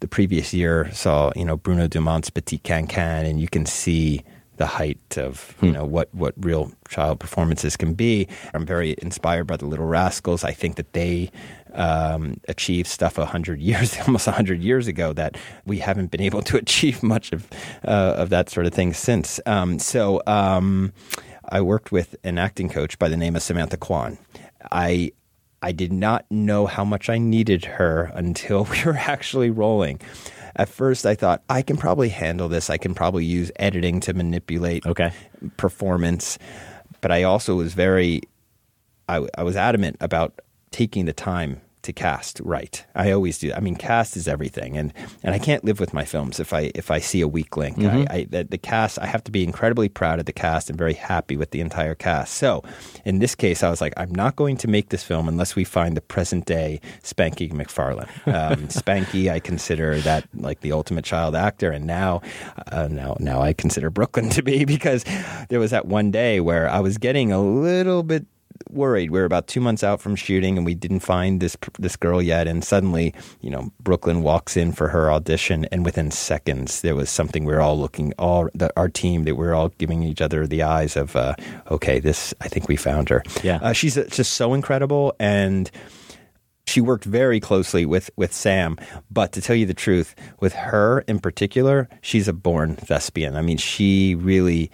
the 0.00 0.08
previous 0.08 0.54
year 0.54 0.90
saw 0.92 1.32
you 1.36 1.44
know 1.44 1.56
Bruno 1.56 1.86
Dumont's 1.86 2.30
P'tit 2.30 2.62
Quinquin, 2.62 3.28
and 3.28 3.40
you 3.40 3.48
can 3.48 3.66
see 3.66 4.24
the 4.58 4.66
height 4.66 5.16
of 5.16 5.56
you 5.62 5.72
know 5.72 5.84
what 5.84 6.12
what 6.14 6.34
real 6.38 6.72
child 6.88 7.18
performances 7.18 7.76
can 7.76 7.94
be. 7.94 8.28
I'm 8.52 8.66
very 8.66 8.94
inspired 8.98 9.44
by 9.44 9.56
the 9.56 9.66
Little 9.66 9.86
Rascals. 9.86 10.44
I 10.44 10.52
think 10.52 10.76
that 10.76 10.92
they 10.92 11.30
um, 11.74 12.40
achieved 12.48 12.88
stuff 12.88 13.18
a 13.18 13.26
hundred 13.26 13.60
years, 13.70 13.96
almost 14.06 14.26
a 14.26 14.32
hundred 14.32 14.60
years 14.60 14.86
ago, 14.86 15.12
that 15.14 15.36
we 15.64 15.78
haven't 15.78 16.10
been 16.10 16.20
able 16.20 16.42
to 16.42 16.56
achieve 16.64 17.02
much 17.02 17.32
of 17.32 17.48
uh, 17.86 18.14
of 18.16 18.28
that 18.30 18.50
sort 18.50 18.66
of 18.66 18.74
thing 18.74 18.92
since. 18.92 19.40
Um, 19.46 19.78
so 19.78 20.22
um, 20.26 20.92
I 21.48 21.60
worked 21.60 21.90
with 21.90 22.16
an 22.24 22.38
acting 22.38 22.68
coach 22.68 22.98
by 22.98 23.08
the 23.08 23.16
name 23.16 23.36
of 23.36 23.42
Samantha 23.42 23.76
Quan. 23.76 24.18
I 24.70 25.12
I 25.62 25.72
did 25.72 25.92
not 25.92 26.24
know 26.30 26.66
how 26.66 26.84
much 26.84 27.08
I 27.08 27.18
needed 27.18 27.64
her 27.64 28.10
until 28.14 28.64
we 28.70 28.84
were 28.84 28.96
actually 28.96 29.50
rolling. 29.50 30.00
At 30.58 30.68
first, 30.68 31.06
I 31.06 31.14
thought 31.14 31.42
I 31.48 31.62
can 31.62 31.76
probably 31.76 32.08
handle 32.08 32.48
this. 32.48 32.68
I 32.68 32.76
can 32.76 32.94
probably 32.94 33.24
use 33.24 33.50
editing 33.56 34.00
to 34.00 34.12
manipulate 34.12 34.84
okay. 34.84 35.12
performance. 35.56 36.38
But 37.00 37.12
I 37.12 37.22
also 37.22 37.54
was 37.54 37.74
very, 37.74 38.22
I, 39.08 39.26
I 39.36 39.44
was 39.44 39.54
adamant 39.54 39.96
about 40.00 40.40
taking 40.72 41.06
the 41.06 41.12
time 41.12 41.60
to 41.88 41.92
cast 41.92 42.40
right. 42.44 42.84
I 42.94 43.10
always 43.10 43.38
do. 43.38 43.52
I 43.52 43.60
mean, 43.60 43.74
cast 43.74 44.16
is 44.16 44.28
everything, 44.28 44.76
and 44.76 44.92
and 45.24 45.34
I 45.34 45.38
can't 45.38 45.64
live 45.64 45.80
with 45.80 45.92
my 45.92 46.04
films 46.04 46.38
if 46.38 46.52
I 46.52 46.70
if 46.74 46.90
I 46.90 47.00
see 47.00 47.20
a 47.20 47.28
weak 47.28 47.56
link. 47.56 47.76
Mhm. 47.78 48.06
I, 48.10 48.14
I 48.14 48.24
the, 48.30 48.44
the 48.44 48.58
cast. 48.58 48.98
I 48.98 49.06
have 49.06 49.24
to 49.24 49.32
be 49.32 49.42
incredibly 49.42 49.88
proud 49.88 50.20
of 50.20 50.26
the 50.26 50.32
cast 50.32 50.68
and 50.70 50.78
very 50.78 50.94
happy 50.94 51.36
with 51.36 51.50
the 51.50 51.60
entire 51.60 51.94
cast. 51.94 52.34
So, 52.34 52.62
in 53.04 53.18
this 53.18 53.34
case, 53.34 53.62
I 53.62 53.70
was 53.70 53.80
like, 53.80 53.94
I'm 53.96 54.14
not 54.14 54.36
going 54.36 54.56
to 54.58 54.68
make 54.68 54.90
this 54.90 55.02
film 55.02 55.28
unless 55.28 55.56
we 55.56 55.64
find 55.64 55.96
the 55.96 56.00
present 56.00 56.44
day 56.46 56.80
Spanky 57.02 57.50
McFarland. 57.52 58.08
Um, 58.26 58.68
Spanky, 58.80 59.30
I 59.30 59.40
consider 59.40 59.98
that 60.00 60.28
like 60.34 60.60
the 60.60 60.72
ultimate 60.72 61.04
child 61.04 61.34
actor, 61.34 61.70
and 61.70 61.86
now, 61.86 62.20
uh, 62.70 62.88
now, 62.88 63.16
now 63.18 63.40
I 63.40 63.52
consider 63.54 63.90
Brooklyn 63.90 64.28
to 64.30 64.42
be 64.42 64.64
because 64.76 65.04
there 65.48 65.58
was 65.58 65.70
that 65.70 65.86
one 65.86 66.10
day 66.10 66.40
where 66.40 66.68
I 66.68 66.80
was 66.80 66.98
getting 66.98 67.32
a 67.32 67.40
little 67.40 68.02
bit 68.02 68.26
worried. 68.70 69.10
We 69.10 69.18
were 69.18 69.24
about 69.24 69.46
two 69.46 69.60
months 69.60 69.82
out 69.82 70.00
from 70.00 70.16
shooting, 70.16 70.56
and 70.56 70.66
we 70.66 70.74
didn't 70.74 71.00
find 71.00 71.40
this 71.40 71.56
this 71.78 71.96
girl 71.96 72.22
yet. 72.22 72.46
And 72.46 72.64
suddenly, 72.64 73.14
you 73.40 73.50
know, 73.50 73.72
Brooklyn 73.80 74.22
walks 74.22 74.56
in 74.56 74.72
for 74.72 74.88
her 74.88 75.10
audition, 75.10 75.66
and 75.72 75.84
within 75.84 76.10
seconds, 76.10 76.80
there 76.80 76.94
was 76.94 77.10
something 77.10 77.44
we 77.44 77.54
are 77.54 77.60
all 77.60 77.78
looking 77.78 78.12
all 78.18 78.48
the, 78.54 78.72
our 78.76 78.88
team 78.88 79.24
that 79.24 79.36
we 79.36 79.46
are 79.46 79.54
all 79.54 79.68
giving 79.78 80.02
each 80.02 80.20
other 80.20 80.46
the 80.46 80.62
eyes 80.62 80.96
of, 80.96 81.16
uh, 81.16 81.34
okay, 81.70 82.00
this 82.00 82.34
I 82.40 82.48
think 82.48 82.68
we 82.68 82.76
found 82.76 83.08
her. 83.08 83.22
Yeah, 83.42 83.58
uh, 83.62 83.72
she's 83.72 83.94
just 83.94 84.34
so 84.34 84.54
incredible 84.54 85.14
and 85.18 85.70
she 86.68 86.80
worked 86.80 87.04
very 87.04 87.40
closely 87.40 87.86
with 87.86 88.10
with 88.16 88.32
Sam. 88.32 88.76
But 89.10 89.32
to 89.32 89.40
tell 89.40 89.56
you 89.56 89.66
the 89.66 89.74
truth, 89.74 90.14
with 90.40 90.52
her 90.52 91.00
in 91.08 91.18
particular, 91.18 91.88
she's 92.02 92.28
a 92.28 92.32
born 92.32 92.76
thespian. 92.76 93.36
I 93.36 93.42
mean, 93.42 93.56
she 93.56 94.14
really 94.14 94.70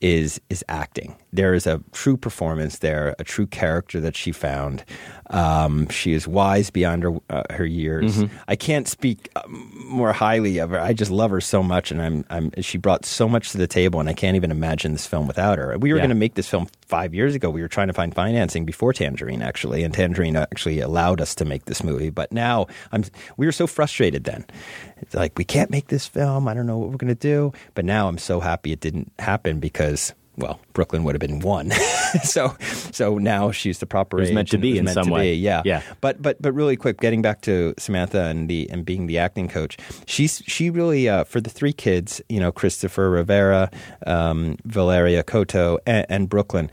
is 0.00 0.40
is 0.50 0.64
acting. 0.68 1.16
There 1.32 1.54
is 1.54 1.66
a 1.66 1.80
true 1.92 2.16
performance 2.16 2.78
there, 2.78 3.14
a 3.18 3.24
true 3.24 3.46
character 3.46 4.00
that 4.00 4.16
she 4.16 4.32
found. 4.32 4.84
Um, 5.28 5.88
she 5.88 6.12
is 6.12 6.26
wise 6.26 6.70
beyond 6.70 7.04
her 7.04 7.12
uh, 7.30 7.44
her 7.50 7.64
years. 7.64 8.16
Mm-hmm. 8.18 8.36
I 8.48 8.56
can't 8.56 8.88
speak 8.88 9.28
um, 9.36 9.70
more 9.86 10.12
highly 10.12 10.58
of 10.58 10.70
her. 10.70 10.80
I 10.80 10.92
just 10.92 11.10
love 11.12 11.30
her 11.30 11.40
so 11.40 11.62
much, 11.62 11.92
and 11.92 12.02
I'm, 12.02 12.24
I'm 12.30 12.50
she 12.62 12.78
brought 12.78 13.04
so 13.04 13.28
much 13.28 13.52
to 13.52 13.58
the 13.58 13.68
table, 13.68 14.00
and 14.00 14.08
I 14.08 14.12
can't 14.12 14.34
even 14.34 14.50
imagine 14.50 14.90
this 14.90 15.06
film 15.06 15.28
without 15.28 15.58
her. 15.58 15.78
We 15.78 15.92
were 15.92 15.98
Yeah. 15.98 16.02
going 16.02 16.08
to 16.10 16.16
make 16.16 16.34
this 16.34 16.48
film 16.48 16.66
five 16.86 17.14
years 17.14 17.36
ago. 17.36 17.48
We 17.48 17.62
were 17.62 17.68
trying 17.68 17.86
to 17.86 17.92
find 17.94 18.12
financing 18.12 18.64
before 18.64 18.92
Tangerine, 18.92 19.40
actually, 19.40 19.84
and 19.84 19.94
Tangerine 19.94 20.34
actually 20.34 20.80
allowed 20.80 21.20
us 21.20 21.36
to 21.36 21.44
make 21.44 21.66
this 21.66 21.84
movie. 21.84 22.10
But 22.10 22.32
now 22.32 22.66
I'm 22.90 23.04
we 23.36 23.46
were 23.46 23.52
so 23.52 23.68
frustrated 23.68 24.24
then. 24.24 24.44
It's 24.96 25.14
like 25.14 25.38
we 25.38 25.44
can't 25.44 25.70
make 25.70 25.86
this 25.88 26.08
film. 26.08 26.48
I 26.48 26.54
don't 26.54 26.66
know 26.66 26.78
what 26.78 26.90
we're 26.90 26.96
going 26.96 27.06
to 27.06 27.14
do. 27.14 27.52
But 27.74 27.84
now 27.84 28.08
I'm 28.08 28.18
so 28.18 28.40
happy 28.40 28.72
it 28.72 28.80
didn't 28.80 29.12
happen 29.20 29.60
because. 29.60 30.12
Well, 30.36 30.58
Brooklyn 30.80 31.04
would 31.04 31.14
have 31.14 31.20
been 31.20 31.40
one, 31.40 31.70
so 32.24 32.56
so 32.90 33.18
now 33.18 33.50
she's 33.50 33.80
the 33.80 33.86
proper 33.86 34.16
It 34.16 34.20
was 34.20 34.30
age 34.30 34.34
meant 34.34 34.48
to 34.48 34.56
be 34.56 34.78
in 34.78 34.86
some 34.86 35.10
way. 35.10 35.32
be, 35.32 35.36
yeah, 35.38 35.60
Yeah. 35.66 35.82
But 36.00 36.22
but 36.22 36.40
but 36.40 36.52
really 36.54 36.74
quick, 36.74 37.00
getting 37.00 37.20
back 37.20 37.42
to 37.42 37.74
Samantha 37.76 38.22
and 38.24 38.48
the 38.48 38.66
and 38.70 38.82
being 38.86 39.06
the 39.06 39.18
acting 39.18 39.46
coach, 39.46 39.76
she's 40.06 40.42
she 40.46 40.70
really 40.70 41.06
uh, 41.06 41.24
for 41.24 41.38
the 41.38 41.50
three 41.50 41.74
kids, 41.74 42.22
you 42.30 42.40
know, 42.40 42.50
Christopher 42.50 43.10
Rivera, 43.10 43.70
um, 44.06 44.56
Valeria 44.64 45.22
Cotto, 45.22 45.78
and, 45.84 46.06
and 46.08 46.28
Brooklyn, 46.30 46.70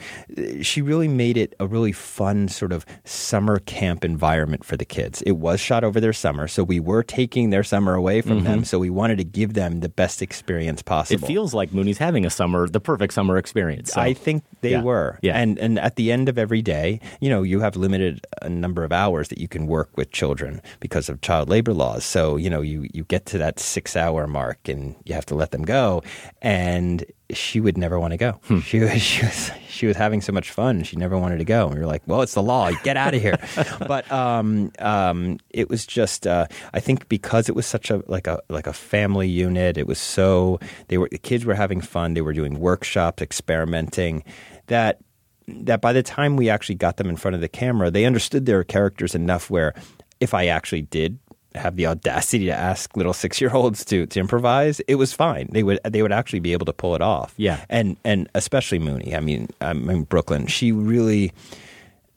she 0.62 0.82
really 0.82 1.10
made 1.10 1.36
it 1.36 1.54
a 1.60 1.68
really 1.68 1.92
fun 1.92 2.48
sort 2.48 2.72
of 2.72 2.86
summer 3.04 3.60
camp 3.60 4.06
environment 4.06 4.64
for 4.64 4.78
the 4.78 4.86
kids. 4.86 5.22
It 5.24 5.34
was 5.34 5.60
shot 5.60 5.84
over 5.84 6.00
their 6.00 6.14
summer, 6.14 6.48
so 6.48 6.64
we 6.64 6.80
were 6.80 7.04
taking 7.04 7.50
their 7.50 7.64
summer 7.66 7.94
away 7.94 8.22
from 8.22 8.46
them. 8.46 8.62
Mhm. 8.62 8.66
So 8.66 8.80
we 8.80 8.90
wanted 8.90 9.18
to 9.18 9.26
give 9.26 9.54
them 9.54 9.82
the 9.82 9.90
best 9.90 10.22
experience 10.22 10.82
possible. 10.82 11.22
It 11.26 11.28
feels 11.28 11.54
like 11.54 11.72
Moonee's 11.72 11.98
having 11.98 12.26
a 12.26 12.30
summer, 12.30 12.70
the 12.70 12.80
perfect 12.80 13.14
summer 13.14 13.38
experience. 13.38 13.97
So. 13.98 14.04
I 14.10 14.14
think 14.14 14.44
they 14.62 14.72
Yeah. 14.72 14.82
were. 14.82 15.20
Yeah. 15.22 15.38
And 15.38 15.60
and 15.60 15.80
at 15.80 15.96
the 15.96 16.12
end 16.12 16.30
of 16.30 16.38
every 16.38 16.62
day, 16.62 17.00
you 17.20 17.30
know, 17.30 17.44
you 17.44 17.60
have 17.62 17.76
limited 17.76 18.26
a 18.42 18.50
number 18.50 18.84
of 18.84 18.92
hours 18.92 19.28
that 19.30 19.38
you 19.38 19.48
can 19.48 19.68
work 19.68 19.90
with 19.98 20.12
children 20.12 20.62
because 20.80 21.10
of 21.10 21.22
child 21.22 21.50
labor 21.50 21.74
laws. 21.74 22.04
So, 22.06 22.38
you 22.38 22.50
know, 22.50 22.62
you 22.62 22.88
you 22.94 23.04
get 23.04 23.26
to 23.28 23.38
that 23.38 23.58
6-hour 23.58 24.28
mark 24.28 24.70
and 24.70 24.96
you 25.06 25.14
have 25.14 25.26
to 25.28 25.36
let 25.36 25.52
them 25.52 25.64
go 25.64 26.02
and 26.42 27.04
she 27.32 27.60
would 27.60 27.78
never 27.78 28.00
want 28.00 28.12
to 28.12 28.18
go. 28.18 28.40
Hmm. 28.44 28.60
She 28.60 28.80
was 28.80 28.92
she 29.02 29.26
was 29.26 29.52
she 29.70 29.86
was 29.88 29.98
having 29.98 30.22
so 30.22 30.32
much 30.32 30.52
fun. 30.52 30.84
She 30.84 30.96
never 30.96 31.18
wanted 31.18 31.38
to 31.40 31.46
go. 31.46 31.68
And 31.68 31.76
we 31.76 31.80
were 31.80 31.86
like, 31.86 32.04
"Well, 32.06 32.22
it's 32.22 32.34
the 32.34 32.44
law. 32.44 32.72
Get 32.84 32.98
out 32.98 33.14
of 33.14 33.22
here." 33.22 33.38
but 33.88 34.10
um, 34.12 34.72
um, 34.80 35.40
it 35.50 35.70
was 35.70 35.86
just, 35.86 36.26
uh, 36.26 36.48
I 36.74 36.80
think, 36.80 37.08
because 37.10 37.50
it 37.50 37.56
was 37.56 37.66
such 37.66 37.92
a 37.92 38.04
like 38.08 38.28
a 38.28 38.42
like 38.50 38.68
a 38.68 38.74
family 38.74 39.28
unit. 39.28 39.78
It 39.78 39.88
was 39.88 40.00
so 40.00 40.60
they 40.88 40.98
were 40.98 41.10
the 41.12 41.18
kids 41.18 41.46
were 41.46 41.56
having 41.56 41.82
fun. 41.82 42.14
They 42.14 42.22
were 42.22 42.34
doing 42.34 42.60
workshops, 42.60 43.22
experimenting. 43.22 44.24
That 44.68 45.00
that 45.48 45.82
by 45.82 45.94
the 45.94 46.04
time 46.04 46.36
we 46.36 46.50
actually 46.50 46.76
got 46.76 46.98
them 46.98 47.08
in 47.08 47.16
front 47.16 47.36
of 47.36 47.42
the 47.42 47.48
camera, 47.48 47.92
they 47.92 48.06
understood 48.06 48.46
their 48.46 48.64
characters 48.64 49.16
enough 49.16 49.50
where 49.50 49.74
if 50.20 50.34
I 50.34 50.48
actually 50.48 50.82
did 50.82 51.20
have 51.58 51.76
the 51.76 51.86
audacity 51.88 52.46
to 52.46 52.54
ask 52.54 52.96
little 52.96 53.14
six 53.14 53.40
year 53.42 53.52
olds 53.54 53.84
to, 53.86 54.06
to 54.08 54.20
improvise, 54.20 54.80
it 54.82 54.96
was 54.96 55.14
fine. 55.14 55.50
They 55.52 55.64
would 55.64 55.80
they 55.84 56.02
would 56.02 56.12
actually 56.12 56.40
be 56.40 56.54
able 56.54 56.66
to 56.66 56.74
pull 56.74 56.96
it 56.96 57.02
off. 57.02 57.34
Yeah. 57.38 57.64
And 57.70 57.98
and 58.04 58.30
especially 58.36 58.80
Moonee. 58.80 59.16
I 59.16 59.20
mean, 59.20 59.50
I 59.62 59.74
mean 59.74 60.04
Brooklyn. 60.04 60.48
She 60.48 60.72
really 60.72 61.32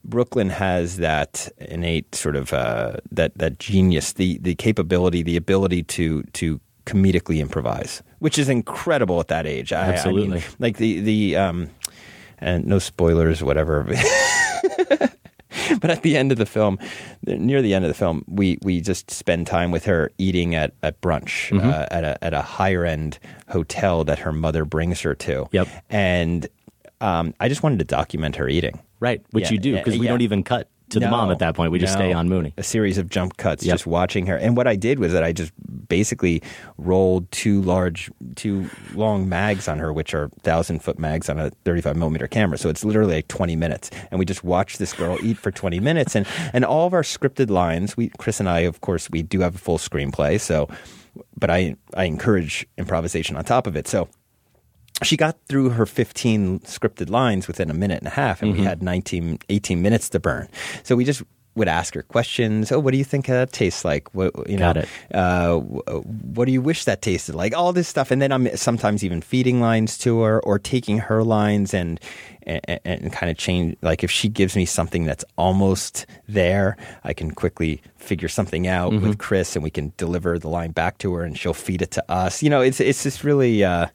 Brooklyn 0.04 0.48
has 0.48 0.96
that 0.96 1.48
innate 1.58 2.14
sort 2.14 2.36
of 2.36 2.52
uh, 2.52 2.96
that 3.12 3.36
that 3.36 3.58
genius, 3.58 4.14
the 4.14 4.38
the 4.38 4.54
capability, 4.54 5.22
the 5.22 5.36
ability 5.36 5.82
to 5.84 6.22
to 6.34 6.60
comedically 6.86 7.38
improvise, 7.40 8.02
which 8.20 8.38
is 8.38 8.48
incredible 8.48 9.20
at 9.20 9.28
that 9.28 9.46
age. 9.46 9.72
I- 9.72 9.80
I 9.82 9.86
mean, 9.86 9.94
Absolutely. 9.94 10.42
like 10.58 10.78
the 10.78 11.00
the 11.00 11.36
um, 11.36 11.70
and 12.38 12.64
no 12.66 12.78
spoilers, 12.78 13.42
whatever. 13.42 13.86
but 15.80 15.90
at 15.90 16.02
the 16.02 16.16
end 16.16 16.32
of 16.32 16.38
the 16.38 16.46
film, 16.46 16.78
near 17.26 17.62
the 17.62 17.74
end 17.74 17.84
of 17.84 17.88
the 17.88 17.94
film, 17.94 18.24
we 18.28 18.58
we 18.62 18.80
just 18.80 19.10
spend 19.10 19.46
time 19.46 19.70
with 19.70 19.84
her 19.84 20.10
eating 20.18 20.54
at 20.54 20.72
at 20.82 21.00
brunch 21.00 21.50
Mhm. 21.50 21.64
uh, 21.64 21.86
at 21.90 22.04
a 22.04 22.24
at 22.24 22.34
a 22.34 22.42
higher 22.42 22.84
end 22.84 23.18
hotel 23.48 24.04
that 24.04 24.18
her 24.20 24.32
mother 24.32 24.64
brings 24.64 25.00
her 25.00 25.14
to. 25.14 25.48
Yep. 25.52 25.68
and 25.90 26.46
um, 27.02 27.34
I 27.40 27.48
just 27.48 27.62
wanted 27.62 27.78
to 27.78 27.84
document 27.86 28.36
her 28.36 28.48
eating. 28.48 28.78
Right, 29.00 29.22
which 29.30 29.44
Yeah, 29.44 29.52
you 29.52 29.58
do 29.58 29.70
yeah, 29.70 29.78
because 29.78 29.98
we 29.98 30.04
yeah. 30.04 30.12
don't 30.12 30.20
even 30.20 30.42
cut 30.42 30.68
to 30.90 31.00
the 31.00 31.08
mom 31.08 31.30
at 31.30 31.38
that 31.38 31.54
point. 31.54 31.72
We 31.72 31.78
just 31.78 31.94
no. 31.94 32.04
stay 32.04 32.12
on 32.12 32.28
Moonee. 32.28 32.52
A 32.56 32.62
series 32.62 32.98
of 32.98 33.08
jump 33.08 33.36
cuts, 33.36 33.64
Yep. 33.64 33.74
just 33.74 33.86
watching 33.86 34.26
her. 34.26 34.36
And 34.36 34.56
what 34.56 34.66
I 34.66 34.76
did 34.76 34.98
was 34.98 35.12
that 35.12 35.24
I 35.24 35.32
just 35.32 35.52
basically 35.88 36.42
rolled 36.78 37.30
two 37.32 37.62
large, 37.62 38.10
two 38.36 38.68
long 38.94 39.28
mags 39.28 39.68
on 39.68 39.78
her, 39.78 39.92
which 39.92 40.14
are 40.14 40.28
thousand 40.42 40.80
foot 40.82 40.98
mags 40.98 41.28
on 41.28 41.38
a 41.38 41.50
35 41.64 41.96
millimeter 41.96 42.26
camera. 42.26 42.58
So 42.58 42.68
it's 42.68 42.84
literally 42.84 43.16
like 43.16 43.28
20 43.28 43.56
minutes. 43.56 43.90
And 44.10 44.18
we 44.18 44.24
just 44.24 44.44
watched 44.44 44.78
this 44.78 44.92
girl 44.92 45.18
eat 45.22 45.38
for 45.38 45.50
20 45.50 45.80
minutes. 45.80 46.14
And, 46.14 46.26
and 46.52 46.64
all 46.64 46.86
of 46.86 46.94
our 46.94 47.02
scripted 47.02 47.50
lines, 47.50 47.96
we, 47.96 48.10
Chris 48.18 48.40
and 48.40 48.48
I, 48.48 48.60
of 48.60 48.80
course, 48.80 49.10
we 49.10 49.22
do 49.22 49.40
have 49.40 49.54
a 49.54 49.58
full 49.58 49.78
screenplay. 49.78 50.40
So, 50.40 50.68
but 51.38 51.50
I, 51.50 51.76
I 51.94 52.04
encourage 52.04 52.66
improvisation 52.78 53.36
on 53.36 53.44
top 53.44 53.66
of 53.66 53.76
it. 53.76 53.88
So, 53.88 54.08
she 55.02 55.16
got 55.16 55.36
through 55.48 55.70
her 55.70 55.86
15 55.86 56.60
scripted 56.60 57.10
lines 57.10 57.48
within 57.48 57.70
a 57.70 57.74
minute 57.74 57.98
and 57.98 58.06
a 58.06 58.10
half, 58.10 58.42
and 58.42 58.52
we 58.52 58.58
Mhm. 58.60 58.64
had 58.64 58.82
19, 58.82 59.38
18 59.48 59.82
minutes 59.82 60.08
to 60.10 60.20
burn. 60.20 60.48
So 60.82 60.96
we 60.96 61.04
just 61.04 61.22
would 61.56 61.66
ask 61.68 61.94
her 61.94 62.02
questions. 62.02 62.70
Oh, 62.70 62.78
what 62.78 62.92
do 62.92 62.98
you 62.98 63.04
think 63.04 63.26
that 63.26 63.52
tastes 63.52 63.84
like? 63.84 64.08
What 64.14 64.48
you 64.48 64.56
know? 64.56 64.72
Got 64.72 64.76
it. 64.78 64.88
Uh, 65.12 65.56
what 65.58 66.44
do 66.44 66.52
you 66.52 66.62
wish 66.62 66.84
that 66.84 67.02
tasted 67.02 67.34
like? 67.34 67.56
All 67.56 67.72
this 67.72 67.88
stuff, 67.88 68.10
and 68.12 68.22
then 68.22 68.30
I'm 68.30 68.56
sometimes 68.56 69.02
even 69.02 69.20
feeding 69.20 69.60
lines 69.60 69.98
to 69.98 70.20
her 70.20 70.40
or 70.40 70.58
taking 70.60 70.98
her 70.98 71.24
lines 71.24 71.74
and 71.74 71.98
and, 72.46 72.60
and 72.84 73.12
kind 73.12 73.30
of 73.30 73.36
change. 73.36 73.76
Like 73.82 74.02
if 74.04 74.10
she 74.10 74.28
gives 74.28 74.54
me 74.56 74.64
something 74.64 75.04
that's 75.04 75.24
almost 75.36 76.06
there, 76.28 76.76
I 77.04 77.12
can 77.12 77.32
quickly 77.32 77.82
figure 77.98 78.28
something 78.28 78.66
out 78.68 78.92
Mhm. 78.92 79.02
with 79.02 79.18
Chris, 79.18 79.56
and 79.56 79.62
we 79.62 79.70
can 79.70 79.92
deliver 79.96 80.38
the 80.38 80.48
line 80.48 80.70
back 80.70 80.98
to 80.98 81.12
her, 81.14 81.24
and 81.24 81.36
she'll 81.36 81.52
feed 81.52 81.82
it 81.82 81.90
to 81.92 82.04
us. 82.10 82.42
You 82.44 82.48
know, 82.50 82.60
it's 82.60 82.80
it's 82.80 83.02
just 83.02 83.24
really. 83.24 83.64
Uh, 83.64 83.86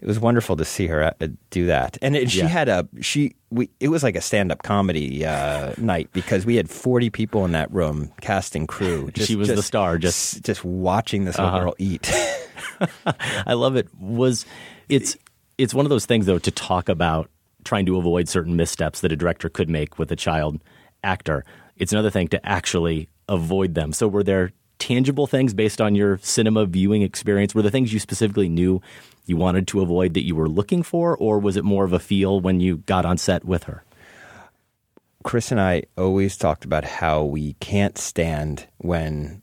it 0.00 0.06
was 0.06 0.18
wonderful 0.20 0.56
to 0.56 0.64
see 0.64 0.86
her 0.86 1.02
uh, 1.20 1.26
do 1.50 1.66
that, 1.66 1.98
and 2.02 2.14
it, 2.16 2.30
she 2.30 2.38
Yeah. 2.40 2.46
had 2.48 2.68
a 2.68 2.88
she. 3.00 3.34
We 3.50 3.70
it 3.80 3.88
was 3.88 4.02
like 4.02 4.14
a 4.16 4.20
stand 4.20 4.52
up 4.52 4.62
comedy 4.62 5.24
uh, 5.24 5.72
night 5.78 6.10
because 6.12 6.44
we 6.46 6.56
had 6.56 6.68
forty 6.70 7.10
people 7.10 7.44
in 7.44 7.52
that 7.52 7.72
room, 7.72 8.12
cast 8.20 8.54
and 8.54 8.68
crew. 8.68 9.10
She 9.16 9.36
was 9.36 9.48
the 9.48 9.62
star, 9.62 9.98
just- 9.98 10.44
just 10.44 10.64
watching 10.64 11.24
this 11.24 11.36
little 11.38 11.54
Uh-huh. 11.54 11.64
girl 11.64 11.74
eat. 11.78 12.12
I 13.46 13.54
love 13.54 13.76
it. 13.76 13.88
Was 13.98 14.46
it's 14.88 15.16
it's 15.56 15.74
one 15.74 15.84
of 15.86 15.90
those 15.90 16.06
things 16.06 16.26
though 16.26 16.38
to 16.38 16.50
talk 16.50 16.88
about 16.88 17.28
trying 17.64 17.86
to 17.86 17.96
avoid 17.96 18.28
certain 18.28 18.54
missteps 18.56 19.00
that 19.00 19.12
a 19.12 19.16
director 19.16 19.48
could 19.48 19.68
make 19.68 19.98
with 19.98 20.12
a 20.12 20.16
child 20.16 20.60
actor. 21.02 21.44
It's 21.76 21.92
another 21.92 22.10
thing 22.10 22.28
to 22.28 22.46
actually 22.48 23.08
avoid 23.28 23.74
them. 23.74 23.92
So 23.92 24.08
were 24.08 24.22
there 24.22 24.52
tangible 24.78 25.26
things 25.26 25.54
based 25.54 25.80
on 25.80 25.94
your 25.96 26.18
cinema 26.22 26.64
viewing 26.66 27.02
experience? 27.02 27.54
Were 27.54 27.62
the 27.62 27.70
things 27.70 27.92
you 27.92 27.98
specifically 27.98 28.48
knew 28.48 28.80
you 29.28 29.36
wanted 29.36 29.66
to 29.68 29.80
avoid 29.80 30.14
that 30.14 30.24
you 30.24 30.34
were 30.34 30.48
looking 30.48 30.82
for, 30.82 31.16
or 31.16 31.38
was 31.38 31.56
it 31.56 31.64
more 31.64 31.84
of 31.84 31.92
a 31.92 31.98
feel 31.98 32.40
when 32.40 32.60
you 32.60 32.78
got 32.78 33.04
on 33.04 33.18
set 33.18 33.44
with 33.44 33.64
her? 33.64 33.84
Chris 35.24 35.50
and 35.50 35.60
I 35.60 35.82
always 35.96 36.36
talked 36.36 36.64
about 36.64 36.84
how 36.84 37.24
we 37.24 37.54
can't 37.54 37.98
stand 37.98 38.66
when 38.78 39.42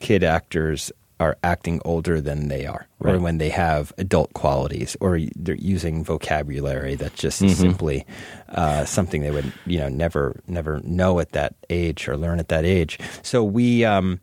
kid 0.00 0.22
actors 0.22 0.92
are 1.18 1.36
acting 1.44 1.82
older 1.84 2.18
than 2.18 2.48
they 2.48 2.64
are, 2.64 2.86
or 3.00 3.18
when 3.18 3.36
they 3.36 3.50
have 3.50 3.92
adult 3.98 4.32
qualities, 4.32 4.96
or 5.02 5.20
they're 5.36 5.54
using 5.56 6.02
vocabulary 6.02 6.94
that 6.94 7.14
just 7.14 7.42
Mhm. 7.42 7.50
is 7.50 7.58
simply 7.58 8.06
uh, 8.48 8.86
something 8.86 9.20
they 9.20 9.30
would, 9.30 9.52
you 9.66 9.78
know, 9.78 9.88
never 9.90 10.40
never 10.46 10.80
know 10.82 11.18
at 11.20 11.32
that 11.32 11.54
age 11.68 12.08
or 12.08 12.16
learn 12.16 12.38
at 12.38 12.48
that 12.48 12.64
age. 12.64 12.98
So 13.22 13.44
we, 13.44 13.84
um, 13.84 14.18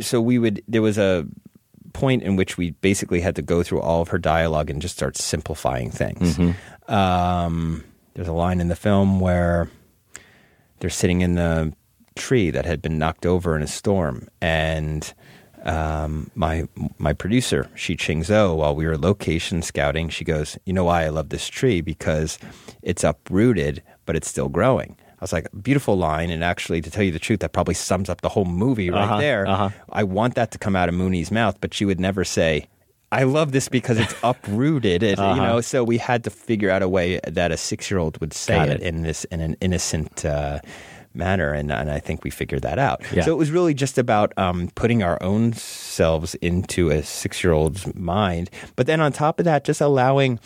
so 0.00 0.22
we 0.22 0.38
would. 0.38 0.62
There 0.66 0.80
was 0.80 0.96
a 0.96 1.26
point 1.92 2.22
in 2.22 2.36
which 2.36 2.56
we 2.56 2.70
basically 2.80 3.20
had 3.20 3.36
to 3.36 3.42
go 3.42 3.62
through 3.62 3.80
all 3.80 4.00
of 4.02 4.08
her 4.08 4.18
dialogue 4.18 4.70
and 4.70 4.80
just 4.82 4.96
start 4.96 5.16
simplifying 5.16 5.90
things. 5.90 6.38
Um, 6.88 7.84
there's 8.14 8.28
a 8.28 8.32
line 8.32 8.60
in 8.60 8.68
the 8.68 8.76
film 8.76 9.20
where 9.20 9.70
they're 10.80 10.90
sitting 10.90 11.20
in 11.20 11.34
the 11.34 11.72
tree 12.16 12.50
that 12.50 12.66
had 12.66 12.82
been 12.82 12.98
knocked 12.98 13.24
over 13.24 13.56
in 13.56 13.62
a 13.62 13.66
storm, 13.66 14.28
and 14.40 15.14
um, 15.64 16.30
my 16.34 16.66
my 16.98 17.12
producer, 17.12 17.70
Shih-Ching 17.74 18.24
Tsou, 18.24 18.54
while 18.54 18.74
we 18.74 18.86
were 18.86 18.98
location 18.98 19.62
scouting, 19.62 20.08
she 20.08 20.24
goes, 20.24 20.58
"You 20.66 20.72
know 20.72 20.84
why 20.84 21.04
I 21.04 21.08
love 21.08 21.28
this 21.28 21.48
tree? 21.48 21.80
Because 21.80 22.38
it's 22.82 23.04
uprooted, 23.04 23.82
but 24.04 24.16
it's 24.16 24.28
still 24.28 24.48
growing. 24.48 24.96
I 25.22 25.24
was 25.24 25.32
like, 25.32 25.46
beautiful 25.62 25.96
line. 25.96 26.30
And 26.30 26.42
actually, 26.42 26.80
to 26.80 26.90
tell 26.90 27.04
you 27.04 27.12
the 27.12 27.20
truth, 27.20 27.40
that 27.40 27.52
probably 27.52 27.74
sums 27.74 28.08
up 28.10 28.22
the 28.22 28.28
whole 28.28 28.44
movie 28.44 28.90
right 28.90 29.04
Uh-huh, 29.04 29.20
there. 29.20 29.46
uh-huh. 29.46 29.70
I 29.90 30.02
want 30.02 30.34
that 30.34 30.50
to 30.50 30.58
come 30.58 30.74
out 30.74 30.88
of 30.88 30.96
Moonee's 30.96 31.30
mouth, 31.30 31.58
but 31.60 31.72
she 31.72 31.84
would 31.84 32.00
never 32.00 32.24
say, 32.24 32.66
I 33.12 33.22
love 33.22 33.52
this 33.52 33.68
because 33.68 33.98
it's 34.00 34.16
uprooted. 34.24 35.04
Uh-huh. 35.04 35.34
You 35.36 35.40
know, 35.40 35.60
so 35.60 35.84
we 35.84 35.98
had 35.98 36.24
to 36.24 36.30
figure 36.30 36.70
out 36.70 36.82
a 36.82 36.88
way 36.88 37.20
that 37.24 37.52
a 37.52 37.56
six 37.56 37.88
year 37.88 38.00
old 38.00 38.18
would 38.20 38.32
say 38.34 38.60
it. 38.64 38.70
it. 38.70 38.80
in 38.82 39.02
this 39.02 39.22
in 39.26 39.40
an 39.40 39.56
innocent 39.60 40.24
uh, 40.24 40.58
manner, 41.14 41.52
and, 41.52 41.70
and 41.70 41.88
I 41.88 42.00
think 42.00 42.24
we 42.24 42.30
figured 42.30 42.62
that 42.62 42.80
out. 42.80 43.02
Yeah. 43.12 43.22
So 43.22 43.30
it 43.30 43.36
was 43.38 43.52
really 43.52 43.74
just 43.74 43.98
about 43.98 44.36
um, 44.36 44.70
putting 44.74 45.04
our 45.04 45.22
own 45.22 45.52
selves 45.52 46.34
into 46.36 46.90
a 46.90 47.02
six 47.04 47.44
year 47.44 47.52
old's 47.52 47.94
mind, 47.94 48.50
but 48.74 48.88
then 48.88 49.00
on 49.00 49.12
top 49.12 49.38
of 49.38 49.44
that, 49.44 49.64
just 49.64 49.80
allowing. 49.80 50.40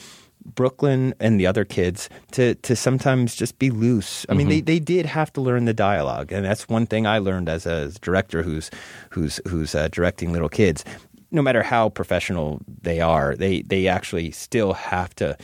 Brooklyn 0.54 1.14
and 1.20 1.38
the 1.40 1.46
other 1.46 1.64
kids 1.64 2.08
to 2.32 2.54
to 2.56 2.74
sometimes 2.76 3.34
just 3.34 3.58
be 3.58 3.70
loose. 3.70 4.24
I 4.28 4.34
mean, 4.34 4.48
they, 4.48 4.60
they 4.60 4.78
did 4.78 5.06
have 5.06 5.32
to 5.34 5.40
learn 5.40 5.64
the 5.64 5.74
dialogue, 5.74 6.32
and 6.32 6.44
that's 6.44 6.68
one 6.68 6.86
thing 6.86 7.06
I 7.06 7.18
learned 7.18 7.48
as 7.48 7.66
a 7.66 7.90
director 8.00 8.42
who's 8.42 8.70
who's 9.10 9.40
who's 9.48 9.74
uh, 9.74 9.88
directing 9.88 10.32
little 10.32 10.48
kids. 10.48 10.84
No 11.32 11.42
matter 11.42 11.62
how 11.62 11.88
professional 11.90 12.60
they 12.82 13.00
are, 13.00 13.34
they 13.36 13.62
they 13.62 13.88
actually 13.88 14.30
still 14.30 14.72
have 14.74 15.14
to 15.16 15.36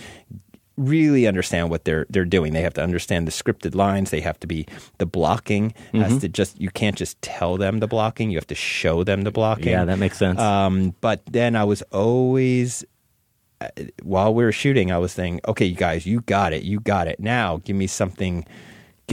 really 0.79 1.27
understand 1.27 1.69
what 1.71 1.85
they're 1.85 2.07
they're 2.09 2.25
doing. 2.25 2.55
They 2.55 2.63
have 2.63 2.75
to 2.75 2.83
understand 2.83 3.27
the 3.27 3.31
scripted 3.33 3.75
lines. 3.75 4.11
They 4.11 4.21
have 4.23 4.41
to 4.41 4.47
be 4.47 4.67
the 4.99 5.05
blocking 5.07 5.75
has 5.93 6.15
Mhm. 6.15 6.21
to 6.23 6.29
just 6.29 6.59
you 6.61 6.71
can't 6.71 6.97
just 6.97 7.21
tell 7.21 7.59
them 7.59 7.81
the 7.81 7.87
blocking. 7.87 8.31
You 8.31 8.39
have 8.39 8.47
to 8.47 8.55
show 8.55 9.05
them 9.05 9.23
the 9.23 9.31
blocking. 9.31 9.69
Yeah, 9.73 9.85
that 9.85 9.99
makes 9.99 10.17
sense. 10.19 10.39
Um, 10.41 10.95
but 11.03 11.21
then 11.31 11.57
I 11.57 11.65
was 11.65 11.83
always 11.93 12.85
while 14.03 14.35
we 14.35 14.45
were 14.45 14.53
shooting, 14.53 14.91
I 14.91 14.99
was 14.99 15.15
thinking, 15.15 15.41
okay, 15.49 15.67
you 15.67 15.77
guys, 15.77 16.07
you 16.07 16.21
got 16.23 16.53
it, 16.53 16.63
you 16.63 16.81
got 16.81 17.09
it. 17.09 17.21
Now, 17.21 17.59
give 17.59 17.77
me 17.77 17.87
something, 17.87 18.47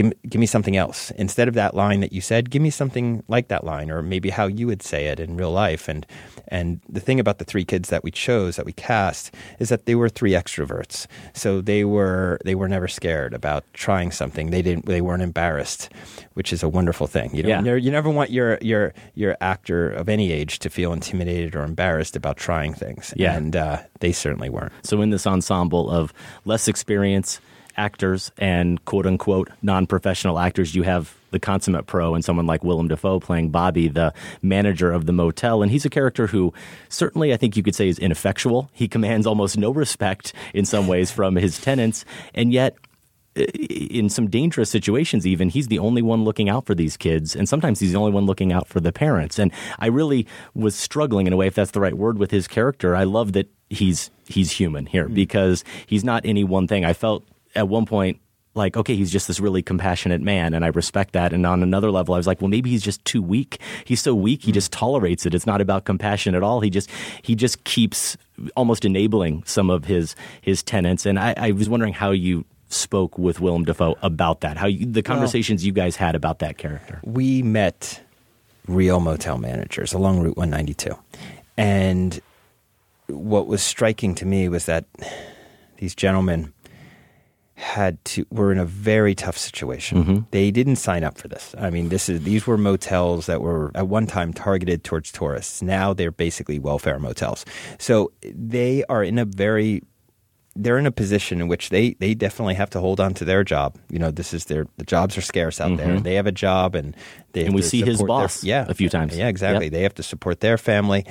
give 0.00 0.06
me, 0.06 0.12
give 0.30 0.40
me 0.40 0.46
something 0.46 0.76
else 0.76 1.10
instead 1.12 1.46
of 1.46 1.54
that 1.54 1.74
line 1.74 2.00
that 2.00 2.12
you 2.12 2.20
said. 2.22 2.48
Give 2.50 2.62
me 2.62 2.70
something 2.70 3.22
like 3.28 3.48
that 3.48 3.64
line, 3.64 3.90
or 3.90 4.02
maybe 4.02 4.30
how 4.30 4.46
you 4.46 4.66
would 4.66 4.82
say 4.82 5.06
it 5.08 5.20
in 5.20 5.36
real 5.36 5.52
life. 5.52 5.88
And 5.88 6.06
and 6.48 6.80
the 6.88 7.00
thing 7.00 7.20
about 7.20 7.38
the 7.38 7.44
three 7.44 7.64
kids 7.64 7.90
that 7.90 8.02
we 8.02 8.10
chose, 8.10 8.56
that 8.56 8.64
we 8.64 8.72
cast, 8.72 9.34
is 9.58 9.68
that 9.68 9.84
they 9.84 9.94
were 9.94 10.08
three 10.08 10.32
extroverts. 10.32 11.06
So 11.34 11.60
they 11.60 11.84
were 11.84 12.38
they 12.44 12.54
were 12.54 12.68
never 12.68 12.88
scared 12.88 13.34
about 13.34 13.64
trying 13.74 14.10
something. 14.10 14.50
They 14.50 14.62
didn't. 14.62 14.86
They 14.86 15.00
weren't 15.02 15.22
embarrassed, 15.22 15.90
which 16.34 16.52
is 16.52 16.62
a 16.62 16.68
wonderful 16.68 17.06
thing. 17.06 17.34
You 17.36 17.42
know, 17.42 17.48
Yeah. 17.50 17.74
you, 17.74 17.90
never, 17.90 18.08
want 18.10 18.30
your 18.30 18.58
your 18.62 18.94
your 19.14 19.36
actor 19.40 19.90
of 19.90 20.08
any 20.08 20.32
age 20.32 20.58
to 20.60 20.70
feel 20.70 20.92
intimidated 20.92 21.54
or 21.54 21.62
embarrassed 21.62 22.16
about 22.16 22.36
trying 22.38 22.72
things. 22.74 23.12
Yeah. 23.16 23.36
and 23.36 23.54
uh, 23.54 23.78
they 24.00 24.12
certainly 24.12 24.48
weren't. 24.48 24.72
So, 24.82 25.02
in 25.02 25.10
this 25.10 25.26
ensemble 25.26 25.90
of 25.90 26.12
less 26.44 26.68
experienced 26.68 27.40
actors 27.76 28.32
and 28.38 28.84
quote 28.84 29.06
unquote 29.06 29.50
non 29.62 29.86
professional 29.86 30.38
actors, 30.38 30.74
you 30.74 30.82
have 30.82 31.14
the 31.30 31.38
consummate 31.38 31.86
pro 31.86 32.14
and 32.14 32.24
someone 32.24 32.46
like 32.46 32.64
Willem 32.64 32.88
Dafoe 32.88 33.20
playing 33.20 33.50
Bobby, 33.50 33.88
the 33.88 34.12
manager 34.42 34.90
of 34.90 35.06
the 35.06 35.12
motel. 35.12 35.62
And 35.62 35.70
he's 35.70 35.84
a 35.84 35.90
character 35.90 36.26
who 36.26 36.52
certainly 36.88 37.32
I 37.32 37.36
think 37.36 37.56
you 37.56 37.62
could 37.62 37.74
say 37.74 37.88
is 37.88 37.98
ineffectual. 37.98 38.70
He 38.72 38.88
commands 38.88 39.26
almost 39.26 39.56
no 39.56 39.70
respect 39.70 40.32
in 40.54 40.64
some 40.64 40.86
ways 40.86 41.10
from 41.10 41.36
his 41.36 41.60
tenants. 41.60 42.04
And 42.34 42.52
yet, 42.52 42.76
in 43.36 44.08
some 44.08 44.28
dangerous 44.28 44.68
situations 44.70 45.24
even 45.24 45.48
he's 45.48 45.68
the 45.68 45.78
only 45.78 46.02
one 46.02 46.24
looking 46.24 46.48
out 46.48 46.66
for 46.66 46.74
these 46.74 46.96
kids 46.96 47.36
and 47.36 47.48
sometimes 47.48 47.78
he's 47.78 47.92
the 47.92 47.98
only 47.98 48.10
one 48.10 48.26
looking 48.26 48.52
out 48.52 48.66
for 48.66 48.80
the 48.80 48.92
parents 48.92 49.38
and 49.38 49.52
i 49.78 49.86
really 49.86 50.26
was 50.54 50.74
struggling 50.74 51.28
in 51.28 51.32
a 51.32 51.36
way 51.36 51.46
if 51.46 51.54
that's 51.54 51.70
the 51.70 51.80
right 51.80 51.94
word 51.94 52.18
with 52.18 52.32
his 52.32 52.48
character 52.48 52.96
i 52.96 53.04
love 53.04 53.32
that 53.32 53.48
he's 53.68 54.10
he's 54.26 54.50
human 54.50 54.84
here 54.84 55.06
hmm. 55.06 55.14
because 55.14 55.62
he's 55.86 56.02
not 56.02 56.24
any 56.26 56.42
one 56.42 56.66
thing 56.66 56.84
i 56.84 56.92
felt 56.92 57.24
at 57.54 57.68
one 57.68 57.86
point 57.86 58.20
like 58.54 58.76
okay 58.76 58.96
he's 58.96 59.12
just 59.12 59.28
this 59.28 59.38
really 59.38 59.62
compassionate 59.62 60.20
man 60.20 60.54
and 60.54 60.64
i 60.64 60.68
respect 60.68 61.12
that. 61.12 61.32
And 61.32 61.46
on 61.46 61.62
another 61.62 61.90
level 61.90 62.14
i 62.14 62.16
was 62.16 62.26
like 62.26 62.40
well 62.40 62.48
maybe 62.48 62.70
he's 62.70 62.82
just 62.82 63.04
too 63.04 63.22
weak. 63.22 63.60
He's 63.84 64.00
so 64.00 64.14
weak 64.14 64.42
he 64.42 64.50
hmm. 64.50 64.54
just 64.54 64.72
tolerates 64.72 65.26
it. 65.26 65.34
It's 65.34 65.46
not 65.46 65.60
about 65.60 65.84
compassion 65.84 66.34
at 66.34 66.42
all. 66.42 66.60
He 66.60 66.70
just 66.70 66.90
he 67.22 67.34
just 67.34 67.62
keeps 67.64 68.16
almost 68.56 68.84
enabling 68.84 69.44
some 69.44 69.70
of 69.70 69.84
his 69.84 70.16
his 70.40 70.62
tenants. 70.62 71.06
And 71.06 71.18
i, 71.18 71.34
I 71.36 71.50
was 71.52 71.68
wondering 71.68 71.92
how 71.92 72.10
you 72.10 72.44
spoke 72.68 73.18
with 73.18 73.40
Willem 73.40 73.64
Dafoe 73.64 73.96
about 74.02 74.40
that 74.40 74.56
how 74.56 74.66
you, 74.66 74.86
the 74.86 75.02
conversations 75.02 75.64
you 75.66 75.72
guys 75.72 75.96
had 75.96 76.14
about 76.14 76.38
that 76.40 76.58
character. 76.58 77.00
We 77.04 77.42
met 77.42 78.00
real 78.66 79.00
motel 79.00 79.38
managers 79.38 79.92
along 79.92 80.20
Route 80.20 80.36
192, 80.36 80.96
and 81.56 82.20
what 83.08 83.46
was 83.46 83.62
striking 83.62 84.14
to 84.16 84.26
me 84.26 84.48
was 84.48 84.66
that 84.66 84.84
these 85.78 85.94
gentlemen 85.94 86.52
had 87.60 88.02
to 88.06 88.24
were 88.30 88.50
in 88.52 88.58
a 88.58 88.64
very 88.64 89.14
tough 89.14 89.36
situation. 89.36 90.26
They 90.30 90.50
didn't 90.50 90.76
sign 90.76 91.04
up 91.04 91.18
for 91.18 91.28
this. 91.28 91.54
I 91.58 91.68
mean, 91.70 91.90
this 91.90 92.08
is 92.08 92.22
these 92.22 92.46
were 92.46 92.56
motels 92.56 93.26
that 93.26 93.42
were 93.42 93.70
at 93.74 93.86
one 93.86 94.06
time 94.06 94.32
targeted 94.32 94.82
towards 94.82 95.12
tourists. 95.12 95.60
Now 95.62 95.92
they're 95.92 96.10
basically 96.10 96.58
welfare 96.58 96.98
motels. 96.98 97.44
So 97.78 98.12
they 98.22 98.82
are 98.88 99.04
in 99.04 99.18
a 99.18 99.24
very 99.26 99.82
they're 100.56 100.78
in 100.78 100.86
a 100.86 100.90
position 100.90 101.40
in 101.40 101.48
which 101.48 101.68
they 101.68 101.94
they 102.00 102.14
definitely 102.14 102.54
have 102.54 102.70
to 102.70 102.80
hold 102.80 102.98
on 102.98 103.14
to 103.14 103.24
their 103.24 103.44
job. 103.44 103.76
You 103.90 103.98
know, 103.98 104.10
this 104.10 104.32
is 104.34 104.46
their 104.46 104.66
the 104.78 104.84
jobs 104.84 105.16
are 105.18 105.22
scarce 105.22 105.60
out 105.60 105.76
there. 105.76 105.96
Mhm. 105.98 106.02
They 106.02 106.14
have 106.14 106.26
a 106.26 106.32
job 106.32 106.74
and 106.74 106.96
they 107.34 107.44
And 107.44 107.54
we 107.54 107.60
to 107.62 107.68
see 107.68 107.82
his 107.82 107.98
support 107.98 108.08
their- 108.08 108.24
boss 108.24 108.42
yeah, 108.44 108.64
a 108.68 108.74
few 108.74 108.88
times. 108.88 109.16
Yeah, 109.16 109.28
exactly. 109.28 109.66
Yep. 109.66 109.72
They 109.72 109.82
have 109.82 109.94
to 109.94 110.02
support 110.02 110.40
their 110.40 110.58
family. 110.58 111.04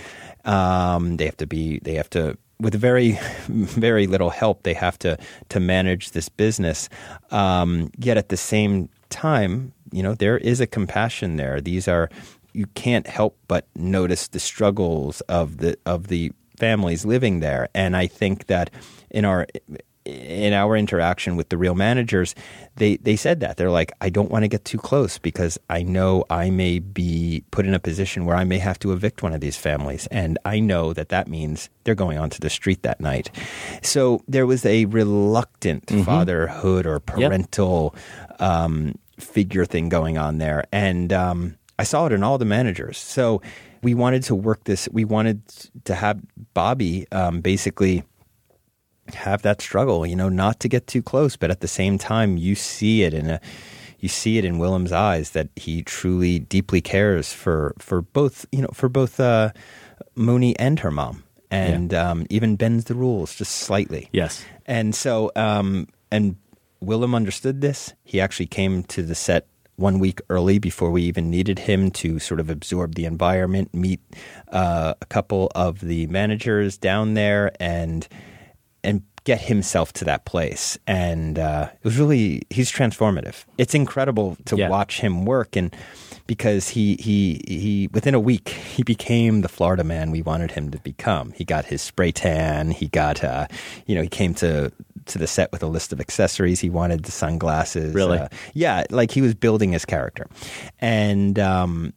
Um, 0.46 1.18
they 1.18 1.26
have 1.26 1.38
to 1.38 1.48
be. 1.48 1.80
They 1.84 1.94
have 1.94 2.10
to 2.12 2.38
with 2.60 2.76
very 2.76 3.20
very 3.48 4.08
little 4.08 4.30
help. 4.30 4.64
They 4.64 4.74
have 4.74 5.00
to 5.00 5.18
to 5.50 5.60
manage 5.60 6.12
this 6.12 6.30
business. 6.30 6.90
Um, 7.32 7.92
yet 7.98 8.18
at 8.18 8.30
the 8.30 8.38
same 8.38 8.90
time, 9.10 9.74
you 9.92 10.04
know, 10.04 10.14
there 10.14 10.38
is 10.38 10.60
a 10.60 10.68
compassion 10.68 11.38
there. 11.38 11.62
These 11.62 11.88
are 11.88 12.10
you 12.54 12.66
can't 12.68 13.08
help 13.08 13.38
but 13.48 13.68
notice 13.76 14.28
the 14.28 14.40
struggles 14.40 15.22
of 15.22 15.58
the 15.58 15.78
of 15.86 16.08
the 16.08 16.32
families 16.58 17.06
living 17.06 17.40
there, 17.40 17.70
and 17.74 17.96
I 17.96 18.08
think 18.08 18.48
that 18.48 18.70
in 19.10 19.26
our 19.26 19.48
in 20.10 20.54
our 20.54 20.76
interaction 20.76 21.36
with 21.36 21.50
the 21.50 21.58
real 21.58 21.76
managers, 21.76 22.36
they, 22.76 22.98
they 22.98 23.16
said 23.16 23.40
that. 23.42 23.58
They're 23.58 23.70
like, 23.72 23.92
I 24.02 24.10
don't 24.10 24.32
want 24.32 24.44
to 24.44 24.48
get 24.48 24.66
too 24.66 24.78
close 24.78 25.18
because 25.18 25.58
I 25.70 25.84
know 25.84 26.26
I 26.30 26.50
may 26.50 26.80
be 26.80 27.44
put 27.52 27.66
in 27.66 27.74
a 27.74 27.80
position 27.80 28.26
where 28.26 28.36
I 28.36 28.44
may 28.44 28.58
have 28.60 28.80
to 28.80 28.92
evict 28.94 29.24
one 29.24 29.34
of 29.34 29.42
these 29.42 29.58
families. 29.58 30.08
And 30.12 30.38
I 30.46 30.60
know 30.60 30.94
that 30.94 31.10
that 31.10 31.28
means 31.28 31.70
they're 31.84 31.96
going 31.96 32.18
onto 32.18 32.40
the 32.40 32.50
street 32.50 32.84
that 32.84 33.00
night. 33.02 33.30
So 33.82 34.22
there 34.28 34.46
was 34.48 34.66
a 34.66 34.86
reluctant 34.86 35.86
Mhm. 35.88 36.06
fatherhood 36.06 36.86
or 36.86 37.00
parental 37.00 37.96
um, 38.40 38.96
figure 39.20 39.66
thing 39.66 39.90
going 39.90 40.18
on 40.18 40.38
there. 40.38 40.64
And 40.72 41.12
um, 41.12 41.56
I 41.78 41.84
saw 41.84 42.06
it 42.06 42.12
in 42.14 42.24
all 42.24 42.38
the 42.38 42.46
managers. 42.46 42.98
So 42.98 43.42
we 43.82 43.94
wanted 43.94 44.24
to 44.24 44.36
work 44.36 44.64
this, 44.66 44.88
we 44.92 45.06
wanted 45.06 45.42
to 45.86 45.96
have 45.96 46.20
Bobby 46.54 47.06
um, 47.12 47.42
basically 47.42 48.04
have 49.16 49.42
that 49.44 49.62
struggle, 49.62 50.06
you 50.06 50.16
know, 50.16 50.30
not 50.30 50.60
to 50.62 50.68
get 50.68 50.88
too 50.88 51.02
close, 51.02 51.36
but 51.36 51.52
at 51.52 51.62
the 51.62 51.68
same 51.68 51.98
time, 51.98 52.38
you 52.38 52.56
see 52.56 53.04
it 53.04 53.14
in 53.14 53.30
a, 53.30 53.42
you 54.00 54.10
see 54.10 54.38
it 54.38 54.46
in 54.46 54.58
Willem's 54.58 54.92
eyes 54.92 55.32
that 55.32 55.50
he 55.56 55.84
truly 55.84 56.40
deeply 56.40 56.82
cares 56.82 57.34
for 57.34 57.74
for 57.80 58.02
both, 58.02 58.46
you 58.52 58.62
know, 58.62 58.70
for 58.74 58.90
both 58.90 59.20
uh, 59.20 59.52
Moonee 60.16 60.56
and 60.60 60.80
her 60.80 60.92
mom, 60.92 61.24
and 61.52 61.94
um, 61.94 62.26
even 62.30 62.56
bends 62.56 62.86
the 62.86 62.96
rules 62.96 63.36
just 63.36 63.54
slightly. 63.54 64.10
Yes, 64.12 64.46
and 64.66 64.96
so 64.96 65.32
um, 65.36 65.88
and 66.12 66.36
Willem 66.82 67.14
understood 67.14 67.62
this. 67.62 67.94
He 68.04 68.22
actually 68.22 68.48
came 68.48 68.84
to 68.84 69.04
the 69.04 69.16
set 69.16 69.48
one 69.80 69.98
week 69.98 70.20
early 70.30 70.60
before 70.60 70.92
we 70.92 71.04
even 71.04 71.30
needed 71.30 71.58
him 71.58 71.90
to 71.90 72.20
sort 72.20 72.40
of 72.40 72.50
absorb 72.50 72.96
the 72.96 73.06
environment, 73.06 73.74
meet 73.74 74.02
uh, 74.50 74.94
a 75.02 75.06
couple 75.06 75.50
of 75.56 75.80
the 75.80 76.06
managers 76.08 76.78
down 76.78 77.14
there, 77.14 77.52
and 77.60 78.08
get 79.30 79.42
himself 79.42 79.94
to 79.94 80.04
that 80.06 80.22
place. 80.26 80.78
And 80.88 81.38
uh, 81.38 81.70
it 81.72 81.84
was 81.84 81.98
really 82.02 82.42
he's 82.50 82.72
transformative. 82.72 83.46
It's 83.58 83.76
incredible 83.76 84.38
to 84.46 84.56
Yeah. 84.58 84.70
watch 84.70 85.00
him 85.02 85.24
work, 85.26 85.56
and 85.56 85.70
because 86.26 86.70
he 86.76 86.96
he 87.08 87.42
he 87.48 87.90
within 87.94 88.16
a 88.16 88.20
week 88.32 88.50
he 88.76 88.82
became 88.84 89.42
the 89.42 89.50
Florida 89.58 89.84
man 89.84 90.10
we 90.12 90.22
wanted 90.32 90.52
him 90.58 90.72
to 90.72 90.80
become. 90.80 91.32
He 91.40 91.44
got 91.46 91.66
his 91.66 91.82
spray 91.82 92.12
tan. 92.12 92.72
He 92.72 92.88
got 92.88 93.24
uh, 93.24 93.46
you 93.88 93.94
know 93.96 94.02
he 94.02 94.10
came 94.10 94.34
to 94.36 94.72
to 95.06 95.18
the 95.18 95.28
set 95.28 95.52
with 95.52 95.64
a 95.64 95.68
list 95.68 95.94
of 95.94 96.00
accessories. 96.00 96.60
He 96.60 96.70
wanted 96.70 97.04
the 97.04 97.12
sunglasses. 97.12 97.94
Really? 97.96 98.18
Uh, 98.20 98.28
yeah, 98.54 98.84
like 98.90 99.12
he 99.12 99.22
was 99.22 99.34
building 99.36 99.72
his 99.74 99.86
character, 99.86 100.26
and 100.80 101.38
um, 101.40 101.94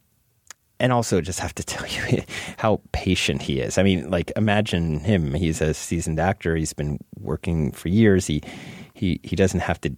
and 0.83 0.91
also 0.91 1.21
just 1.21 1.39
have 1.39 1.55
to 1.55 1.63
tell 1.73 1.87
you 1.87 2.23
how 2.57 2.81
patient 2.91 3.41
he 3.41 3.59
is. 3.59 3.79
I 3.79 3.83
mean, 3.83 4.11
like 4.11 4.31
imagine 4.35 4.99
him. 4.99 5.33
He's 5.33 5.61
a 5.61 5.73
seasoned 5.73 6.19
actor. 6.19 6.55
He's 6.55 6.73
been 6.73 6.99
working 7.19 7.71
for 7.71 7.87
years. 7.87 8.27
He 8.27 8.43
he 8.93 9.19
he 9.23 9.35
doesn't 9.35 9.61
have 9.61 9.81
to 9.81 9.95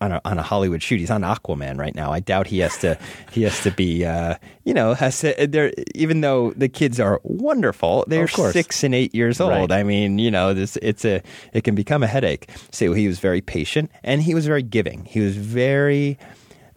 on 0.00 0.10
a, 0.10 0.20
on 0.24 0.36
a 0.36 0.42
Hollywood 0.42 0.82
shoot. 0.82 0.98
He's 0.98 1.12
on 1.12 1.22
Aquaman 1.22 1.78
right 1.78 1.94
now. 1.94 2.12
I 2.12 2.18
doubt 2.18 2.48
he 2.48 2.58
has 2.58 2.76
to 2.78 2.98
he 3.30 3.42
has 3.42 3.62
to 3.62 3.70
be 3.72 4.04
uh, 4.04 4.36
you 4.64 4.74
know 4.74 4.94
has 4.94 5.20
to 5.20 5.46
there 5.46 5.72
even 5.94 6.20
though 6.20 6.52
the 6.52 6.68
kids 6.68 7.00
are 7.00 7.20
wonderful, 7.24 8.04
they're 8.06 8.28
six 8.28 8.84
and 8.84 8.94
eight 8.94 9.14
years 9.14 9.40
old. 9.40 9.70
Right. 9.70 9.80
I 9.80 9.82
mean, 9.82 10.18
you 10.18 10.30
know, 10.30 10.54
this 10.54 10.76
it's 10.82 11.04
a 11.04 11.20
it 11.52 11.64
can 11.64 11.74
become 11.74 12.02
a 12.02 12.08
headache. 12.08 12.48
So 12.70 12.92
he 12.92 13.08
was 13.08 13.18
very 13.18 13.40
patient 13.40 13.90
and 14.04 14.22
he 14.22 14.34
was 14.34 14.46
very 14.46 14.62
giving. 14.62 15.04
He 15.04 15.20
was 15.20 15.36
very 15.36 16.16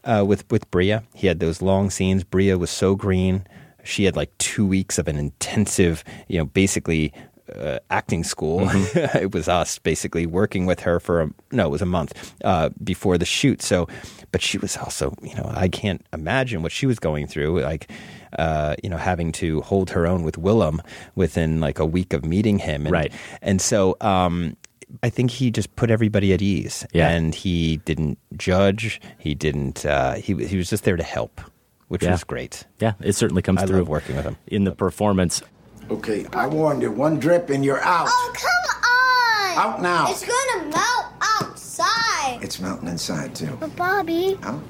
uh, 0.06 0.24
with 0.26 0.50
with 0.52 0.70
Bria. 0.72 1.04
He 1.14 1.28
had 1.28 1.40
those 1.40 1.62
long 1.62 1.90
scenes. 1.90 2.24
Bria 2.24 2.58
was 2.58 2.70
so 2.70 2.96
green. 2.96 3.46
She 3.84 4.06
had 4.06 4.16
like 4.16 4.36
two 4.38 4.66
weeks 4.66 4.98
of 4.98 5.08
an 5.08 5.18
intensive, 5.18 6.04
you 6.28 6.40
know, 6.40 6.46
basically 6.46 7.14
uh, 7.54 7.80
acting 7.90 8.24
school. 8.24 8.62
Mm-hmm. 8.62 9.18
it 9.24 9.34
was 9.34 9.48
us 9.48 9.78
basically 9.80 10.26
working 10.26 10.66
with 10.66 10.82
her 10.82 11.00
for 11.00 11.22
a 11.22 11.30
no, 11.52 11.68
it 11.68 11.72
was 11.72 11.82
a 11.82 11.86
month 11.86 12.34
uh, 12.44 12.70
before 12.84 13.18
the 13.18 13.26
shoot. 13.26 13.62
So, 13.62 13.88
but 14.32 14.42
she 14.42 14.58
was 14.58 14.78
also, 14.78 15.14
you 15.22 15.36
know, 15.36 15.52
I 15.54 15.68
can't 15.68 16.06
imagine 16.14 16.64
what 16.64 16.72
she 16.72 16.86
was 16.86 17.00
going 17.00 17.28
through. 17.28 17.62
Like, 17.62 17.92
uh, 18.38 18.76
you 18.84 18.90
know, 18.90 18.98
having 18.98 19.32
to 19.34 19.62
hold 19.62 19.92
her 19.92 20.06
own 20.08 20.24
with 20.24 20.38
Willem 20.38 20.82
within 21.16 21.60
like 21.60 21.80
a 21.80 21.86
week 21.86 22.14
of 22.14 22.26
meeting 22.26 22.60
him. 22.60 22.86
And, 22.86 22.92
Right. 22.92 23.14
And 23.42 23.62
so, 23.62 23.96
um, 24.02 24.58
I 25.04 25.10
think 25.10 25.32
he 25.32 25.52
just 25.52 25.76
put 25.76 25.90
everybody 25.92 26.34
at 26.34 26.42
ease, 26.42 26.86
Yeah. 26.94 27.10
and 27.10 27.34
he 27.34 27.78
didn't 27.78 28.18
judge. 28.38 29.02
He 29.18 29.34
didn't. 29.36 29.86
Uh, 29.86 30.14
he 30.16 30.34
he 30.46 30.58
was 30.58 30.70
just 30.70 30.84
there 30.84 30.96
to 30.98 31.04
help, 31.04 31.42
which 31.88 32.04
Yeah. 32.04 32.12
was 32.12 32.24
great. 32.24 32.66
Yeah, 32.80 32.94
it 33.02 33.14
certainly 33.14 33.42
comes 33.42 33.62
I 33.64 33.66
through 33.66 33.80
love 33.80 33.88
working 33.88 34.16
with 34.16 34.26
him. 34.26 34.38
in 34.48 34.64
the 34.64 34.72
performance. 34.72 35.42
Okay, 35.90 36.26
I 36.34 36.48
warned 36.48 36.82
you. 36.82 36.92
One 36.92 37.20
drip 37.20 37.50
and 37.50 37.64
you're 37.66 37.82
out. 37.84 38.08
Oh, 38.10 38.34
come 38.36 39.58
on! 39.68 39.74
Out 39.74 39.82
now. 39.82 40.08
It's 40.10 40.24
gonna 40.26 40.70
melt 40.70 41.06
outside. 41.42 42.40
It's 42.44 42.60
melting 42.60 42.90
inside, 42.90 43.36
too. 43.36 43.56
But 43.60 43.76
Bobby, 43.76 44.38
Out. 44.44 44.64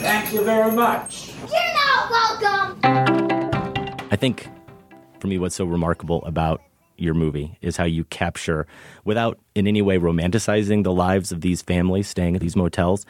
Thank 0.00 0.32
you 0.32 0.44
very 0.44 0.72
much. 0.72 1.32
you're 1.38 1.74
not 1.74 2.10
welcome. 2.10 3.98
I 4.10 4.16
think 4.16 4.48
for 5.20 5.26
me, 5.26 5.38
what's 5.38 5.56
so 5.56 5.64
remarkable 5.64 6.24
about 6.24 6.60
your 6.98 7.14
movie 7.14 7.58
is 7.60 7.76
how 7.76 7.84
you 7.84 8.04
capture, 8.04 8.66
without 9.04 9.38
in 9.54 9.66
any 9.66 9.82
way 9.82 9.98
romanticizing 9.98 10.84
the 10.84 10.92
lives 10.92 11.32
of 11.32 11.40
these 11.40 11.62
families 11.62 12.08
staying 12.08 12.34
at 12.34 12.40
these 12.40 12.56
motels, 12.56 13.06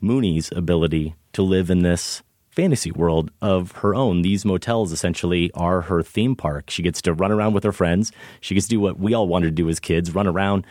Moonee's 0.00 0.50
ability 0.54 1.14
to 1.32 1.42
live 1.42 1.70
in 1.70 1.82
this 1.82 2.22
fantasy 2.50 2.90
world 2.90 3.30
of 3.40 3.72
her 3.72 3.94
own. 3.94 4.22
These 4.22 4.44
motels 4.44 4.92
essentially 4.92 5.50
are 5.54 5.82
her 5.82 6.02
theme 6.02 6.36
park. 6.36 6.70
She 6.70 6.82
gets 6.82 7.00
to 7.02 7.14
run 7.14 7.32
around 7.32 7.54
with 7.54 7.64
her 7.64 7.72
friends. 7.72 8.12
She 8.40 8.54
gets 8.54 8.66
to 8.66 8.76
do 8.76 8.80
what 8.80 8.98
we 8.98 9.14
all 9.14 9.26
wanted 9.26 9.46
to 9.46 9.52
do 9.52 9.68
as 9.68 9.80
kids 9.80 10.14
run 10.14 10.26
around 10.26 10.66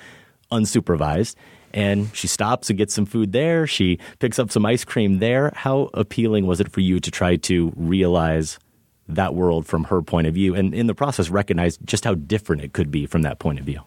unsupervised. 0.51 1.35
And 1.73 2.13
she 2.15 2.27
stops 2.27 2.69
and 2.69 2.77
gets 2.77 2.93
some 2.93 3.05
food 3.05 3.31
there. 3.31 3.65
She 3.65 3.97
picks 4.19 4.37
up 4.37 4.51
some 4.51 4.65
ice 4.65 4.83
cream 4.83 5.19
there. 5.19 5.53
How 5.55 5.89
appealing 5.93 6.45
was 6.45 6.59
it 6.59 6.71
for 6.71 6.81
you 6.81 6.99
to 6.99 7.09
try 7.09 7.37
to 7.37 7.71
realize 7.75 8.59
that 9.15 9.35
world 9.35 9.65
from 9.65 9.85
her 9.85 10.01
point 10.01 10.27
of 10.27 10.33
view 10.33 10.55
and 10.55 10.73
in 10.73 10.87
the 10.87 10.95
process 10.95 11.29
recognize 11.29 11.77
just 11.85 12.03
how 12.03 12.15
different 12.15 12.61
it 12.61 12.73
could 12.73 12.91
be 12.91 13.05
from 13.05 13.21
that 13.23 13.39
point 13.39 13.59
of 13.59 13.65
view? 13.65 13.81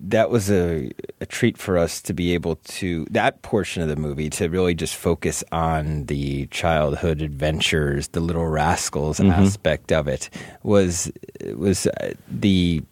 That 0.00 0.30
was 0.30 0.50
a, 0.50 0.90
a 1.20 1.26
treat 1.26 1.56
for 1.56 1.78
us 1.78 2.00
to 2.02 2.12
be 2.12 2.34
able 2.34 2.56
to 2.56 3.06
that 3.10 3.42
portion 3.42 3.82
of 3.82 3.88
the 3.88 3.96
movie 3.96 4.30
to 4.30 4.48
really 4.48 4.74
just 4.74 4.96
focus 4.96 5.42
on 5.52 6.06
the 6.06 6.46
childhood 6.46 7.22
adventures, 7.22 8.08
the 8.08 8.20
little 8.20 8.46
rascals 8.46 9.20
aspect 9.20 9.92
of 9.92 10.08
it 10.08 10.30
was 10.62 11.10
was 11.54 11.86
uh, 11.86 12.12
the 12.28 12.82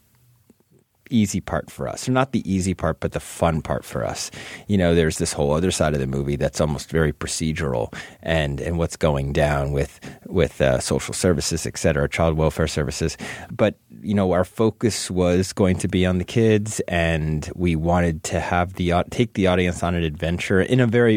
easy 1.11 1.41
part 1.41 1.71
for 1.71 1.89
us. 1.89 2.09
Or 2.09 2.13
not 2.13 2.33
the 2.33 2.43
easy 2.51 2.75
part, 2.75 3.01
but 3.01 3.13
the 3.13 3.21
fun 3.21 3.63
part 3.63 3.85
for 3.85 4.05
us. 4.05 4.31
You 4.67 4.79
know, 4.79 4.95
there's 4.95 5.19
this 5.19 5.33
whole 5.33 5.53
other 5.53 5.71
side 5.71 5.95
of 5.95 6.01
the 6.01 6.07
movie 6.07 6.37
that's 6.37 6.61
almost 6.61 6.91
very 6.91 7.13
procedural 7.13 7.95
and, 8.23 8.61
and 8.61 8.79
what's 8.79 8.97
going 8.97 9.33
down 9.33 9.73
with 9.73 10.01
with 10.27 10.61
uh, 10.61 10.79
social 10.81 11.15
services, 11.15 11.67
et 11.67 11.79
cetera, 11.79 12.09
child 12.09 12.37
welfare 12.37 12.67
services. 12.67 13.17
But, 13.51 13.77
you 14.03 14.15
know, 14.15 14.33
our 14.33 14.45
focus 14.45 15.11
was 15.11 15.53
going 15.53 15.79
to 15.79 15.89
be 15.89 16.05
on 16.07 16.19
the 16.19 16.25
kids 16.25 16.81
and 16.89 17.51
we 17.55 17.77
wanted 17.77 18.23
to 18.25 18.41
have 18.41 18.75
the 18.75 18.93
take 19.11 19.35
the 19.35 19.47
audience 19.47 19.83
on 19.83 19.95
an 19.95 20.03
adventure 20.03 20.61
in 20.61 20.81
a 20.81 20.87
very 20.87 21.17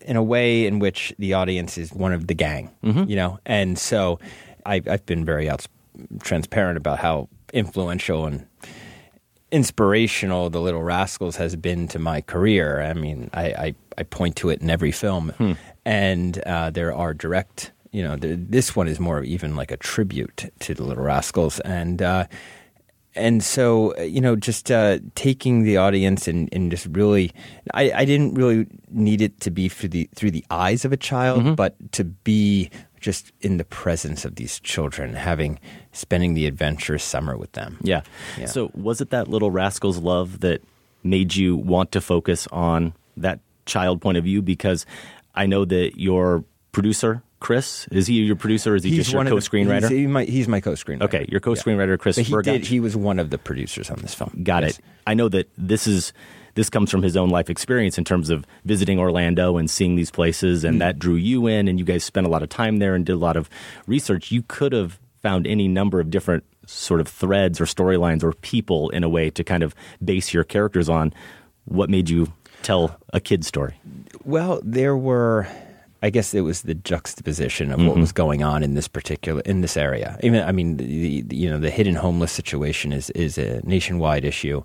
in 0.00 0.16
a 0.16 0.22
way 0.22 0.66
in 0.66 0.78
which 0.80 1.14
the 1.18 1.34
audience 1.34 1.78
is 1.78 1.92
one 1.92 2.12
of 2.12 2.26
the 2.26 2.34
gang, 2.34 2.70
you 2.82 3.14
know? 3.14 3.38
And 3.46 3.78
so 3.78 4.18
I, 4.66 4.82
I've 4.86 5.06
been 5.06 5.24
very 5.24 5.48
outs- 5.48 5.68
transparent 6.22 6.76
about 6.76 6.98
how 6.98 7.28
influential 7.52 8.26
and 8.26 8.46
inspirational 9.52 10.50
the 10.50 10.60
Little 10.60 10.82
Rascals 10.82 11.36
has 11.36 11.56
been 11.56 11.88
to 11.88 11.98
my 11.98 12.20
career. 12.20 12.82
I 12.82 12.94
mean, 12.94 13.30
I, 13.32 13.46
I, 13.46 13.74
I 13.98 14.02
point 14.04 14.36
to 14.36 14.50
it 14.50 14.60
in 14.60 14.70
every 14.70 14.92
film. 14.92 15.32
And 15.84 16.38
uh, 16.44 16.70
there 16.70 16.94
are 16.94 17.14
direct, 17.14 17.72
you 17.90 18.02
know, 18.02 18.16
th 18.16 18.38
this 18.48 18.76
one 18.76 18.88
is 18.88 19.00
more 19.00 19.24
even 19.24 19.56
like 19.56 19.72
a 19.72 19.76
tribute 19.76 20.52
to 20.60 20.74
the 20.74 20.84
Little 20.84 21.04
Rascals. 21.04 21.60
And, 21.60 22.02
uh, 22.02 22.26
and 23.14 23.42
so 23.42 23.94
uh, 23.98 24.02
you 24.02 24.20
know 24.20 24.36
just 24.36 24.70
uh, 24.70 24.98
taking 25.14 25.64
the 25.64 25.76
audience 25.76 26.28
and, 26.28 26.48
and 26.52 26.70
just 26.70 26.86
really 26.92 27.32
I, 27.74 27.92
I 27.92 28.04
didn't 28.04 28.34
really 28.34 28.66
need 28.88 29.20
it 29.20 29.40
to 29.40 29.50
be 29.50 29.68
through 29.68 29.88
the 29.90 30.08
through 30.14 30.30
the 30.30 30.44
eyes 30.50 30.84
of 30.84 30.92
a 30.92 30.96
child 30.96 31.56
but 31.56 31.74
to 31.92 32.04
be 32.04 32.70
just 33.00 33.32
in 33.40 33.56
the 33.56 33.64
presence 33.64 34.24
of 34.24 34.34
these 34.36 34.60
children 34.60 35.14
having 35.14 35.58
spending 35.92 36.34
the 36.34 36.46
adventurous 36.46 37.02
summer 37.02 37.36
with 37.36 37.52
them 37.52 37.78
Yeah. 37.82 38.02
Yeah. 38.38 38.46
So 38.46 38.70
was 38.74 39.00
it 39.00 39.10
that 39.10 39.28
little 39.28 39.50
rascal's 39.50 39.98
love 39.98 40.40
that 40.40 40.62
made 41.02 41.34
you 41.34 41.56
want 41.56 41.92
to 41.92 42.00
focus 42.00 42.46
on 42.52 42.92
that 43.16 43.40
child 43.66 44.00
point 44.02 44.18
of 44.18 44.24
view? 44.24 44.42
Because 44.42 44.84
I 45.34 45.46
know 45.46 45.64
that 45.64 45.98
your 45.98 46.44
producer, 46.72 47.22
Chris, 47.40 47.88
is 47.90 48.06
he 48.06 48.14
your 48.20 48.36
producer 48.36 48.74
or 48.74 48.76
is 48.76 48.84
he 48.84 48.94
just 48.96 49.10
your 49.10 49.22
of 49.22 49.26
the- 49.26 49.30
co-screenwriter? 49.30 49.80
he's, 49.88 49.88
he 49.90 50.06
might- 50.06 50.28
he's 50.28 50.46
my 50.46 50.60
co-screenwriter 50.60 51.02
Okay, 51.02 51.26
your 51.30 51.40
co-screenwriter, 51.40 51.98
Chris 51.98 52.16
But 52.16 52.26
he, 52.26 52.42
did, 52.42 52.66
he 52.66 52.80
was 52.80 52.96
one 52.96 53.18
of 53.18 53.30
the 53.30 53.38
producers 53.38 53.90
on 53.90 53.98
this 54.02 54.12
film 54.14 54.42
Got 54.44 54.62
Yes. 54.64 54.78
it. 54.78 54.84
I 55.06 55.14
know 55.14 55.28
that 55.30 55.48
this 55.56 55.86
is 55.86 56.12
this 56.54 56.70
comes 56.70 56.90
from 56.90 57.02
his 57.02 57.16
own 57.16 57.30
life 57.30 57.48
experience 57.50 57.98
in 57.98 58.04
terms 58.04 58.30
of 58.30 58.46
visiting 58.64 58.98
Orlando 58.98 59.56
and 59.56 59.68
seeing 59.70 59.96
these 59.96 60.10
places, 60.10 60.64
Mm. 60.64 60.68
and 60.68 60.80
that 60.80 60.98
drew 60.98 61.14
you 61.14 61.46
in, 61.46 61.68
and 61.68 61.78
you 61.78 61.84
guys 61.84 62.04
spent 62.04 62.26
a 62.26 62.30
lot 62.30 62.42
of 62.42 62.48
time 62.48 62.78
there 62.78 62.94
and 62.94 63.04
did 63.06 63.12
a 63.12 63.16
lot 63.16 63.36
of 63.36 63.48
research. 63.86 64.30
You 64.30 64.42
could 64.46 64.72
have 64.72 64.98
found 65.22 65.46
any 65.46 65.68
number 65.68 66.00
of 66.00 66.10
different 66.10 66.44
sort 66.66 67.00
of 67.00 67.08
threads 67.08 67.60
or 67.60 67.64
storylines 67.64 68.22
or 68.22 68.32
people 68.32 68.90
in 68.90 69.02
a 69.04 69.08
way 69.08 69.28
to 69.30 69.42
kind 69.44 69.62
of 69.62 69.74
base 70.04 70.32
your 70.32 70.44
characters 70.44 70.88
on. 70.88 71.12
What 71.66 71.90
made 71.90 72.08
you 72.08 72.32
tell 72.62 72.96
a 73.12 73.20
kid's 73.20 73.46
story? 73.46 73.74
Well, 74.24 74.60
there 74.64 74.96
were. 74.96 75.46
I 76.02 76.08
guess 76.08 76.32
it 76.32 76.40
was 76.40 76.62
the 76.62 76.72
juxtaposition 76.74 77.70
of 77.70 77.78
what 77.78 77.90
Mm-hmm. 77.90 78.00
was 78.00 78.12
going 78.12 78.42
on 78.42 78.62
in 78.62 78.72
this 78.74 78.88
particular 78.88 79.42
in 79.44 79.60
this 79.60 79.76
area. 79.76 80.18
Even 80.22 80.42
I 80.42 80.50
mean, 80.52 80.78
the, 80.78 81.20
the- 81.20 81.36
you 81.36 81.50
know, 81.50 81.58
the 81.58 81.68
hidden 81.70 81.94
homeless 81.94 82.32
situation 82.32 82.90
is 82.92 83.10
is 83.10 83.36
a 83.36 83.60
nationwide 83.64 84.24
issue, 84.24 84.62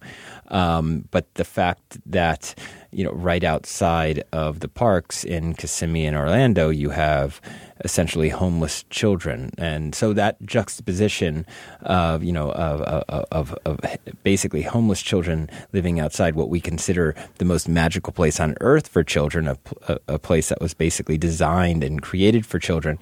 um, 0.48 1.08
but 1.12 1.34
the 1.36 1.44
fact 1.44 1.98
that 2.06 2.56
you 2.92 3.04
know 3.04 3.12
right 3.12 3.44
outside 3.44 4.24
of 4.32 4.60
the 4.60 4.68
parks 4.68 5.24
in 5.24 5.54
Kissimmee 5.54 6.06
and 6.06 6.16
Orlando, 6.16 6.70
you 6.70 6.92
have 6.92 7.42
essentially 7.84 8.30
homeless 8.30 8.84
children, 8.90 9.52
and 9.58 9.94
so 9.94 10.14
that 10.14 10.42
juxtaposition 10.46 11.46
of 11.82 12.24
you 12.24 12.32
know 12.32 12.52
of 12.52 12.82
of, 12.82 13.26
of, 13.32 13.58
of 13.66 13.80
basically 14.24 14.62
homeless 14.62 15.02
children 15.02 15.50
living 15.74 16.00
outside 16.00 16.36
what 16.36 16.50
we 16.50 16.60
consider 16.60 17.16
the 17.38 17.46
most 17.46 17.68
magical 17.68 18.14
place 18.14 18.40
on 18.40 18.56
earth 18.62 18.88
for 18.88 19.04
children, 19.04 19.48
a, 19.48 19.58
a, 19.88 20.00
a 20.08 20.20
place 20.20 20.50
that 20.50 20.62
was 20.62 20.74
basically 20.74 21.18
designed 21.18 21.84
and 21.84 22.02
created 22.02 22.46
for 22.46 22.60
children. 22.60 22.98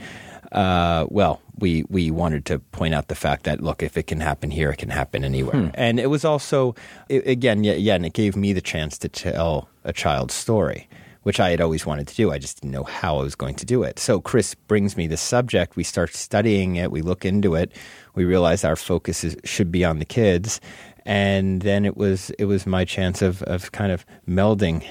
Uh, 0.54 1.08
well, 1.10 1.42
we 1.60 1.84
we 1.90 2.12
wanted 2.12 2.46
to 2.46 2.60
point 2.60 2.94
out 2.94 3.08
the 3.08 3.16
fact 3.16 3.44
that 3.44 3.62
look, 3.62 3.84
if 3.84 3.98
it 3.98 4.08
can 4.08 4.20
happen 4.20 4.52
here, 4.52 4.70
it 4.70 4.78
can 4.78 4.90
happen 4.90 5.24
anywhere. 5.24 5.72
And 5.74 6.00
it 6.00 6.08
was 6.08 6.24
also, 6.24 6.76
i 7.10 7.16
again, 7.26 7.64
yeah, 7.64 7.74
yeah, 7.74 7.96
and 7.96 8.06
it 8.06 8.14
gave 8.14 8.36
me 8.36 8.54
the 8.54 8.62
chance 8.62 8.98
to 9.00 9.10
tell 9.10 9.68
a 9.84 9.92
child's 9.92 10.34
story 10.34 10.88
which 11.24 11.40
I 11.40 11.50
had 11.50 11.62
always 11.62 11.86
wanted 11.86 12.08
to 12.10 12.16
do. 12.16 12.32
I 12.32 12.38
just 12.38 12.62
didn't 12.62 12.72
know 12.72 12.84
how 12.84 13.18
I 13.18 13.24
was 13.24 13.36
going 13.36 13.56
to 13.56 13.66
do 13.66 13.82
it. 13.84 13.98
So 13.98 14.22
Chris 14.22 14.56
brings 14.56 14.96
me 14.96 15.08
the 15.08 15.18
subject. 15.18 15.76
We 15.76 15.84
start 15.84 16.14
studying 16.14 16.76
it. 16.76 16.92
We 16.92 17.02
look 17.02 17.26
into 17.26 17.56
it. 17.56 17.72
We 18.14 18.26
realize 18.26 18.64
our 18.64 18.76
focus 18.76 19.24
is, 19.24 19.38
should 19.44 19.72
be 19.72 19.84
on 19.84 20.00
the 20.00 20.06
kids. 20.06 20.62
And 21.06 21.62
then 21.62 21.86
it 21.86 21.98
was 21.98 22.30
it 22.40 22.46
was 22.46 22.66
my 22.66 22.86
chance 22.86 23.22
of, 23.22 23.44
of 23.44 23.72
kind 23.72 23.92
of 23.92 24.06
melding 24.28 24.86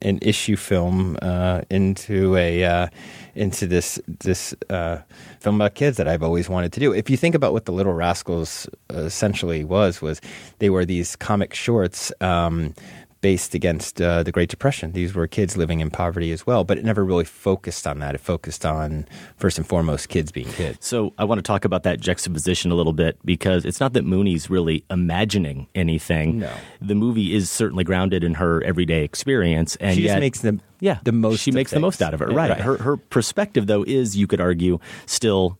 an 0.00 0.18
issue 0.20 0.56
film 0.56 1.16
uh, 1.22 1.62
into 1.70 2.36
a 2.36 2.64
uh, 2.64 2.88
into 3.34 3.66
this 3.66 4.00
this 4.06 4.54
uh, 4.70 4.98
film 5.40 5.56
about 5.56 5.74
kids 5.74 5.96
that 5.96 6.08
I've 6.08 6.22
always 6.22 6.48
wanted 6.48 6.72
to 6.72 6.80
do. 6.80 6.92
If 6.92 7.08
you 7.08 7.16
think 7.16 7.34
about 7.34 7.52
what 7.52 7.64
the 7.64 7.72
Little 7.72 7.92
Rascals 7.92 8.68
essentially 8.90 9.64
was 9.64 10.02
was 10.02 10.20
they 10.58 10.70
were 10.70 10.84
these 10.84 11.16
comic 11.16 11.54
shorts. 11.54 12.12
Um, 12.20 12.74
based 13.22 13.54
against 13.54 14.02
uh, 14.02 14.22
the 14.22 14.30
Great 14.32 14.50
Depression. 14.50 14.92
These 14.92 15.14
were 15.14 15.26
kids 15.26 15.56
living 15.56 15.80
in 15.80 15.90
poverty 15.90 16.30
as 16.32 16.46
well, 16.46 16.64
but 16.64 16.76
it 16.76 16.84
never 16.84 17.02
really 17.04 17.24
focused 17.24 17.86
on 17.86 18.00
that. 18.00 18.14
It 18.14 18.20
focused 18.20 18.66
on 18.66 19.06
first 19.36 19.56
and 19.56 19.66
foremost 19.66 20.08
kids 20.10 20.30
being 20.32 20.48
kids. 20.48 20.84
So 20.84 21.14
I 21.18 21.24
want 21.24 21.38
to 21.38 21.42
talk 21.42 21.64
about 21.64 21.84
that 21.84 22.00
juxtaposition 22.00 22.70
a 22.70 22.74
little 22.74 22.92
bit 22.92 23.16
because 23.24 23.64
it's 23.64 23.80
not 23.80 23.94
that 23.94 24.04
Moonee's 24.04 24.50
really 24.50 24.84
imagining 24.90 25.68
anything. 25.74 26.40
No. 26.40 26.50
The 26.80 26.94
movie 26.96 27.34
is 27.34 27.48
certainly 27.48 27.84
grounded 27.84 28.22
in 28.24 28.34
her 28.34 28.62
everyday 28.64 29.04
experience, 29.04 29.76
and 29.76 29.94
she 29.96 30.02
yet 30.02 30.18
makes 30.20 30.40
the 30.40 30.58
yeah 30.80 30.98
the 31.04 31.12
most. 31.12 31.40
she 31.40 31.52
makes 31.52 31.70
the 31.70 31.80
most 31.80 32.02
out 32.02 32.12
of 32.14 32.20
it. 32.22 32.28
Yeah, 32.30 32.36
Right. 32.36 32.60
Her 32.60 32.76
her 32.78 32.96
perspective 32.96 33.68
though 33.68 33.84
is 33.84 34.16
you 34.16 34.26
could 34.26 34.40
argue 34.40 34.80
still 35.06 35.58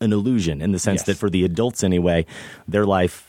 an 0.00 0.12
illusion 0.12 0.60
in 0.62 0.72
the 0.72 0.78
sense 0.78 1.00
Yes. 1.00 1.06
that 1.06 1.16
for 1.16 1.30
the 1.30 1.44
adults 1.44 1.82
anyway, 1.84 2.26
their 2.68 2.84
life 2.86 3.27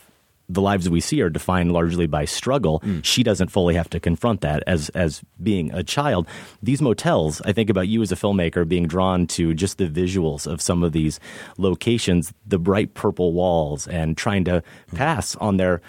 the 0.52 0.60
lives 0.60 0.88
we 0.90 1.00
see 1.00 1.20
are 1.22 1.30
defined 1.30 1.72
largely 1.72 2.06
by 2.06 2.24
struggle. 2.24 2.80
Mm. 2.80 3.04
She 3.04 3.22
doesn't 3.22 3.50
fully 3.50 3.74
have 3.74 3.88
to 3.90 4.00
confront 4.00 4.40
that 4.40 4.62
as 4.66 4.88
as 4.90 5.22
being 5.42 5.72
a 5.72 5.82
child. 5.82 6.26
These 6.62 6.82
motels, 6.82 7.40
I 7.44 7.52
think 7.52 7.70
about 7.70 7.88
you 7.88 8.02
as 8.02 8.10
a 8.12 8.16
filmmaker 8.16 8.66
being 8.66 8.86
drawn 8.86 9.26
to 9.28 9.54
just 9.54 9.78
the 9.78 9.86
visuals 9.88 10.46
of 10.46 10.60
some 10.60 10.82
of 10.82 10.92
these 10.92 11.20
locations, 11.58 12.32
the 12.46 12.58
bright 12.58 12.94
purple 12.94 13.32
walls, 13.32 13.86
and 13.88 14.16
trying 14.16 14.44
to 14.44 14.62
Mm. 14.92 14.96
pass 14.96 15.36
on 15.36 15.56
their 15.56 15.80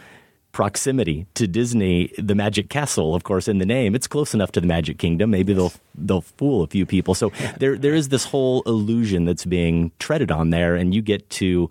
proximity 0.51 1.25
to 1.33 1.47
Disney, 1.47 2.11
the 2.17 2.35
Magic 2.35 2.67
Castle, 2.69 3.15
of 3.15 3.23
course, 3.23 3.47
in 3.47 3.57
the 3.59 3.65
name, 3.65 3.95
it's 3.95 4.05
close 4.07 4.33
enough 4.33 4.51
to 4.51 4.59
the 4.61 4.67
Magic 4.67 4.97
Kingdom. 4.97 5.31
Maybe 5.31 5.53
they'll 5.53 5.71
they'll 5.95 6.21
fool 6.21 6.61
a 6.63 6.67
few 6.67 6.85
people. 6.85 7.15
So 7.15 7.31
there 7.59 7.77
there 7.77 7.93
is 7.95 8.09
this 8.09 8.25
whole 8.25 8.61
illusion 8.63 9.25
that's 9.25 9.45
being 9.45 9.91
treaded 9.97 10.29
on 10.31 10.49
there, 10.49 10.75
and 10.75 10.93
you 10.93 11.01
get 11.01 11.29
to 11.41 11.69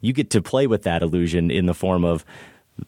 you 0.00 0.12
get 0.12 0.30
to 0.30 0.42
play 0.42 0.66
with 0.66 0.82
that 0.82 1.02
illusion 1.02 1.50
in 1.50 1.66
the 1.66 1.74
form 1.74 2.04
of 2.04 2.24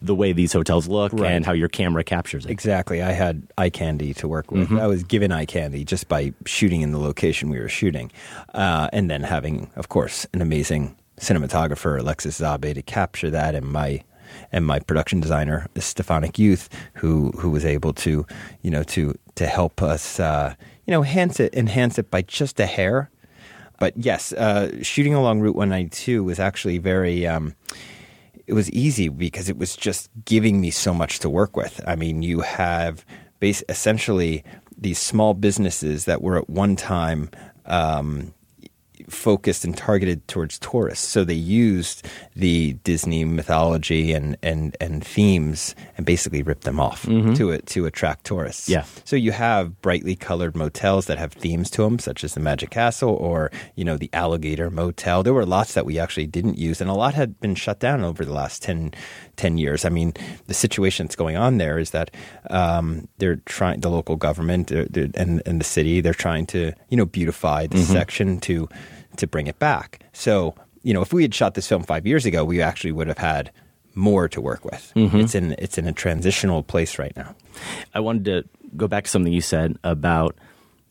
the 0.01 0.13
way 0.13 0.31
these 0.33 0.53
hotels 0.53 0.87
look 0.87 1.11
Right. 1.13 1.31
and 1.31 1.45
how 1.45 1.51
your 1.53 1.67
camera 1.67 2.03
captures 2.03 2.45
it. 2.45 2.51
Exactly. 2.51 3.01
I 3.01 3.11
had 3.13 3.41
eye 3.57 3.71
candy 3.71 4.13
to 4.15 4.27
work 4.27 4.51
with. 4.51 4.69
Mhm. 4.69 4.79
I 4.79 4.85
was 4.85 5.03
given 5.03 5.31
eye 5.31 5.45
candy 5.45 5.83
just 5.83 6.07
by 6.07 6.31
shooting 6.45 6.81
in 6.81 6.91
the 6.91 6.99
location 6.99 7.49
we 7.49 7.59
were 7.59 7.67
shooting, 7.69 8.11
uh, 8.53 8.89
and 8.93 9.09
then 9.09 9.23
having, 9.23 9.71
of 9.75 9.89
course, 9.89 10.27
an 10.33 10.41
amazing 10.43 10.95
cinematographer, 11.19 11.99
Alexis 11.99 12.39
Zabe, 12.39 12.73
to 12.73 12.81
capture 12.81 13.29
that, 13.31 13.55
and 13.55 13.65
my 13.65 14.03
and 14.51 14.63
my 14.63 14.77
production 14.77 15.19
designer, 15.19 15.65
Stephonik 15.75 16.37
Youth, 16.37 16.69
who 16.93 17.31
who 17.39 17.49
was 17.49 17.65
able 17.65 17.93
to, 17.93 18.27
you 18.61 18.69
know, 18.69 18.83
to 18.83 19.15
to 19.35 19.47
help 19.47 19.81
us, 19.81 20.19
uh, 20.19 20.53
you 20.85 20.91
know, 20.91 20.99
enhance 21.01 21.39
it 21.39 21.53
enhance 21.55 21.97
it 21.97 22.11
by 22.11 22.21
just 22.21 22.59
a 22.59 22.67
hair. 22.67 23.09
But 23.79 23.93
yes, 23.97 24.33
uh, 24.33 24.83
shooting 24.83 25.13
along 25.13 25.41
Route 25.41 25.55
192 25.55 26.23
was 26.23 26.39
actually 26.39 26.77
very. 26.77 27.25
Um, 27.25 27.55
it 28.47 28.53
was 28.53 28.71
easy 28.71 29.09
because 29.09 29.47
it 29.47 29.57
was 29.57 29.75
just 29.75 30.09
giving 30.25 30.59
me 30.59 30.71
so 30.71 30.91
much 30.91 31.19
to 31.19 31.29
work 31.29 31.55
with. 31.55 31.79
I 31.85 31.95
mean, 31.95 32.23
you 32.23 32.39
have 32.39 33.05
base 33.39 33.63
essentially 33.69 34.43
these 34.75 34.97
small 34.97 35.33
businesses 35.33 36.05
that 36.05 36.21
were 36.21 36.37
at 36.37 36.49
one 36.49 36.75
time 36.75 37.29
um, 37.65 38.33
focused 39.09 39.65
and 39.65 39.75
targeted 39.75 40.27
towards 40.27 40.59
tourists. 40.59 41.07
So 41.07 41.23
they 41.23 41.33
used 41.33 42.07
the 42.35 42.73
Disney 42.83 43.25
mythology 43.25 44.13
and 44.13 44.37
and, 44.43 44.75
and 44.79 45.03
themes 45.05 45.75
and 45.97 46.05
basically 46.05 46.41
ripped 46.43 46.63
them 46.63 46.79
off 46.79 47.05
Mhm. 47.05 47.35
to 47.37 47.51
it 47.51 47.65
to 47.67 47.85
attract 47.85 48.25
tourists. 48.25 48.69
Yeah. 48.69 48.83
So 49.03 49.15
you 49.15 49.31
have 49.31 49.81
brightly 49.81 50.15
colored 50.15 50.55
motels 50.55 51.05
that 51.07 51.17
have 51.17 51.33
themes 51.33 51.69
to 51.71 51.81
them, 51.83 51.99
such 51.99 52.23
as 52.23 52.33
the 52.33 52.39
Magic 52.39 52.69
Castle 52.69 53.09
or 53.15 53.51
you 53.75 53.83
know 53.83 53.97
the 53.97 54.09
Alligator 54.13 54.69
Motel. 54.69 55.23
There 55.23 55.33
were 55.33 55.45
lots 55.45 55.73
that 55.73 55.85
we 55.85 55.99
actually 55.99 56.27
didn't 56.27 56.57
use, 56.57 56.81
and 56.81 56.89
a 56.89 56.93
lot 56.93 57.13
had 57.15 57.39
been 57.39 57.55
shut 57.55 57.79
down 57.79 58.03
over 58.03 58.23
the 58.23 58.33
last 58.33 58.61
10, 58.63 58.91
10 59.35 59.57
years. 59.57 59.85
I 59.85 59.89
mean, 59.89 60.13
the 60.47 60.53
situation 60.53 61.05
that's 61.07 61.15
going 61.15 61.35
on 61.37 61.57
there 61.57 61.79
is 61.79 61.91
that 61.91 62.11
um, 62.49 63.07
they're 63.17 63.37
trying 63.45 63.79
the 63.81 63.89
local 63.89 64.15
government 64.15 64.71
uh, 64.71 64.85
they're- 64.89 65.09
and 65.15 65.41
and 65.45 65.59
the 65.59 65.65
city 65.65 66.01
they're 66.01 66.13
trying 66.13 66.45
to 66.47 66.71
you 66.89 66.97
know 66.97 67.05
beautify 67.05 67.67
the 67.67 67.77
Mhm. 67.77 67.91
section 67.91 68.39
to 68.41 68.67
to 69.19 69.27
bring 69.27 69.47
it 69.47 69.59
back. 69.59 70.01
So 70.13 70.55
you 70.83 70.93
know, 70.93 71.01
if 71.01 71.11
we 71.13 71.21
had 71.23 71.33
shot 71.35 71.53
this 71.55 71.67
film 71.67 71.83
five 71.83 72.07
years 72.07 72.25
ago, 72.25 72.43
we 72.45 72.61
actually 72.61 72.93
would 72.93 73.07
have 73.07 73.17
had 73.17 73.51
more 73.95 74.29
to 74.29 74.39
work 74.39 74.63
with. 74.63 74.91
Mhm. 74.95 75.13
It's 75.23 75.35
in 75.35 75.55
it's 75.59 75.77
in 75.77 75.87
a 75.87 75.91
transitional 75.93 76.63
place 76.63 76.97
right 76.97 77.15
now. 77.17 77.35
I 77.93 77.99
wanted 77.99 78.25
to 78.25 78.43
go 78.77 78.87
back 78.87 79.03
to 79.05 79.09
something 79.09 79.33
you 79.33 79.41
said 79.41 79.77
about 79.83 80.35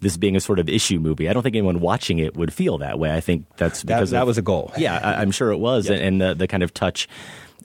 this 0.00 0.16
being 0.16 0.36
a 0.36 0.40
sort 0.40 0.58
of 0.58 0.68
issue 0.68 0.98
movie. 1.00 1.28
I 1.28 1.32
don't 1.32 1.42
think 1.42 1.56
anyone 1.56 1.80
watching 1.80 2.18
it 2.18 2.36
would 2.36 2.52
feel 2.52 2.78
that 2.78 2.98
way. 2.98 3.12
I 3.14 3.20
think 3.20 3.46
that's 3.56 3.82
because 3.82 4.10
that 4.10 4.22
of- 4.22 4.28
was 4.28 4.38
a 4.38 4.42
goal. 4.42 4.72
Yeah, 4.76 4.98
I, 5.02 5.22
I'm 5.22 5.30
sure 5.32 5.50
it 5.50 5.58
was, 5.58 5.88
and, 5.88 6.00
and 6.00 6.20
the 6.20 6.34
the 6.34 6.46
kind 6.46 6.62
of 6.62 6.72
touch. 6.74 7.08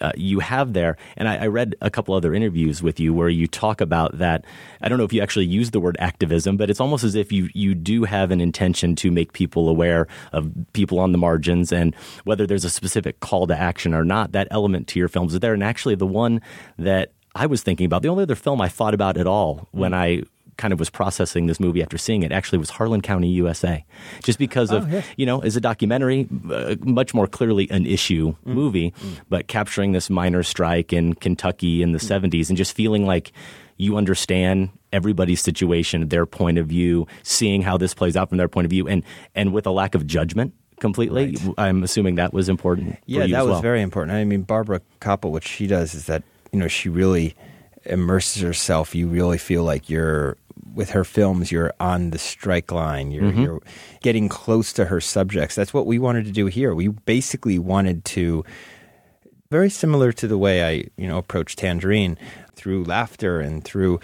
Uh, 0.03 0.11
you 0.15 0.41
have 0.41 0.73
there, 0.73 0.97
and 1.15 1.29
I, 1.29 1.37
I 1.37 1.47
read 1.47 1.75
a 1.81 1.89
couple 1.89 2.13
other 2.13 2.33
interviews 2.33 2.83
with 2.83 2.99
you 2.99 3.13
where 3.13 3.29
you 3.29 3.47
talk 3.47 3.79
about 3.79 4.17
that. 4.17 4.43
I 4.81 4.89
don't 4.89 4.97
know 4.97 5.05
if 5.05 5.13
you 5.13 5.21
actually 5.21 5.45
use 5.45 5.71
the 5.71 5.79
word 5.79 5.95
activism, 5.97 6.57
but 6.57 6.69
it's 6.69 6.81
almost 6.81 7.05
as 7.05 7.15
if 7.15 7.31
you 7.31 7.49
you 7.53 7.73
do 7.73 8.03
have 8.03 8.29
an 8.29 8.41
intention 8.41 8.95
to 8.97 9.11
make 9.11 9.31
people 9.31 9.69
aware 9.69 10.07
of 10.33 10.51
people 10.73 10.99
on 10.99 11.13
the 11.13 11.17
margins, 11.17 11.71
and 11.71 11.95
whether 12.25 12.45
there's 12.45 12.65
a 12.65 12.69
specific 12.69 13.21
call 13.21 13.47
to 13.47 13.57
action 13.57 13.93
or 13.93 14.03
not. 14.03 14.33
That 14.33 14.49
element 14.51 14.87
to 14.89 14.99
your 14.99 15.07
films 15.07 15.33
is 15.33 15.39
there, 15.39 15.53
and 15.53 15.63
actually 15.63 15.95
the 15.95 16.05
one 16.05 16.41
that 16.77 17.13
I 17.35 17.45
was 17.45 17.63
thinking 17.63 17.85
about, 17.85 18.01
the 18.01 18.09
only 18.09 18.23
other 18.23 18.35
film 18.35 18.61
I 18.61 18.69
thought 18.69 18.93
about 18.93 19.17
at 19.17 19.25
all 19.25 19.67
when 19.71 19.93
I 19.93 20.23
kind 20.57 20.71
of 20.73 20.79
was 20.79 20.89
processing 20.89 21.47
this 21.47 21.59
movie 21.59 21.81
after 21.81 21.97
seeing 21.97 22.23
it 22.23 22.31
actually 22.31 22.57
was 22.57 22.69
Harlan 22.71 23.01
County, 23.01 23.27
USA. 23.29 23.83
Just 24.23 24.39
because 24.39 24.71
of, 24.71 24.85
Oh, 24.85 24.97
yes. 24.97 25.05
you 25.17 25.25
know, 25.25 25.39
as 25.41 25.55
a 25.55 25.61
documentary, 25.61 26.27
uh, 26.51 26.75
much 26.81 27.13
more 27.13 27.27
clearly 27.27 27.69
an 27.71 27.85
issue 27.85 28.35
Mm. 28.45 28.53
movie, 28.53 28.93
but 29.29 29.47
capturing 29.47 29.91
this 29.93 30.09
miners' 30.09 30.47
strike 30.47 30.93
in 30.93 31.13
Kentucky 31.15 31.81
in 31.81 31.91
the 31.91 31.99
Mm. 31.99 32.07
70s 32.07 32.49
and 32.49 32.57
just 32.57 32.75
feeling 32.75 33.05
like 33.05 33.31
you 33.77 33.97
understand 33.97 34.69
everybody's 34.91 35.41
situation, 35.41 36.07
their 36.09 36.25
point 36.27 36.57
of 36.59 36.67
view, 36.67 37.07
seeing 37.23 37.63
how 37.63 37.77
this 37.77 37.93
plays 37.95 38.15
out 38.15 38.29
from 38.29 38.37
their 38.37 38.47
point 38.47 38.65
of 38.65 38.69
view, 38.69 38.87
and, 38.87 39.03
and 39.33 39.51
with 39.53 39.65
a 39.65 39.71
lack 39.71 39.95
of 39.95 40.05
judgment 40.05 40.53
completely. 40.79 41.35
I'm 41.57 41.81
assuming 41.83 42.15
that 42.15 42.33
was 42.33 42.49
important. 42.49 42.95
for 42.95 42.99
Yeah, 43.07 43.19
that 43.21 43.33
as 43.33 43.43
was 43.45 43.51
well. 43.53 43.61
very 43.61 43.81
important. 43.81 44.15
I 44.15 44.23
mean, 44.25 44.43
Barbara 44.43 44.81
Kopple, 45.01 45.31
what 45.31 45.43
she 45.43 45.65
does 45.65 45.95
is 45.95 46.05
that 46.05 46.21
you 46.51 46.59
know 46.59 46.67
she 46.67 46.87
really 46.89 47.33
immerses 47.85 48.41
herself. 48.41 48.93
You 48.95 49.07
really 49.07 49.37
feel 49.37 49.63
like 49.63 49.89
you're 49.89 50.37
with 50.73 50.91
her 50.91 51.03
films. 51.03 51.51
You're 51.51 51.73
on 51.79 52.09
the 52.11 52.17
strike 52.17 52.71
line. 52.71 53.11
You're, 53.11 53.31
Mhm. 53.31 53.43
you're 53.43 53.61
getting 54.01 54.29
close 54.29 54.73
to 54.73 54.85
her 54.85 55.01
subjects. 55.01 55.55
That's 55.55 55.73
what 55.73 55.85
we 55.85 55.99
wanted 55.99 56.25
to 56.25 56.31
do 56.31 56.47
here. 56.47 56.73
We 56.75 56.87
basically 56.89 57.59
wanted 57.59 58.05
to 58.05 58.43
very 59.51 59.69
similar 59.69 60.11
to 60.11 60.27
the 60.27 60.37
way 60.37 60.63
I 60.63 60.85
you 60.97 61.07
know 61.07 61.19
approach 61.19 61.55
Tangerine 61.55 62.17
through 62.55 62.85
laughter 62.85 63.39
and 63.39 63.63
through 63.63 63.99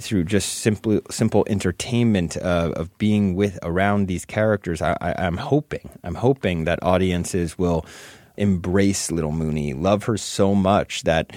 through 0.00 0.24
just 0.24 0.56
simple 0.58 1.00
simple 1.08 1.44
entertainment 1.48 2.36
of, 2.38 2.72
of 2.72 2.98
being 2.98 3.36
with 3.36 3.60
around 3.62 4.08
these 4.08 4.24
characters. 4.24 4.82
I, 4.82 4.96
I, 5.00 5.14
I'm 5.26 5.36
hoping 5.36 5.88
I'm 6.02 6.16
hoping 6.16 6.64
that 6.64 6.82
audiences 6.82 7.56
will 7.56 7.86
embrace 8.36 9.10
Little 9.12 9.32
Moonee, 9.32 9.72
love 9.80 10.04
her 10.04 10.16
so 10.16 10.52
much 10.54 11.02
that 11.04 11.32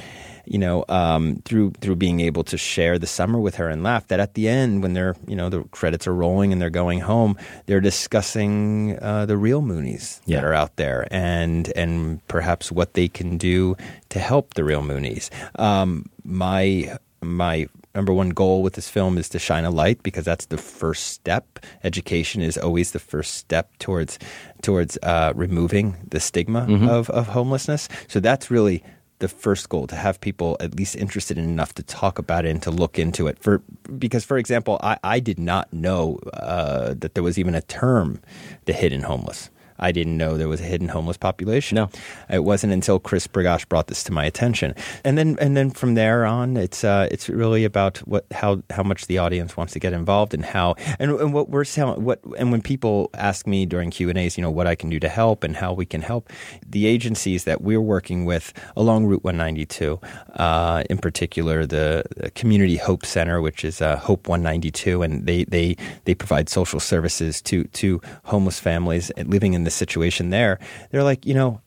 you 0.45 0.57
know 0.57 0.83
um, 0.89 1.41
through 1.45 1.71
through 1.81 1.95
being 1.97 2.19
able 2.19 2.43
to 2.45 2.57
share 2.57 2.97
the 2.99 3.07
summer 3.07 3.39
with 3.39 3.55
her 3.55 3.69
and 3.69 3.83
laugh. 3.83 4.07
That 4.07 4.19
at 4.19 4.33
the 4.33 4.47
end, 4.47 4.81
when 4.83 4.93
they're 4.93 5.15
you 5.27 5.35
know 5.35 5.49
the 5.49 5.63
credits 5.71 6.07
are 6.07 6.13
rolling 6.13 6.51
and 6.51 6.61
they're 6.61 6.69
going 6.69 6.99
home, 7.01 7.37
they're 7.65 7.81
discussing 7.81 8.97
uh, 9.01 9.25
the 9.25 9.37
real 9.37 9.61
Moonees 9.61 10.21
that 10.27 10.43
are 10.43 10.53
out 10.53 10.75
there 10.75 11.07
and 11.11 11.71
and 11.75 12.25
perhaps 12.27 12.71
what 12.71 12.93
they 12.93 13.07
can 13.07 13.37
do 13.37 13.75
to 14.09 14.19
help 14.19 14.53
the 14.53 14.63
real 14.63 14.81
Moonees. 14.81 15.29
Um, 15.59 16.05
my 16.23 16.97
my 17.21 17.67
number 17.93 18.13
one 18.13 18.29
goal 18.29 18.63
with 18.63 18.73
this 18.75 18.87
film 18.89 19.17
is 19.17 19.27
to 19.29 19.37
shine 19.39 19.65
a 19.65 19.69
light 19.69 20.01
because 20.01 20.23
that's 20.23 20.45
the 20.47 20.57
first 20.57 21.07
step. 21.07 21.59
Education 21.83 22.41
is 22.41 22.57
always 22.57 22.91
the 22.91 22.99
first 22.99 23.33
step 23.35 23.69
towards 23.79 24.17
towards 24.61 24.97
uh, 25.03 25.33
removing 25.35 25.95
the 26.09 26.19
stigma 26.19 26.65
Mhm. 26.67 26.87
of 26.87 27.09
of 27.09 27.27
homelessness. 27.27 27.89
So 28.07 28.19
that's 28.19 28.49
really 28.51 28.83
the 29.22 29.30
first 29.30 29.69
goal 29.69 29.88
to 29.88 29.95
have 29.95 30.19
people 30.19 30.57
at 30.59 30.76
least 30.76 30.95
interested 30.95 31.38
enough 31.38 31.74
to 31.76 31.84
talk 31.84 32.19
about 32.19 32.45
it 32.45 32.49
and 32.49 32.61
to 32.63 32.72
look 32.72 32.99
into 32.99 33.28
it. 33.28 33.39
For 33.39 33.59
because 33.97 34.26
for 34.26 34.38
example 34.38 34.80
I, 34.84 34.97
I 35.03 35.19
did 35.19 35.39
not 35.39 35.72
know 35.72 36.19
uh, 36.34 36.95
that 36.97 37.13
there 37.13 37.24
was 37.24 37.38
even 37.39 37.55
a 37.55 37.61
term 37.61 38.19
the 38.65 38.74
hidden 38.74 39.03
homeless 39.03 39.49
I 39.82 39.91
didn't 39.91 40.17
know 40.17 40.38
there 40.38 40.47
was 40.47 40.61
a 40.61 40.65
hidden 40.65 40.88
homeless 40.88 41.17
population. 41.17 41.75
No, 41.75 41.89
it 42.29 42.43
wasn't 42.43 42.73
until 42.73 42.99
Chris 42.99 43.27
Bergoch 43.27 43.67
brought 43.67 43.88
this 43.88 44.03
to 44.03 44.11
my 44.11 44.25
attention, 44.25 44.75
and 45.03 45.17
then 45.17 45.38
and 45.39 45.57
then 45.57 45.71
from 45.71 45.95
there 45.95 46.25
on, 46.25 46.55
it's 46.57 46.84
uh, 46.84 47.07
it's 47.11 47.27
really 47.29 47.65
about 47.65 47.97
what 47.99 48.25
how 48.32 48.61
how 48.69 48.84
much 48.84 49.07
the 49.07 49.17
audience 49.17 49.57
wants 49.57 49.73
to 49.73 49.79
get 49.79 49.93
involved 49.93 50.34
and 50.34 50.45
how 50.45 50.75
and, 50.99 51.11
and 51.11 51.34
what 51.34 51.49
we're 51.49 51.63
selling. 51.63 52.03
What 52.03 52.19
and 52.38 52.51
when 52.51 52.61
people 52.61 53.09
ask 53.15 53.47
me 53.47 53.65
during 53.65 53.89
Q 53.89 54.09
and 54.09 54.17
A's, 54.17 54.38
you 54.38 54.41
know, 54.41 54.51
what 54.51 54.67
I 54.67 54.75
can 54.75 54.89
do 54.89 54.99
to 54.99 55.09
help 55.09 55.43
and 55.43 55.55
how 55.55 55.73
we 55.73 55.86
can 55.86 56.01
help, 56.01 56.29
the 56.65 56.86
agencies 56.86 57.45
that 57.45 57.61
we're 57.61 57.82
working 57.82 58.25
with 58.25 58.53
along 58.75 59.05
Route 59.05 59.23
192, 59.23 59.99
uh, 60.36 60.84
in 60.89 60.97
particular 60.97 61.65
the, 61.65 62.03
the 62.15 62.29
Community 62.32 62.77
Hope 62.77 63.05
Center, 63.05 63.41
which 63.41 63.65
is 63.65 63.82
uh, 63.82 63.95
Hope 63.97 64.27
192, 64.27 65.01
and 65.01 65.25
they 65.25 65.43
they 65.45 65.75
they 66.05 66.13
provide 66.13 66.49
social 66.49 66.79
services 66.79 67.41
to 67.43 67.63
to 67.65 68.01
homeless 68.25 68.59
families 68.59 69.11
living 69.25 69.53
in 69.53 69.63
the 69.63 69.70
situation 69.74 70.30
there. 70.30 70.59
They're 70.91 71.03
like, 71.03 71.26
you 71.26 71.34
know, 71.34 71.61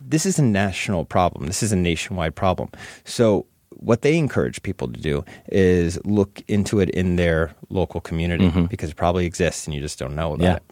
this 0.00 0.24
is 0.26 0.38
a 0.38 0.42
national 0.42 1.04
problem. 1.04 1.46
This 1.46 1.62
is 1.62 1.72
a 1.72 1.76
nationwide 1.76 2.34
problem. 2.34 2.70
So 3.04 3.46
what 3.70 4.02
they 4.02 4.16
encourage 4.18 4.62
people 4.62 4.88
to 4.88 5.00
do 5.00 5.24
is 5.50 5.98
look 6.04 6.42
into 6.48 6.80
it 6.80 6.90
in 6.90 7.16
their 7.16 7.54
local 7.68 8.00
community 8.00 8.50
Mhm. 8.50 8.68
because 8.68 8.90
it 8.90 8.96
probably 8.96 9.26
exists 9.26 9.66
and 9.66 9.74
you 9.74 9.80
just 9.80 9.98
don't 9.98 10.14
know 10.14 10.32
about 10.34 10.44
Yeah. 10.44 10.56
it. 10.56 10.62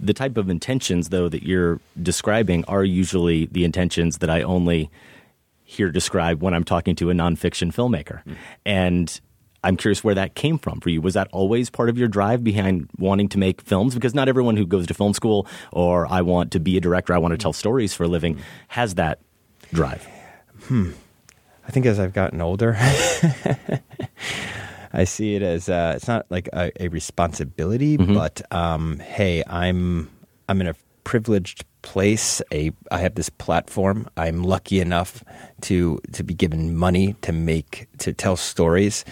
The 0.00 0.14
type 0.14 0.36
of 0.36 0.48
intentions, 0.48 1.10
though, 1.10 1.28
that 1.28 1.42
you're 1.44 1.78
describing 2.02 2.64
are 2.66 2.84
usually 2.84 3.46
the 3.46 3.64
intentions 3.64 4.18
that 4.18 4.30
I 4.30 4.42
only 4.42 4.90
hear 5.64 5.90
described 5.90 6.40
when 6.42 6.54
I'm 6.54 6.64
talking 6.64 6.96
to 6.96 7.10
a 7.10 7.14
nonfiction 7.14 7.72
filmmaker. 7.72 8.22
And 8.66 9.20
I'm 9.64 9.76
curious 9.76 10.02
where 10.02 10.14
that 10.14 10.34
came 10.34 10.58
from 10.58 10.80
for 10.80 10.90
you. 10.90 11.00
Was 11.00 11.14
that 11.14 11.28
always 11.32 11.70
part 11.70 11.88
of 11.88 11.96
your 11.96 12.08
drive 12.08 12.42
behind 12.42 12.88
wanting 12.98 13.28
to 13.30 13.38
make 13.38 13.60
films? 13.62 13.94
Because 13.94 14.14
not 14.14 14.28
everyone 14.28 14.56
who 14.56 14.66
goes 14.66 14.86
to 14.88 14.94
film 14.94 15.14
school 15.14 15.46
or 15.72 16.06
I 16.06 16.20
want 16.22 16.50
to 16.52 16.60
be 16.60 16.76
a 16.76 16.80
director, 16.80 17.14
I 17.14 17.18
want 17.18 17.32
to 17.32 17.38
tell 17.38 17.52
stories 17.52 17.94
for 17.94 18.04
a 18.04 18.08
living, 18.08 18.38
has 18.68 18.96
that 18.96 19.20
drive. 19.72 20.06
Hmm. 20.64 20.90
I 21.66 21.70
think 21.70 21.86
as 21.86 22.00
I've 22.00 22.12
gotten 22.12 22.40
older, 22.40 22.76
I 24.92 25.04
see 25.04 25.36
it 25.36 25.42
as 25.42 25.68
uh, 25.68 25.92
it's 25.96 26.08
not 26.08 26.26
like 26.28 26.48
a, 26.52 26.70
a 26.82 26.88
responsibility, 26.88 27.96
Mhm. 27.96 28.14
but 28.14 28.42
um, 28.52 28.98
hey, 28.98 29.42
I'm 29.46 30.10
I'm 30.48 30.60
in 30.60 30.66
a 30.66 30.74
privileged 31.04 31.64
place. 31.82 32.42
A 32.52 32.72
I 32.90 32.98
have 32.98 33.14
this 33.14 33.30
platform. 33.30 34.08
I'm 34.16 34.42
lucky 34.42 34.80
enough 34.80 35.24
to 35.62 35.98
to 36.12 36.22
be 36.22 36.34
given 36.34 36.76
money 36.76 37.14
to 37.22 37.32
make 37.32 37.88
to 37.98 38.12
tell 38.12 38.36
stories, 38.36 39.04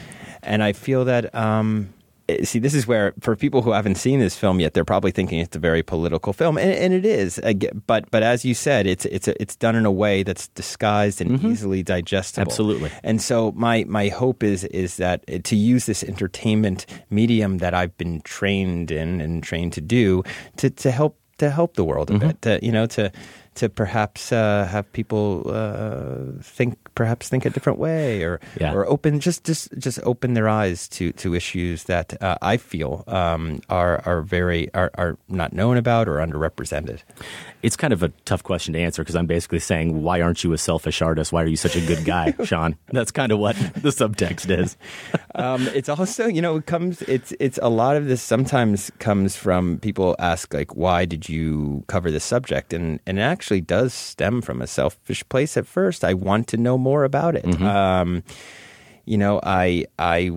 and 0.43 0.62
I 0.62 0.72
feel 0.72 1.05
that. 1.07 1.34
Um, 1.34 1.88
eh, 2.28 2.45
See, 2.45 2.61
this 2.61 2.74
is 2.74 2.86
where, 2.86 3.12
for 3.20 3.34
people 3.36 3.62
who 3.62 3.72
haven't 3.72 3.97
seen 3.97 4.20
this 4.20 4.36
film 4.36 4.61
yet, 4.61 4.72
they're 4.74 4.84
probably 4.84 5.11
thinking 5.11 5.41
it's 5.41 5.57
a 5.57 5.59
very 5.59 5.82
political 5.82 6.32
film, 6.32 6.57
and, 6.59 6.70
and 6.70 6.95
it 6.95 7.05
is. 7.05 7.41
But, 7.86 8.09
but 8.11 8.22
as 8.22 8.45
you 8.45 8.55
said, 8.55 8.86
it's 8.86 9.05
it's 9.07 9.26
a, 9.28 9.34
it's 9.43 9.57
done 9.57 9.74
in 9.76 9.84
a 9.86 9.91
way 9.91 10.22
that's 10.22 10.47
disguised 10.49 11.20
and 11.20 11.43
easily 11.45 11.82
digestible. 11.82 12.51
Absolutely. 12.51 12.91
And 13.03 13.20
so 13.20 13.53
my 13.57 13.84
my 13.88 14.09
hope 14.09 14.43
is 14.45 14.64
is 14.64 14.97
that 14.99 15.24
uh, 15.28 15.38
to 15.43 15.57
use 15.57 15.86
this 15.86 16.05
entertainment 16.05 16.86
medium 17.11 17.59
that 17.59 17.74
I've 17.74 17.97
been 17.97 18.20
trained 18.22 18.91
in 18.91 19.20
and 19.20 19.43
trained 19.43 19.72
to 19.74 19.80
do 19.80 20.22
to 20.59 20.70
to 20.70 20.91
help 20.91 21.16
to 21.38 21.51
help 21.51 21.74
the 21.74 21.84
world 21.84 22.11
a 22.11 22.14
Mhm. 22.14 22.20
bit. 22.20 22.43
To, 22.43 22.59
you 22.62 22.70
know 22.72 22.86
to 22.86 23.11
to 23.55 23.68
perhaps 23.68 24.30
uh, 24.32 24.68
have 24.70 24.84
people 24.93 25.43
uh, 25.51 26.41
think 26.43 26.74
perhaps 26.95 27.28
think 27.28 27.45
a 27.45 27.51
different 27.51 27.78
way 27.78 28.22
or 28.22 28.41
Yeah. 28.61 28.72
or 28.74 28.86
open 28.86 29.20
just 29.20 29.45
just 29.45 29.68
just 29.78 29.99
open 30.03 30.34
their 30.34 30.49
eyes 30.49 30.88
to 30.88 31.12
to 31.12 31.34
issues 31.34 31.84
that 31.84 32.20
uh, 32.22 32.36
I 32.43 32.57
feel 32.57 33.05
um, 33.07 33.61
are 33.68 34.03
are 34.07 34.22
very 34.22 34.72
are, 34.74 34.91
are 34.95 35.16
not 35.28 35.53
known 35.53 35.76
about 35.76 36.09
or 36.09 36.16
underrepresented. 36.16 37.01
It's 37.62 37.76
kind 37.76 37.93
of 37.93 38.03
a 38.03 38.09
tough 38.24 38.43
question 38.43 38.72
to 38.74 38.80
answer 38.80 39.03
because 39.03 39.14
I'm 39.16 39.26
basically 39.26 39.59
saying, 39.61 40.03
why 40.03 40.20
aren't 40.22 40.43
you 40.45 40.53
a 40.55 40.59
selfish 40.59 41.03
artist? 41.03 41.32
Why 41.32 41.43
are 41.43 41.47
you 41.47 41.57
such 41.57 41.76
a 41.76 41.80
good 41.86 42.05
guy, 42.07 42.34
Sean? 42.45 42.76
That's 42.88 43.11
kind 43.11 43.32
of 43.32 43.38
what 43.38 43.57
the 43.57 43.91
subtext 43.91 44.49
is. 44.51 44.76
um, 45.34 45.68
it's 45.74 45.88
also 45.88 46.26
you 46.26 46.41
know 46.43 46.57
it 46.57 46.66
comes 46.66 47.03
it's 47.03 47.32
it's 47.38 47.59
a 47.62 47.68
lot 47.68 47.97
of 47.97 48.07
this 48.07 48.22
sometimes 48.22 48.91
comes 48.99 49.36
from 49.36 49.78
people 49.78 50.16
ask 50.18 50.53
like 50.55 50.74
why 50.76 51.05
did 51.05 51.28
you 51.28 51.84
cover 51.86 52.11
this 52.11 52.24
subject 52.24 52.72
and 52.72 52.99
and 53.07 53.18
it 53.18 53.22
actually 53.22 53.61
does 53.61 53.93
stem 53.95 54.41
from 54.43 54.61
a 54.62 54.66
selfish 54.66 55.26
place 55.28 55.57
at 55.57 55.66
first 55.66 56.05
i 56.05 56.14
want 56.14 56.47
to 56.49 56.57
know 56.57 56.76
more 56.81 57.05
about 57.05 57.35
it 57.37 57.45
Mhm. 57.45 57.62
um, 57.62 58.22
you 59.07 59.18
know 59.18 59.41
i 59.45 59.85
i 59.99 60.31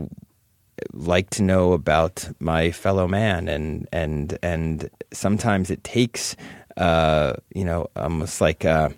like 0.94 1.30
to 1.30 1.44
know 1.44 1.74
about 1.74 2.30
my 2.40 2.72
fellow 2.72 3.08
man 3.08 3.48
and 3.48 3.88
and 3.92 4.38
and 4.42 4.90
sometimes 5.14 5.70
it 5.70 5.84
takes 5.84 6.36
uh, 6.78 7.34
you 7.54 7.64
know 7.64 7.88
almost 7.96 8.42
like 8.42 8.66
uh, 8.66 8.90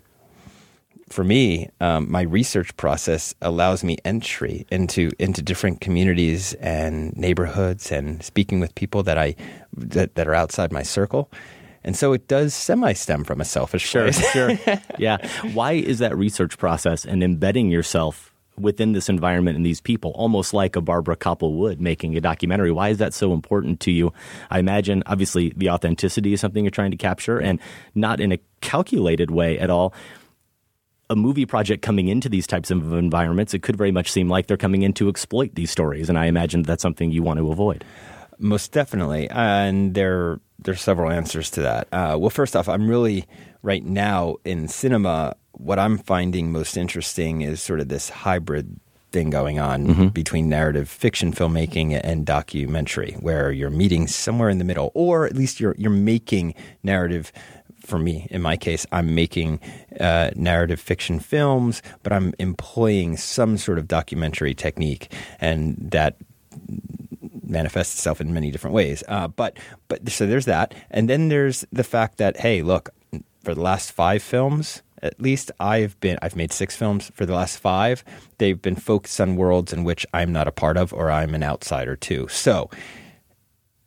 for 1.08 1.22
me, 1.22 1.68
um, 1.80 2.10
my 2.10 2.22
research 2.22 2.76
process 2.76 3.34
allows 3.40 3.84
me 3.84 3.96
entry 4.04 4.66
into 4.70 5.10
into 5.18 5.40
different 5.42 5.80
communities 5.80 6.54
and 6.54 7.16
neighborhoods, 7.16 7.92
and 7.92 8.22
speaking 8.24 8.58
with 8.60 8.74
people 8.74 9.02
that 9.04 9.16
I 9.18 9.36
that, 9.76 10.14
that 10.16 10.26
are 10.26 10.34
outside 10.34 10.72
my 10.72 10.82
circle, 10.82 11.30
and 11.86 11.96
so 11.96 12.12
it 12.12 12.28
does 12.28 12.52
semi 12.52 12.92
stem 12.92 13.24
from 13.24 13.40
a 13.40 13.44
selfish 13.46 13.82
Sure, 13.88 14.12
place. 14.12 14.30
sure. 14.32 14.50
Yeah. 14.98 15.26
Why 15.54 15.72
is 15.72 16.00
that 16.00 16.14
research 16.18 16.58
process 16.58 17.06
and 17.06 17.22
embedding 17.22 17.70
yourself 17.70 18.34
within 18.58 18.92
this 18.92 19.08
environment 19.10 19.54
and 19.56 19.64
these 19.66 19.80
people, 19.82 20.12
almost 20.14 20.54
like 20.54 20.76
a 20.76 20.80
Barbara 20.80 21.14
Kopple 21.16 21.56
would 21.58 21.80
making 21.80 22.16
a 22.16 22.20
documentary? 22.20 22.72
Why 22.72 22.88
is 22.88 22.98
that 22.98 23.14
so 23.14 23.32
important 23.32 23.80
to 23.80 23.90
you? 23.90 24.12
I 24.50 24.58
imagine, 24.58 25.02
obviously, 25.06 25.52
the 25.56 25.70
authenticity 25.70 26.32
is 26.32 26.40
something 26.40 26.64
you're 26.64 26.70
trying 26.70 26.90
to 26.90 26.96
capture 26.96 27.38
and 27.38 27.60
not 27.94 28.20
in 28.20 28.32
a 28.32 28.38
calculated 28.62 29.30
way 29.30 29.58
at 29.58 29.70
all. 29.70 29.92
A 31.08 31.14
movie 31.14 31.46
project 31.46 31.82
coming 31.82 32.08
into 32.08 32.28
these 32.28 32.48
types 32.48 32.70
of 32.72 32.92
environments, 32.94 33.54
it 33.54 33.62
could 33.62 33.76
very 33.76 33.92
much 33.92 34.10
seem 34.10 34.28
like 34.28 34.48
they're 34.48 34.56
coming 34.56 34.82
in 34.82 34.92
to 34.94 35.08
exploit 35.08 35.54
these 35.54 35.70
stories. 35.70 36.08
And 36.08 36.18
I 36.18 36.26
imagine 36.26 36.62
that's 36.62 36.82
something 36.82 37.12
you 37.12 37.22
want 37.22 37.38
to 37.38 37.52
avoid. 37.52 37.84
Most 38.38 38.72
definitely, 38.72 39.28
and 39.30 39.94
there 39.94 40.40
there's 40.58 40.80
several 40.80 41.10
answers 41.10 41.50
to 41.52 41.62
that. 41.62 41.88
Uh, 41.92 42.16
well, 42.18 42.30
first 42.30 42.56
off, 42.56 42.68
I'm 42.68 42.88
really 42.88 43.24
right 43.62 43.84
now 43.84 44.36
in 44.44 44.68
cinema. 44.68 45.36
What 45.52 45.78
I'm 45.78 45.96
finding 45.98 46.50
most 46.52 46.76
interesting 46.76 47.40
is 47.42 47.62
sort 47.62 47.80
of 47.80 47.88
this 47.88 48.08
hybrid 48.10 48.78
thing 49.12 49.30
going 49.30 49.58
on 49.58 49.86
Mhm. 49.86 50.12
between 50.14 50.48
narrative 50.48 50.88
fiction 50.88 51.32
filmmaking 51.32 51.98
and 52.02 52.26
documentary, 52.26 53.12
where 53.20 53.50
you're 53.52 53.70
meeting 53.70 54.06
somewhere 54.06 54.50
in 54.50 54.58
the 54.58 54.64
middle, 54.64 54.90
or 54.94 55.24
at 55.26 55.34
least 55.36 55.60
you're 55.60 55.74
you're 55.78 55.90
making 55.90 56.54
narrative. 56.82 57.32
For 57.80 57.98
me, 58.00 58.26
in 58.30 58.42
my 58.42 58.56
case, 58.56 58.84
I'm 58.90 59.14
making 59.14 59.60
uh, 60.00 60.30
narrative 60.34 60.80
fiction 60.80 61.20
films, 61.20 61.82
but 62.02 62.12
I'm 62.12 62.34
employing 62.40 63.16
some 63.16 63.56
sort 63.56 63.78
of 63.78 63.86
documentary 63.86 64.54
technique, 64.54 65.12
and 65.40 65.76
that 65.92 66.16
manifests 67.46 67.94
itself 67.94 68.20
in 68.20 68.32
many 68.32 68.50
different 68.50 68.74
ways. 68.74 69.02
Uh, 69.08 69.28
but 69.28 69.58
but 69.88 70.08
so 70.10 70.26
there's 70.26 70.46
that, 70.46 70.74
and 70.90 71.08
then 71.08 71.28
there's 71.28 71.64
the 71.72 71.84
fact 71.84 72.18
that 72.18 72.38
hey, 72.38 72.62
look, 72.62 72.90
for 73.42 73.54
the 73.54 73.60
last 73.60 73.92
five 73.92 74.22
films, 74.22 74.82
at 75.02 75.20
least 75.20 75.50
I've 75.60 75.98
been 76.00 76.18
I've 76.22 76.36
made 76.36 76.52
six 76.52 76.76
films. 76.76 77.10
For 77.14 77.26
the 77.26 77.34
last 77.34 77.58
five, 77.58 78.04
they've 78.38 78.60
been 78.60 78.76
focused 78.76 79.20
on 79.20 79.36
worlds 79.36 79.72
in 79.72 79.84
which 79.84 80.06
I'm 80.12 80.32
not 80.32 80.48
a 80.48 80.52
part 80.52 80.76
of 80.76 80.92
or 80.92 81.10
I'm 81.10 81.34
an 81.34 81.42
outsider 81.42 81.96
to. 81.96 82.28
So 82.28 82.70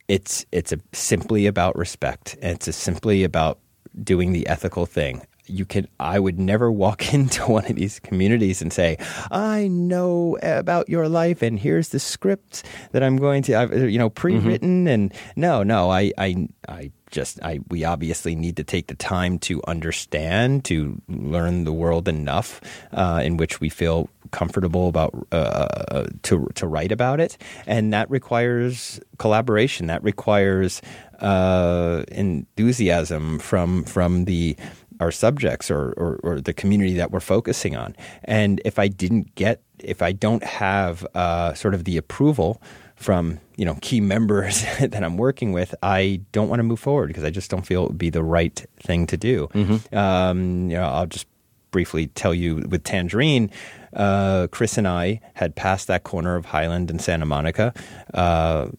it's 0.08 0.46
it's 0.52 0.72
a, 0.72 0.80
simply 0.94 1.46
about 1.46 1.78
respect. 1.78 2.38
and 2.42 2.56
It's 2.56 2.76
simply 2.76 3.24
about 3.24 3.60
doing 4.04 4.34
the 4.34 4.48
ethical 4.48 4.86
thing. 4.86 5.22
You 5.50 5.66
can. 5.66 5.88
I 6.00 6.20
would 6.20 6.40
never 6.40 6.72
walk 6.72 7.14
into 7.14 7.46
one 7.46 7.66
of 7.66 7.76
these 7.76 8.00
communities 8.00 8.62
and 8.62 8.72
say, 8.72 8.98
"I 9.32 9.68
know 9.68 10.38
about 10.42 10.90
your 10.90 11.10
life, 11.10 11.42
and 11.42 11.60
here's 11.60 11.90
the 11.90 12.00
script 12.00 12.64
that 12.92 13.04
I'm 13.04 13.18
going 13.18 13.44
to, 13.44 13.56
I've, 13.56 13.90
you 13.90 13.98
know, 13.98 14.10
pre-written." 14.10 14.88
And 14.88 15.14
no, 15.36 15.64
no, 15.64 15.92
I, 15.92 16.12
I, 16.18 16.48
I 16.68 16.92
just, 17.12 17.40
I. 17.44 17.60
We 17.70 17.84
obviously 17.84 18.36
need 18.36 18.58
to 18.58 18.64
take 18.64 18.88
the 18.88 18.96
time 18.96 19.40
to 19.40 19.62
understand, 19.68 20.66
to 20.66 21.02
learn 21.08 21.64
the 21.64 21.74
world 21.74 22.08
enough 22.08 22.62
uh, 22.92 23.22
in 23.24 23.38
which 23.38 23.60
we 23.60 23.70
feel 23.70 24.10
comfortable 24.32 24.88
about 24.88 25.28
uh, 25.32 26.06
to 26.24 26.48
to 26.56 26.68
write 26.68 26.92
about 26.92 27.20
it, 27.20 27.38
and 27.66 27.94
that 27.94 28.10
requires 28.10 29.00
collaboration. 29.18 29.88
That 29.88 30.04
requires 30.04 30.82
uh, 31.20 32.04
enthusiasm 32.10 33.40
from 33.40 33.84
from 33.84 34.26
the 34.26 34.56
our 35.00 35.12
subjects 35.12 35.72
or, 35.72 35.94
or, 35.98 36.20
or 36.24 36.42
the 36.42 36.54
community 36.54 36.94
that 36.94 37.12
we're 37.12 37.20
focusing 37.20 37.76
on. 37.76 37.96
And 38.24 38.62
if 38.66 38.78
I 38.78 38.88
didn't 38.88 39.36
get, 39.36 39.62
if 39.80 40.02
I 40.02 40.12
don't 40.12 40.44
have 40.44 41.06
uh, 41.16 41.54
sort 41.54 41.74
of 41.74 41.86
the 41.86 41.98
approval 41.98 42.62
from 42.96 43.40
you 43.56 43.64
know 43.64 43.78
key 43.82 44.02
members 44.02 44.62
that 44.80 45.04
I'm 45.04 45.18
working 45.18 45.54
with, 45.54 45.74
I 45.82 46.22
don't 46.32 46.50
want 46.50 46.60
to 46.60 46.64
move 46.64 46.80
forward 46.80 47.08
because 47.08 47.24
I 47.24 47.30
just 47.30 47.50
don't 47.50 47.66
feel 47.66 47.86
it 47.86 47.90
would 47.90 47.98
be 47.98 48.10
the 48.10 48.24
right 48.24 48.66
thing 48.82 49.08
to 49.08 49.18
do. 49.18 49.50
Um, 49.94 50.70
you 50.70 50.78
know, 50.78 50.84
I'll 50.84 51.08
just 51.08 51.28
briefly 51.72 52.08
tell 52.08 52.34
you 52.34 52.58
with 52.68 52.84
Tangerine, 52.84 53.52
uh, 53.94 54.48
Chris 54.52 54.78
and 54.78 54.88
I 54.88 55.22
had 55.34 55.56
passed 55.56 55.88
that 55.88 56.04
corner 56.04 56.36
of 56.36 56.46
Highland 56.46 56.90
and 56.90 57.02
Santa 57.02 57.26
Monica 57.26 57.74
uh, 58.14 58.70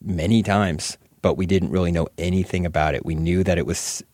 many 0.00 0.42
times, 0.42 0.98
but 1.22 1.36
we 1.36 1.46
didn't 1.46 1.70
really 1.70 1.90
know 1.90 2.08
anything 2.18 2.66
about 2.66 2.94
it. 2.94 3.04
We 3.04 3.14
knew 3.14 3.42
that 3.44 3.58
it 3.58 3.66
was 3.66 4.04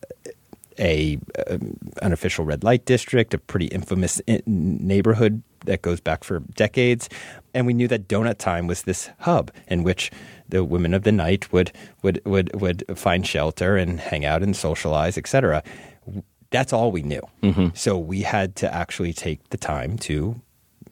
a 0.79 1.19
um, 1.49 1.77
unofficial 2.01 2.45
red 2.45 2.63
light 2.63 2.85
district, 2.85 3.33
a 3.33 3.37
pretty 3.37 3.67
infamous 3.67 4.21
i- 4.27 4.41
neighborhood 4.45 5.43
that 5.65 5.81
goes 5.81 5.99
back 5.99 6.23
for 6.23 6.39
decades, 6.55 7.09
and 7.53 7.67
we 7.67 7.73
knew 7.73 7.87
that 7.89 8.07
Donut 8.07 8.37
Time 8.37 8.65
was 8.67 8.83
this 8.83 9.09
hub 9.19 9.51
in 9.67 9.83
which 9.83 10.09
the 10.47 10.63
women 10.63 10.93
of 10.93 11.03
the 11.03 11.11
night 11.11 11.51
would 11.51 11.71
would 12.01 12.21
would 12.25 12.49
would 12.61 12.83
find 12.95 13.27
shelter 13.27 13.75
and 13.77 13.99
hang 13.99 14.23
out 14.25 14.41
and 14.41 14.55
socialize, 14.55 15.17
etc. 15.17 15.61
That's 16.51 16.73
all 16.73 16.91
we 16.91 17.03
knew. 17.03 17.21
So 17.75 17.97
we 17.97 18.21
had 18.21 18.55
to 18.57 18.73
actually 18.73 19.13
take 19.13 19.49
the 19.49 19.57
time 19.57 19.97
to 19.99 20.41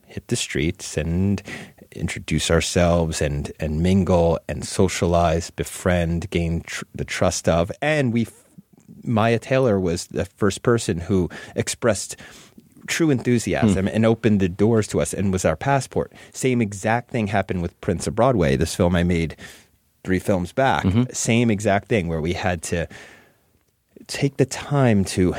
hit 0.05 0.27
the 0.27 0.35
streets 0.35 0.97
and 0.97 1.41
introduce 1.95 2.51
ourselves 2.51 3.21
and 3.21 3.51
and 3.59 3.81
mingle 3.81 4.37
and 4.49 4.65
socialize, 4.65 5.49
befriend, 5.49 6.29
gain 6.29 6.61
tr- 6.61 6.83
the 6.93 7.05
trust 7.05 7.47
of, 7.49 7.71
and 7.81 8.11
we. 8.13 8.27
Mya 9.03 9.39
Taylor 9.39 9.79
was 9.79 10.07
the 10.07 10.25
first 10.25 10.63
person 10.63 10.99
who 10.99 11.29
expressed 11.55 12.15
true 12.87 13.09
enthusiasm 13.09 13.87
and 13.87 14.05
opened 14.05 14.39
the 14.39 14.47
doors 14.47 14.87
to 14.87 15.01
us 15.01 15.13
and 15.13 15.31
was 15.33 15.43
our 15.43 15.57
passport. 15.57 16.13
Same 16.31 16.61
exact 16.61 17.09
thing 17.11 17.27
happened 17.27 17.61
with 17.61 17.79
Prince 17.81 18.07
of 18.07 18.15
Broadway, 18.15 18.55
this 18.55 18.75
film 18.75 18.95
I 18.95 19.03
made 19.03 19.35
three 20.05 20.19
films 20.19 20.53
back. 20.53 20.85
Same 21.11 21.51
exact 21.51 21.89
thing 21.89 22.07
where 22.07 22.21
we 22.21 22.33
had 22.33 22.61
to 22.63 22.87
take 24.07 24.37
the 24.37 24.45
time 24.45 25.03
to 25.03 25.35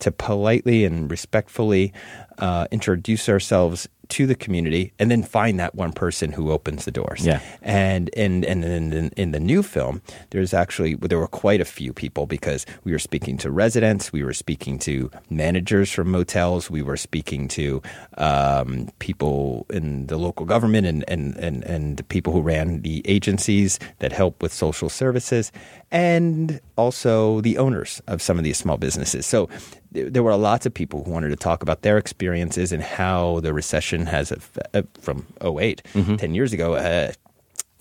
to 0.00 0.10
politely 0.12 0.84
and 0.84 1.10
respectfully 1.10 1.92
uh, 2.38 2.66
introduce 2.70 3.28
ourselves 3.28 3.88
to 4.08 4.26
the 4.26 4.34
community 4.34 4.92
and 4.98 5.10
then 5.10 5.22
find 5.22 5.58
that 5.60 5.74
one 5.74 5.92
person 5.92 6.32
who 6.32 6.50
opens 6.50 6.84
the 6.84 6.90
doors. 6.90 7.26
Yeah. 7.26 7.40
And 7.62 8.10
and 8.16 8.44
and 8.44 8.64
in, 8.64 8.92
in, 8.92 9.08
in 9.16 9.32
the 9.32 9.40
new 9.40 9.62
film, 9.62 10.02
there's 10.30 10.54
actually 10.54 10.94
there 10.94 11.18
were 11.18 11.28
quite 11.28 11.60
a 11.60 11.64
few 11.64 11.92
people 11.92 12.26
because 12.26 12.64
we 12.84 12.92
were 12.92 12.98
speaking 12.98 13.36
to 13.38 13.50
residents, 13.50 14.12
we 14.12 14.22
were 14.22 14.32
speaking 14.32 14.78
to 14.80 15.10
managers 15.30 15.90
from 15.90 16.10
motels, 16.10 16.70
we 16.70 16.82
were 16.82 16.96
speaking 16.96 17.48
to 17.48 17.82
um, 18.16 18.88
people 18.98 19.66
in 19.70 20.06
the 20.06 20.16
local 20.16 20.46
government 20.46 20.86
and 20.86 21.04
and 21.08 21.36
and 21.36 21.64
and 21.64 21.96
the 21.96 22.04
people 22.04 22.32
who 22.32 22.40
ran 22.40 22.82
the 22.82 23.02
agencies 23.06 23.78
that 23.98 24.12
help 24.12 24.42
with 24.42 24.52
social 24.52 24.88
services, 24.88 25.52
and 25.90 26.60
also 26.76 27.40
the 27.40 27.58
owners 27.58 28.00
of 28.06 28.22
some 28.22 28.38
of 28.38 28.44
these 28.44 28.58
small 28.58 28.78
businesses. 28.78 29.26
So 29.26 29.48
there 29.92 30.22
were 30.22 30.36
lots 30.36 30.66
of 30.66 30.74
people 30.74 31.04
who 31.04 31.10
wanted 31.10 31.30
to 31.30 31.36
talk 31.36 31.62
about 31.62 31.82
their 31.82 31.96
experiences 31.98 32.72
and 32.72 32.82
how 32.82 33.40
the 33.40 33.52
recession 33.52 34.06
has 34.06 34.32
uh, 34.74 34.82
from 35.00 35.26
8 35.42 35.82
10 36.18 36.34
years 36.34 36.52
ago 36.52 36.74
uh, 36.74 37.12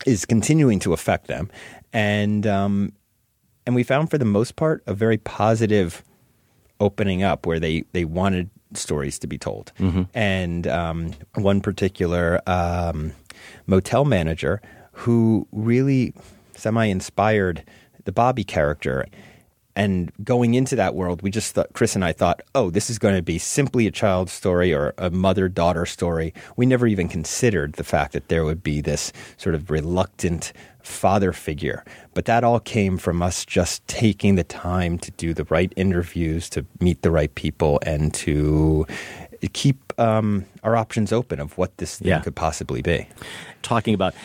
is 0.05 0.25
continuing 0.25 0.79
to 0.79 0.93
affect 0.93 1.27
them. 1.27 1.49
And 1.93 2.45
um, 2.47 2.93
and 3.65 3.75
we 3.75 3.83
found 3.83 4.09
for 4.09 4.17
the 4.17 4.25
most 4.25 4.55
part 4.55 4.83
a 4.87 4.93
very 4.93 5.17
positive 5.17 6.03
opening 6.79 7.23
up 7.23 7.45
where 7.45 7.59
they 7.59 7.83
they 7.91 8.05
wanted 8.05 8.49
stories 8.73 9.19
to 9.19 9.27
be 9.27 9.37
told. 9.37 9.71
And 10.13 10.67
um, 10.67 11.13
one 11.35 11.61
particular 11.61 12.41
um, 12.47 13.13
motel 13.65 14.05
manager 14.05 14.61
who 14.91 15.47
really 15.51 16.13
semi 16.55 16.85
inspired 16.85 17.63
the 18.05 18.11
Bobby 18.11 18.43
character 18.43 19.05
and 19.77 20.11
going 20.23 20.55
into 20.55 20.75
that 20.75 20.95
world, 20.95 21.21
we 21.21 21.29
just 21.29 21.53
thought, 21.53 21.71
Chris 21.73 21.95
and 21.95 22.03
I 22.03 22.11
thought, 22.11 22.41
oh, 22.55 22.71
this 22.71 22.89
is 22.89 22.97
going 22.97 23.15
to 23.15 23.21
be 23.21 23.37
simply 23.37 23.85
a 23.85 23.91
child 23.91 24.27
story 24.29 24.73
or 24.73 24.93
a 24.97 25.09
mother 25.11 25.47
daughter 25.47 25.85
story. 25.85 26.33
We 26.57 26.65
never 26.65 26.87
even 26.87 27.07
considered 27.07 27.73
the 27.73 27.83
fact 27.83 28.13
that 28.13 28.27
there 28.27 28.43
would 28.43 28.63
be 28.63 28.81
this 28.81 29.13
sort 29.37 29.53
of 29.53 29.69
reluctant 29.69 30.51
father 30.81 31.31
figure. 31.31 31.85
But 32.15 32.25
that 32.25 32.43
all 32.43 32.59
came 32.59 32.97
from 32.97 33.21
us 33.21 33.45
just 33.45 33.87
taking 33.87 34.33
the 34.35 34.43
time 34.43 34.97
to 34.99 35.11
do 35.11 35.33
the 35.35 35.43
right 35.45 35.71
interviews, 35.75 36.49
to 36.51 36.65
meet 36.79 37.03
the 37.03 37.11
right 37.11 37.33
people, 37.35 37.79
and 37.85 38.11
to 38.15 38.87
keep 39.53 39.93
um, 39.99 40.45
our 40.63 40.75
options 40.75 41.13
open 41.13 41.39
of 41.39 41.55
what 41.57 41.77
this 41.77 41.99
thing 41.99 42.07
Yeah. 42.07 42.21
could 42.21 42.35
possibly 42.35 42.81
be. 42.81 43.07
talking 43.61 43.93
about 43.93 44.15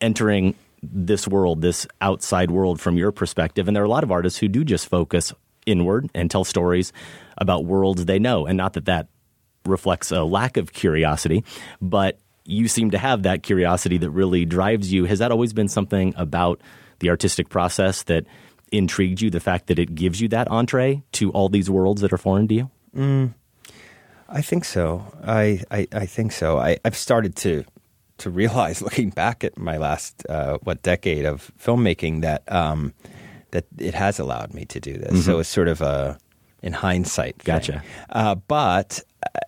entering 0.00 0.54
this 0.82 1.28
world, 1.28 1.62
this 1.62 1.86
outside 2.00 2.50
world 2.50 2.80
from 2.80 2.96
your 2.96 3.12
perspective. 3.12 3.68
And 3.68 3.76
there 3.76 3.82
are 3.82 3.86
a 3.86 3.90
lot 3.90 4.04
of 4.04 4.10
artists 4.10 4.38
who 4.38 4.48
do 4.48 4.64
just 4.64 4.88
focus 4.88 5.32
inward 5.64 6.10
and 6.14 6.30
tell 6.30 6.44
stories 6.44 6.92
about 7.38 7.64
worlds 7.64 8.04
they 8.04 8.18
know. 8.18 8.46
And 8.46 8.56
not 8.56 8.72
that 8.74 8.86
that 8.86 9.08
reflects 9.64 10.10
a 10.10 10.24
lack 10.24 10.56
of 10.56 10.72
curiosity, 10.72 11.44
but 11.80 12.18
you 12.44 12.66
seem 12.66 12.90
to 12.90 12.98
have 12.98 13.22
that 13.22 13.42
curiosity 13.42 13.98
that 13.98 14.10
really 14.10 14.44
drives 14.44 14.92
you. 14.92 15.04
Has 15.04 15.20
that 15.20 15.30
always 15.30 15.52
been 15.52 15.68
something 15.68 16.12
about 16.16 16.60
the 16.98 17.10
artistic 17.10 17.48
process 17.48 18.02
that 18.04 18.26
intrigued 18.72 19.20
you? 19.20 19.30
The 19.30 19.40
fact 19.40 19.68
that 19.68 19.78
it 19.78 19.94
gives 19.94 20.20
you 20.20 20.28
that 20.28 20.48
entree 20.48 21.02
to 21.12 21.30
all 21.30 21.48
these 21.48 21.70
worlds 21.70 22.00
that 22.00 22.12
are 22.12 22.18
foreign 22.18 22.48
to 22.48 22.54
you? 22.54 22.70
Mm, 22.96 23.34
I 24.28 24.42
think 24.42 24.64
so. 24.64 25.06
I 25.24 25.62
I, 25.70 25.86
I 25.92 26.06
think 26.06 26.32
so. 26.32 26.58
I, 26.58 26.78
I've 26.84 26.96
started 26.96 27.36
to 27.36 27.64
to 28.22 28.30
realize, 28.30 28.82
looking 28.88 29.10
back 29.10 29.44
at 29.44 29.58
my 29.58 29.76
last 29.76 30.24
uh, 30.28 30.58
what 30.62 30.82
decade 30.82 31.24
of 31.24 31.50
filmmaking, 31.58 32.22
that 32.22 32.42
um, 32.50 32.92
that 33.52 33.64
it 33.78 33.94
has 33.94 34.18
allowed 34.18 34.54
me 34.54 34.64
to 34.66 34.80
do 34.80 34.94
this. 34.94 35.24
So 35.24 35.36
Mhm. 35.36 35.40
it's 35.40 35.48
sort 35.48 35.68
of 35.68 35.80
a 35.80 36.18
in 36.62 36.72
hindsight. 36.72 37.36
thing. 37.42 37.54
Gotcha. 37.54 37.82
Uh, 38.10 38.34
but 38.36 39.00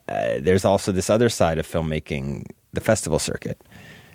uh, 0.08 0.38
there's 0.40 0.64
also 0.64 0.92
this 0.92 1.08
other 1.10 1.28
side 1.28 1.58
of 1.58 1.66
filmmaking, 1.66 2.44
the 2.72 2.80
festival 2.80 3.18
circuit, 3.18 3.58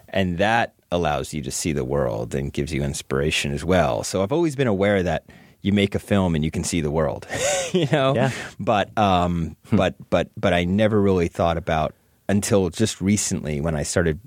and 0.10 0.38
that 0.38 0.74
allows 0.91 1.34
you 1.34 1.41
to 1.43 1.51
see 1.51 1.72
the 1.74 1.86
world 1.86 2.34
and 2.36 2.51
gives 2.53 2.74
you 2.74 2.84
inspiration 2.84 3.51
as 3.53 3.64
well. 3.64 4.03
So 4.03 4.22
I've 4.24 4.32
always 4.34 4.55
been 4.55 4.68
aware 4.68 5.03
that 5.03 5.24
you 5.62 5.72
make 5.74 5.93
a 5.95 5.99
film 5.99 6.36
and 6.36 6.43
you 6.43 6.51
can 6.51 6.64
see 6.64 6.82
the 6.82 6.89
world, 6.91 7.28
you 7.74 7.88
know. 7.91 8.16
Yeah. 8.16 8.32
But 8.60 8.95
um, 8.97 9.55
but 9.72 9.95
but 10.10 10.30
but 10.38 10.53
I 10.53 10.66
never 10.66 10.99
really 11.01 11.28
thought 11.30 11.57
about 11.57 11.93
until 12.28 12.70
just 12.70 13.01
recently 13.01 13.62
when 13.62 13.76
I 13.76 13.84
started. 13.84 14.20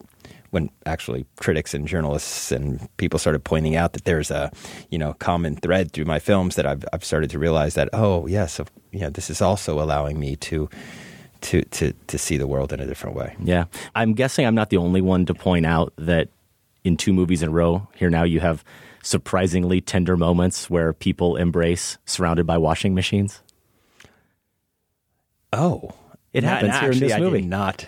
When 0.52 0.68
actually 0.84 1.24
critics 1.36 1.72
and 1.74 1.88
journalists 1.88 2.52
and 2.52 2.86
people 2.98 3.18
started 3.18 3.42
pointing 3.42 3.74
out 3.74 3.94
that 3.94 4.04
there's 4.04 4.30
a 4.30 4.50
you 4.90 4.98
know 4.98 5.14
common 5.14 5.56
thread 5.56 5.92
through 5.92 6.04
my 6.04 6.18
films 6.20 6.56
that 6.56 6.66
I've 6.66 6.84
I've 6.92 7.04
started 7.04 7.30
to 7.30 7.38
realize 7.38 7.74
that 7.74 7.88
oh 7.94 8.26
yes 8.26 8.58
of, 8.60 8.70
you 8.92 9.00
know 9.00 9.10
this 9.10 9.30
is 9.30 9.40
also 9.40 9.80
allowing 9.80 10.20
me 10.20 10.36
to 10.36 10.68
to 11.48 11.62
to 11.62 11.92
to 12.06 12.18
see 12.18 12.36
the 12.36 12.46
world 12.46 12.70
in 12.72 12.80
a 12.80 12.86
different 12.86 13.16
way. 13.16 13.34
Yeah. 13.42 13.64
I'm 13.94 14.12
guessing 14.12 14.46
I'm 14.46 14.54
not 14.54 14.68
the 14.68 14.76
only 14.76 15.00
one 15.00 15.24
to 15.26 15.34
point 15.34 15.64
out 15.64 15.92
that 15.96 16.28
in 16.84 16.96
two 16.98 17.12
movies 17.14 17.42
in 17.42 17.48
a 17.48 17.52
row, 17.52 17.88
here 17.96 18.10
now 18.10 18.24
you 18.24 18.40
have 18.40 18.62
surprisingly 19.02 19.80
tender 19.80 20.16
moments 20.16 20.68
where 20.70 20.92
people 20.92 21.36
embrace 21.36 21.96
surrounded 22.04 22.46
by 22.46 22.58
washing 22.58 22.94
machines. 22.94 23.40
Oh, 25.52 25.92
It 26.32 26.44
happens 26.44 26.78
here 26.78 26.92
in 26.92 26.98
this 27.00 27.12
I 27.12 27.20
movie. 27.20 27.42
not. 27.42 27.86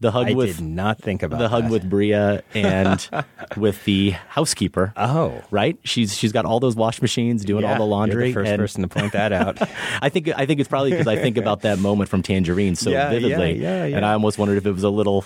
The 0.00 0.12
hug 0.12 0.28
I 0.28 0.32
with 0.34 0.58
did 0.58 0.64
not 0.64 1.00
think 1.00 1.24
about 1.24 1.38
the 1.40 1.48
hug 1.48 1.64
that. 1.64 1.70
with 1.72 1.90
Bria 1.90 2.44
and 2.54 3.08
with 3.56 3.84
the 3.84 4.10
housekeeper. 4.28 4.92
Oh, 4.96 5.42
right. 5.50 5.76
She's 5.82 6.16
she's 6.16 6.30
got 6.30 6.44
all 6.44 6.60
those 6.60 6.76
wash 6.76 7.02
machines 7.02 7.44
doing 7.44 7.64
Yeah, 7.64 7.70
all 7.72 7.74
the 7.74 7.80
you're 7.80 7.88
laundry. 7.90 8.28
the 8.28 8.34
first 8.34 8.48
and 8.50 8.60
person 8.60 8.82
to 8.82 8.88
point 8.88 9.12
that 9.12 9.32
out. 9.32 9.58
I 10.00 10.08
think 10.08 10.28
I 10.36 10.46
think 10.46 10.60
it's 10.60 10.68
probably 10.68 10.90
because 10.92 11.08
I 11.08 11.16
think 11.16 11.36
about 11.36 11.62
that 11.62 11.80
moment 11.80 12.08
from 12.10 12.22
Tangerine 12.22 12.76
so 12.76 12.90
Yeah, 12.90 13.10
yeah, 13.10 13.18
vividly, 13.18 13.60
yeah, 13.60 13.86
yeah. 13.86 13.96
and 13.96 14.06
I 14.06 14.12
almost 14.12 14.38
wondered 14.38 14.58
if 14.58 14.66
it 14.66 14.72
was 14.72 14.84
a 14.84 14.90
little 14.90 15.24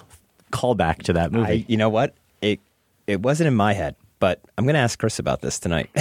callback 0.52 1.02
to 1.02 1.12
that 1.14 1.32
movie. 1.32 1.46
I, 1.52 1.64
you 1.68 1.76
know 1.76 1.90
what? 1.90 2.14
It 2.40 2.58
it 3.06 3.20
wasn't 3.20 3.48
in 3.48 3.54
my 3.54 3.74
head, 3.74 3.94
but 4.22 4.40
I'm 4.56 4.62
going 4.62 4.74
to 4.74 4.80
ask 4.80 5.00
Chris 5.00 5.18
about 5.18 5.40
this 5.40 5.58
tonight. 5.58 5.90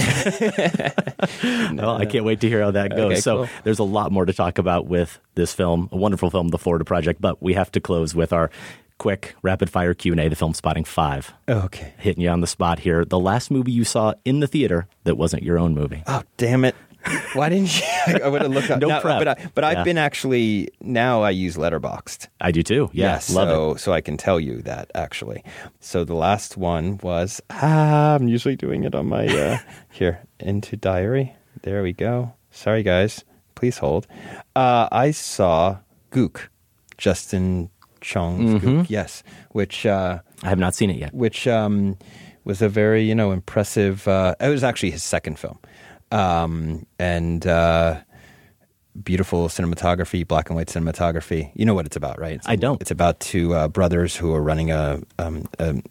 Well, 1.74 1.96
I 1.96 2.04
can't 2.06 2.24
wait 2.24 2.40
to 2.40 2.48
hear 2.48 2.62
how 2.62 2.70
that 2.72 2.90
goes. 2.90 3.12
Okay, 3.12 3.20
so 3.20 3.36
cool. 3.38 3.48
there's 3.64 3.78
a 3.78 3.84
lot 3.84 4.12
more 4.12 4.24
to 4.24 4.32
talk 4.32 4.58
about 4.58 4.86
with 4.86 5.18
this 5.34 5.52
film, 5.52 5.88
a 5.90 5.96
wonderful 5.96 6.30
film, 6.30 6.48
The 6.48 6.58
Florida 6.58 6.84
Project. 6.84 7.20
But 7.20 7.42
we 7.42 7.54
have 7.54 7.72
to 7.72 7.80
close 7.80 8.14
with 8.14 8.32
our 8.32 8.50
quick 8.98 9.34
rapid 9.42 9.70
fire 9.70 9.94
Q 9.94 10.12
and 10.12 10.20
A, 10.20 10.28
the 10.28 10.36
Filmspotting 10.36 10.86
five. 10.86 11.32
Okay. 11.48 11.94
hitting 11.98 12.22
you 12.22 12.28
on 12.28 12.40
the 12.40 12.46
spot 12.46 12.78
here. 12.80 13.04
The 13.04 13.18
last 13.18 13.50
movie 13.50 13.72
you 13.72 13.84
saw 13.84 14.14
in 14.24 14.40
the 14.40 14.46
theater 14.46 14.86
that 15.04 15.16
wasn't 15.16 15.42
your 15.42 15.58
own 15.58 15.74
movie. 15.74 16.02
Oh, 16.06 16.22
damn 16.36 16.64
it. 16.64 16.76
Why 17.34 17.48
didn't 17.48 17.78
you? 17.80 17.86
I 18.24 18.28
would 18.28 18.42
have 18.42 18.50
looked 18.50 18.70
up. 18.70 18.80
No 18.80 18.88
No, 18.88 19.00
prep. 19.00 19.18
But, 19.18 19.28
I, 19.28 19.50
but 19.54 19.64
I've 19.64 19.84
been 19.84 19.98
actually, 19.98 20.68
now 20.80 21.22
I 21.22 21.30
use 21.30 21.56
Letterboxd. 21.56 22.28
I 22.40 22.52
do 22.52 22.62
too. 22.62 22.90
Yeah, 22.92 23.18
so, 23.18 23.72
it. 23.72 23.78
So 23.80 23.92
I 23.92 24.00
can 24.00 24.16
tell 24.16 24.38
you 24.40 24.62
that 24.62 24.90
actually. 24.94 25.42
So 25.80 26.04
the 26.04 26.14
last 26.14 26.56
one 26.56 26.98
was, 27.02 27.40
ah, 27.50 28.14
I'm 28.14 28.28
usually 28.28 28.56
doing 28.56 28.84
it 28.84 28.94
on 28.94 29.06
my, 29.06 29.26
uh, 29.26 29.58
here, 29.90 30.20
into 30.40 30.76
diary. 30.76 31.34
There 31.62 31.82
we 31.82 31.92
go. 31.92 32.34
Sorry, 32.50 32.82
guys. 32.82 33.24
Please 33.54 33.78
hold. 33.78 34.06
Uh, 34.56 34.88
I 34.90 35.10
saw 35.12 35.78
Gook, 36.10 36.48
Justin 36.98 37.70
Chon's 38.00 38.54
Mhm. 38.54 38.60
Gook, 38.60 38.90
yes, 38.90 39.22
which 39.52 39.86
uh, 39.86 40.18
I 40.42 40.48
have 40.48 40.58
not 40.58 40.74
seen 40.74 40.90
it 40.90 40.96
yet. 40.96 41.14
Which 41.14 41.46
um, 41.46 41.96
was 42.44 42.60
a 42.60 42.68
very 42.68 43.04
you 43.04 43.14
know 43.14 43.30
impressive. 43.30 44.08
Uh, 44.08 44.34
it 44.40 44.48
was 44.48 44.64
actually 44.64 44.90
his 44.90 45.04
second 45.04 45.38
film, 45.38 45.58
um, 46.12 46.86
and 46.98 47.46
uh, 47.46 48.00
beautiful 49.02 49.48
cinematography, 49.48 50.26
black 50.26 50.48
and 50.50 50.56
white 50.56 50.68
cinematography. 50.68 51.50
You 51.54 51.64
know 51.64 51.74
what 51.74 51.86
it's 51.86 51.96
about, 51.96 52.18
right? 52.20 52.34
It's, 52.34 52.48
I 52.48 52.56
don't. 52.56 52.80
It's 52.80 52.90
about 52.90 53.20
two 53.20 53.54
uh, 53.54 53.68
brothers 53.68 54.14
who 54.16 54.34
are 54.34 54.42
running 54.42 54.70
a 54.70 55.00
um, 55.18 55.48
a, 55.58 55.82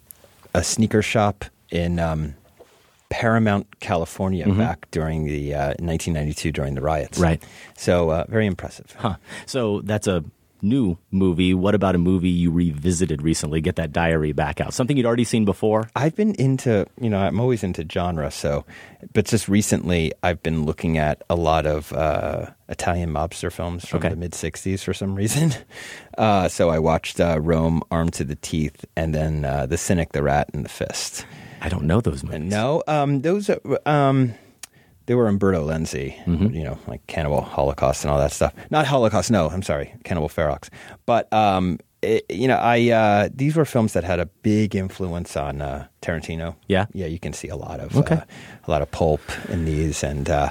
a 0.54 0.62
sneaker 0.64 1.02
shop 1.02 1.44
in. 1.70 1.98
Um, 1.98 2.34
Paramount, 3.10 3.78
California, 3.80 4.46
Mhm. 4.46 4.56
back 4.56 4.90
during 4.90 5.26
the 5.26 5.52
uh, 5.52 5.66
1992 5.80 6.50
during 6.50 6.74
the 6.74 6.80
riots. 6.80 7.18
Right. 7.18 7.42
So 7.76 8.08
uh, 8.08 8.24
very 8.26 8.46
impressive. 8.46 8.96
Huh. 8.98 9.16
So 9.44 9.82
that's 9.82 10.06
a 10.06 10.24
new 10.62 10.96
movie. 11.10 11.52
What 11.54 11.74
about 11.74 11.94
a 11.94 11.98
movie 11.98 12.30
you 12.30 12.50
revisited 12.50 13.20
recently? 13.22 13.60
Get 13.60 13.76
that 13.76 13.92
diary 13.92 14.32
back 14.32 14.60
out. 14.60 14.72
Something 14.72 14.96
you'd 14.96 15.06
already 15.06 15.24
seen 15.24 15.44
before? 15.44 15.90
I've 15.96 16.14
been 16.16 16.34
into, 16.36 16.86
you 17.00 17.10
know, 17.10 17.18
I'm 17.18 17.40
always 17.40 17.62
into 17.64 17.84
genre. 17.90 18.30
So, 18.30 18.64
but 19.12 19.26
just 19.26 19.48
recently, 19.48 20.12
I've 20.22 20.42
been 20.42 20.64
looking 20.64 20.96
at 20.98 21.22
a 21.28 21.34
lot 21.34 21.66
of 21.66 21.92
uh, 21.92 22.46
Italian 22.68 23.10
mobster 23.10 23.52
films 23.52 23.86
from 23.86 23.98
Okay. 23.98 24.08
the 24.10 24.16
mid 24.16 24.32
'60s 24.32 24.82
for 24.82 24.94
some 24.94 25.14
reason. 25.14 25.52
Uh, 26.18 26.46
so 26.46 26.68
I 26.68 26.78
watched 26.78 27.20
uh, 27.20 27.40
Rome, 27.40 27.80
Armed 27.90 28.12
to 28.14 28.24
the 28.24 28.34
Teeth, 28.36 28.84
and 28.96 29.14
then 29.14 29.46
uh, 29.46 29.64
The 29.64 29.78
Cynic, 29.78 30.12
the 30.12 30.22
Rat, 30.22 30.50
and 30.52 30.62
the 30.62 30.68
Fist. 30.68 31.24
I 31.62 31.70
don't 31.70 31.84
know 31.84 32.02
those 32.02 32.22
movies. 32.22 32.50
No, 32.52 32.82
um, 32.86 33.22
those 33.22 33.48
are, 33.48 33.58
um, 33.86 34.34
they 35.06 35.14
were 35.14 35.28
Umberto 35.28 35.66
Lenzi, 35.66 36.16
you 36.54 36.62
know, 36.64 36.78
like 36.86 37.06
Cannibal 37.06 37.40
Holocaust 37.42 38.04
and 38.04 38.10
all 38.12 38.18
that 38.18 38.32
stuff. 38.32 38.52
Not 38.70 38.86
Holocaust, 38.86 39.30
no, 39.30 39.48
I'm 39.48 39.62
sorry, 39.62 39.94
Cannibal 40.04 40.28
Ferox. 40.28 40.68
But 41.06 41.32
um, 41.32 41.78
it, 42.02 42.24
you 42.28 42.48
know, 42.48 42.56
I 42.56 42.90
uh, 42.90 43.28
these 43.34 43.56
were 43.56 43.64
films 43.64 43.92
that 43.92 44.04
had 44.04 44.20
a 44.20 44.26
big 44.26 44.74
influence 44.74 45.36
on 45.36 45.62
uh, 45.62 45.86
Tarantino. 46.02 46.54
Yeah, 46.68 46.86
yeah, 46.92 47.06
you 47.06 47.18
can 47.18 47.32
see 47.32 47.48
a 47.48 47.56
lot 47.56 47.80
of 47.80 47.96
Okay. 47.96 48.16
uh, 48.16 48.24
a 48.66 48.70
lot 48.70 48.82
of 48.82 48.90
pulp 48.90 49.20
in 49.48 49.64
these, 49.64 50.02
and 50.02 50.28
uh, 50.28 50.50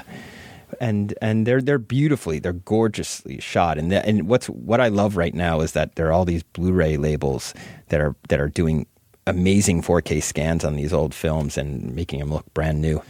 and 0.80 1.14
and 1.20 1.46
they're 1.46 1.60
they're 1.60 1.78
beautifully, 1.78 2.38
they're 2.38 2.52
gorgeously 2.54 3.38
shot. 3.40 3.76
And 3.78 3.90
the, 3.92 4.04
and 4.06 4.28
what's 4.28 4.46
what 4.48 4.80
I 4.80 4.88
love 4.88 5.16
right 5.16 5.34
now 5.34 5.60
is 5.60 5.72
that 5.72 5.96
there 5.96 6.08
are 6.08 6.12
all 6.12 6.24
these 6.24 6.42
Blu-ray 6.42 6.96
labels 6.96 7.52
that 7.88 8.00
are 8.00 8.16
that 8.28 8.40
are 8.40 8.48
doing 8.48 8.86
amazing 9.26 9.82
4K 9.82 10.20
scans 10.22 10.64
on 10.64 10.74
these 10.74 10.92
old 10.92 11.14
films 11.14 11.56
and 11.56 11.94
making 11.94 12.18
them 12.18 12.32
look 12.32 12.52
brand 12.54 12.80
new. 12.80 13.00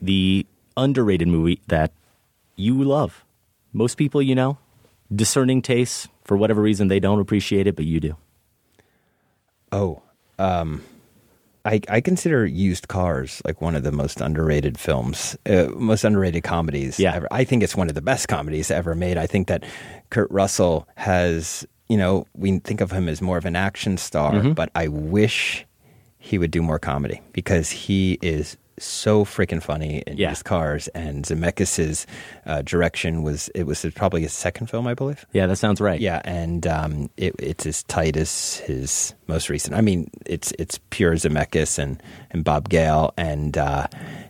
The 0.00 0.46
underrated 0.76 1.28
movie 1.28 1.60
that 1.68 1.92
you 2.56 2.82
love. 2.82 3.24
Most 3.72 3.96
people, 3.96 4.20
you 4.22 4.34
know, 4.34 4.58
discerning 5.14 5.62
tastes. 5.62 6.08
For 6.24 6.36
whatever 6.36 6.62
reason, 6.62 6.88
they 6.88 7.00
don't 7.00 7.20
appreciate 7.20 7.66
it, 7.66 7.74
but 7.76 7.84
you 7.84 7.98
do. 8.00 8.16
Oh, 9.70 10.02
um, 10.38 10.82
I 11.64 11.80
I 11.88 12.00
consider 12.00 12.44
Used 12.44 12.88
Cars 12.88 13.40
like 13.44 13.60
one 13.60 13.74
of 13.74 13.82
the 13.82 13.92
most 13.92 14.20
underrated 14.20 14.78
films, 14.78 15.36
uh, 15.46 15.68
most 15.74 16.04
underrated 16.04 16.42
comedies. 16.44 16.98
Yeah, 16.98 17.14
ever. 17.14 17.28
I 17.30 17.44
think 17.44 17.62
it's 17.62 17.76
one 17.76 17.88
of 17.88 17.94
the 17.94 18.02
best 18.02 18.28
comedies 18.28 18.70
ever 18.70 18.94
made. 18.94 19.16
I 19.16 19.26
think 19.26 19.48
that 19.48 19.64
Kurt 20.10 20.30
Russell 20.30 20.86
has, 20.96 21.66
you 21.88 21.96
know, 21.96 22.26
we 22.34 22.58
think 22.58 22.80
of 22.80 22.90
him 22.92 23.08
as 23.08 23.22
more 23.22 23.38
of 23.38 23.44
an 23.46 23.56
action 23.56 23.96
star, 23.96 24.32
Mhm. 24.32 24.54
but 24.54 24.70
I 24.74 24.88
wish 24.88 25.64
he 26.18 26.38
would 26.38 26.50
do 26.50 26.62
more 26.62 26.78
comedy 26.78 27.20
because 27.32 27.70
he 27.70 28.18
is 28.22 28.56
so 28.82 29.24
freaking 29.24 29.62
funny 29.62 30.02
in 30.06 30.16
Used 30.16 30.44
Cars. 30.44 30.88
And 30.88 31.24
Zemeckis's 31.24 32.06
uh, 32.46 32.62
direction 32.62 33.22
was 33.22 33.48
it 33.54 33.64
was 33.64 33.86
probably 33.94 34.22
his 34.22 34.32
second 34.32 34.68
film, 34.68 34.86
I 34.86 34.94
believe. 34.94 35.24
Yeah, 35.32 35.46
that 35.46 35.56
sounds 35.56 35.80
right. 35.80 36.00
Yeah, 36.00 36.20
and 36.24 36.66
um, 36.66 37.10
it, 37.16 37.34
it's 37.38 37.66
as 37.66 37.82
tight 37.84 38.16
as 38.16 38.56
his 38.58 39.14
most 39.26 39.48
recent. 39.48 39.76
I 39.76 39.80
mean, 39.80 40.10
it's 40.26 40.52
it's 40.58 40.78
pure 40.90 41.14
Zemeckis 41.14 41.78
and 41.78 42.02
and 42.30 42.44
Bob 42.44 42.68
Gale, 42.68 43.12
and 43.16 43.56
uh, 43.56 43.86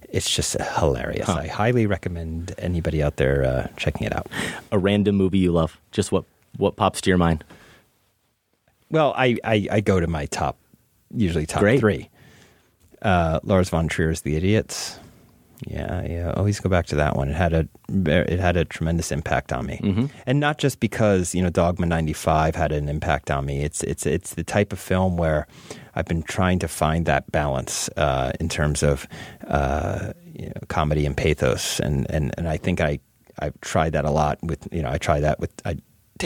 it's 0.09 0.35
just 0.35 0.57
hilarious. 0.79 1.27
Huh. 1.27 1.41
I 1.41 1.47
highly 1.47 1.87
recommend 1.87 2.55
anybody 2.59 3.03
out 3.03 3.17
there 3.17 3.45
uh, 3.45 3.69
checking 3.77 4.07
it 4.07 4.15
out. 4.15 4.27
A 4.71 4.79
random 4.79 5.17
movie 5.17 5.39
you 5.39 5.53
love. 5.53 5.81
Just 5.91 6.13
what 6.13 6.25
what 6.57 6.77
pops 6.77 7.01
to 7.03 7.11
your 7.11 7.19
mind? 7.19 7.45
Well, 8.91 9.15
I 9.17 9.39
I, 9.43 9.69
I 9.71 9.81
go 9.81 10.01
to 10.01 10.07
my 10.07 10.27
top, 10.27 10.59
usually 11.15 11.47
top 11.47 11.61
Great. 11.61 11.81
three. 11.81 12.11
Uh, 13.03 13.41
Lars 13.43 13.69
von 13.69 13.89
Trier's 13.89 14.21
The 14.23 14.37
Idiots. 14.37 14.99
Yeah, 15.67 16.03
yeah. 16.07 16.33
Always 16.37 16.59
go 16.59 16.69
back 16.69 16.87
to 16.87 16.97
that 16.97 17.15
one. 17.17 17.29
It 17.29 17.37
had 17.37 17.53
a 17.53 17.69
it 17.89 18.41
had 18.41 18.57
a 18.57 18.65
tremendous 18.65 19.13
impact 19.13 19.53
on 19.53 19.67
me, 19.67 19.79
Mm-hmm. 19.83 20.07
and 20.27 20.41
not 20.41 20.59
just 20.59 20.81
because 20.81 21.37
you 21.37 21.43
know 21.43 21.51
Dogma 21.51 21.87
'95 21.87 22.57
had 22.57 22.73
an 22.73 22.89
impact 22.89 23.31
on 23.31 23.47
me. 23.47 23.63
It's 23.63 23.83
it's 23.85 24.05
it's 24.05 24.35
the 24.35 24.43
type 24.43 24.73
of 24.73 24.81
film 24.81 25.17
where 25.17 25.47
I've 25.95 26.07
been 26.07 26.25
trying 26.25 26.59
to 26.61 26.69
find 26.69 27.07
that 27.07 27.31
balance 27.31 27.89
uh, 27.97 28.33
in 28.41 28.49
terms 28.49 28.83
of 28.83 29.07
uh, 29.47 30.13
you 30.35 30.47
know, 30.47 30.61
comedy 30.69 31.07
and 31.07 31.17
pathos, 31.17 31.79
and, 31.79 32.11
and 32.11 32.35
and 32.37 32.49
I 32.49 32.57
think 32.57 32.81
I 32.81 32.99
I've 33.39 33.61
tried 33.61 33.93
that 33.93 34.05
a 34.05 34.11
lot 34.11 34.39
with 34.43 34.67
you 34.73 34.83
know 34.83 34.91
I 34.91 34.99
try 34.99 35.21
that 35.21 35.39
with 35.39 35.53
I, 35.65 35.77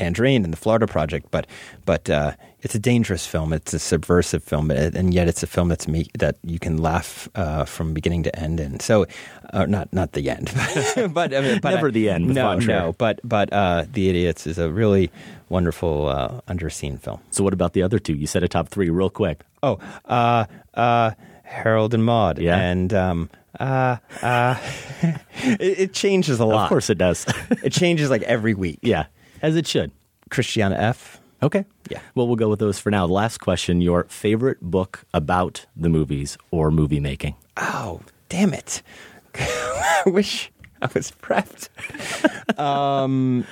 Tangerine 0.00 0.44
and 0.44 0.52
the 0.52 0.56
Florida 0.56 0.86
Project, 0.86 1.26
but 1.30 1.46
but 1.84 2.08
uh, 2.10 2.32
it's 2.62 2.74
a 2.74 2.78
dangerous 2.78 3.26
film. 3.26 3.52
It's 3.52 3.74
a 3.74 3.78
subversive 3.78 4.42
film, 4.44 4.70
and 4.70 5.14
yet 5.14 5.28
it's 5.28 5.42
a 5.42 5.46
film 5.46 5.68
that's 5.68 5.86
that 6.18 6.36
you 6.44 6.58
can 6.58 6.76
laugh 6.78 7.28
uh, 7.34 7.64
from 7.64 7.94
beginning 7.94 8.22
to 8.24 8.38
end. 8.38 8.60
And 8.60 8.82
so, 8.82 9.06
uh, 9.52 9.66
not 9.66 9.92
not 9.92 10.12
the 10.12 10.28
end, 10.30 10.50
but, 11.14 11.34
I 11.34 11.40
mean, 11.40 11.60
but 11.60 11.70
Never 11.74 11.88
I- 11.88 11.90
the 11.90 12.10
end 12.10 12.26
with 12.26 12.36
No, 12.36 12.58
no, 12.58 12.94
but 12.98 13.20
but 13.24 13.52
uh, 13.52 13.84
the 13.92 14.08
Idiots 14.10 14.46
is 14.46 14.58
a 14.58 14.70
really 14.70 15.10
wonderful 15.48 16.08
uh, 16.08 16.40
underseen 16.48 16.98
film. 17.00 17.20
So, 17.30 17.42
what 17.44 17.52
about 17.52 17.72
the 17.72 17.82
other 17.82 17.98
two? 17.98 18.14
You 18.14 18.26
said 18.26 18.42
a 18.42 18.48
top 18.48 18.68
three, 18.68 18.90
real 18.90 19.10
quick. 19.10 19.42
Oh, 19.62 19.78
uh, 20.04 20.44
uh, 20.74 21.10
Harold 21.44 21.94
and 21.94 22.04
Maude, 22.04 22.38
Yeah. 22.38 22.58
and 22.58 22.92
um, 22.92 23.30
uh, 23.60 23.96
uh, 24.22 24.56
it, 25.02 25.78
it 25.78 25.92
changes 25.94 26.40
a 26.40 26.44
lot. 26.44 26.64
Of 26.64 26.68
course, 26.68 26.90
it 26.90 26.98
does. 26.98 27.24
it 27.64 27.70
changes 27.72 28.10
like 28.10 28.22
every 28.22 28.54
week. 28.54 28.78
yeah, 28.82 29.06
as 29.42 29.56
it 29.56 29.66
should. 29.66 29.90
Christiane 30.30 30.72
F. 30.72 31.20
Okay. 31.42 31.64
Yeah. 31.90 32.00
Well, 32.14 32.26
we'll 32.26 32.36
go 32.36 32.48
with 32.48 32.58
those 32.58 32.78
for 32.78 32.90
now. 32.90 33.06
The 33.06 33.12
last 33.12 33.38
question: 33.38 33.80
Your 33.80 34.04
favorite 34.04 34.60
book 34.60 35.04
about 35.12 35.66
the 35.76 35.88
movies 35.88 36.38
or 36.50 36.70
movie 36.70 37.00
making? 37.00 37.36
Oh, 37.56 38.00
damn 38.28 38.54
it! 38.54 38.82
I 39.34 40.02
wish 40.06 40.50
I 40.80 40.88
was 40.94 41.12
prepped. 41.22 41.68
um, 42.58 43.46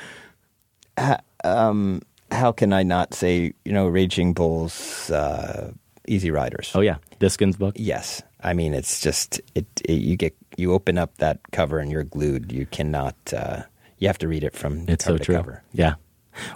ha- 0.99 1.20
um, 1.45 2.03
how 2.30 2.53
can 2.53 2.72
I 2.72 2.82
not 2.82 3.14
say 3.14 3.53
you 3.64 3.72
know 3.72 3.87
Raging 3.87 4.32
Bulls, 4.32 5.11
uh, 5.11 5.72
Easy 6.09 6.30
Riders? 6.30 6.72
Oh 6.74 6.80
yeah, 6.80 6.97
Biskind's 7.20 7.57
book. 7.57 7.74
Yes, 7.78 8.22
I 8.43 8.55
mean 8.55 8.72
it's 8.74 9.01
just 9.01 9.41
it, 9.55 9.66
it. 9.85 9.93
You 9.93 10.16
get 10.16 10.35
you 10.57 10.72
open 10.72 10.97
up 10.99 11.16
that 11.18 11.39
cover 11.53 11.78
and 11.78 11.91
you're 11.93 12.05
glued. 12.05 12.51
You 12.51 12.66
cannot. 12.66 13.16
Uh, 13.32 13.62
you 14.05 14.09
have 14.09 14.18
to 14.18 14.28
read 14.28 14.44
it 14.44 14.55
from 14.55 14.84
It's 14.88 15.05
cover 15.07 15.18
so 15.18 15.24
to 15.24 15.32
cover. 15.32 15.62
Yeah. 15.72 15.94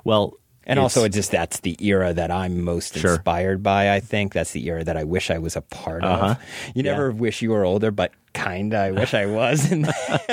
Well, 0.04 0.34
And 0.66 0.78
also, 0.78 1.00
it's- 1.04 1.14
just 1.16 1.30
that's 1.30 1.60
the 1.60 1.76
era 1.80 2.12
that 2.12 2.30
I'm 2.30 2.60
most 2.62 2.94
Sure. 2.98 3.14
inspired 3.14 3.62
by. 3.62 3.90
I 3.94 4.00
think 4.00 4.34
that's 4.34 4.52
the 4.52 4.66
era 4.68 4.84
that 4.84 4.98
I 4.98 5.04
wish 5.04 5.30
I 5.30 5.38
was 5.38 5.56
a 5.56 5.62
part 5.62 6.04
Uh-huh. 6.04 6.26
of. 6.32 6.36
You 6.74 6.82
never 6.82 7.10
wish 7.10 7.40
you 7.40 7.50
were 7.52 7.64
older, 7.64 7.90
but 7.90 8.12
kinda 8.34 8.76
I 8.76 8.90
wish 8.90 9.14
I 9.14 9.24
was. 9.26 9.72
And 9.72 9.86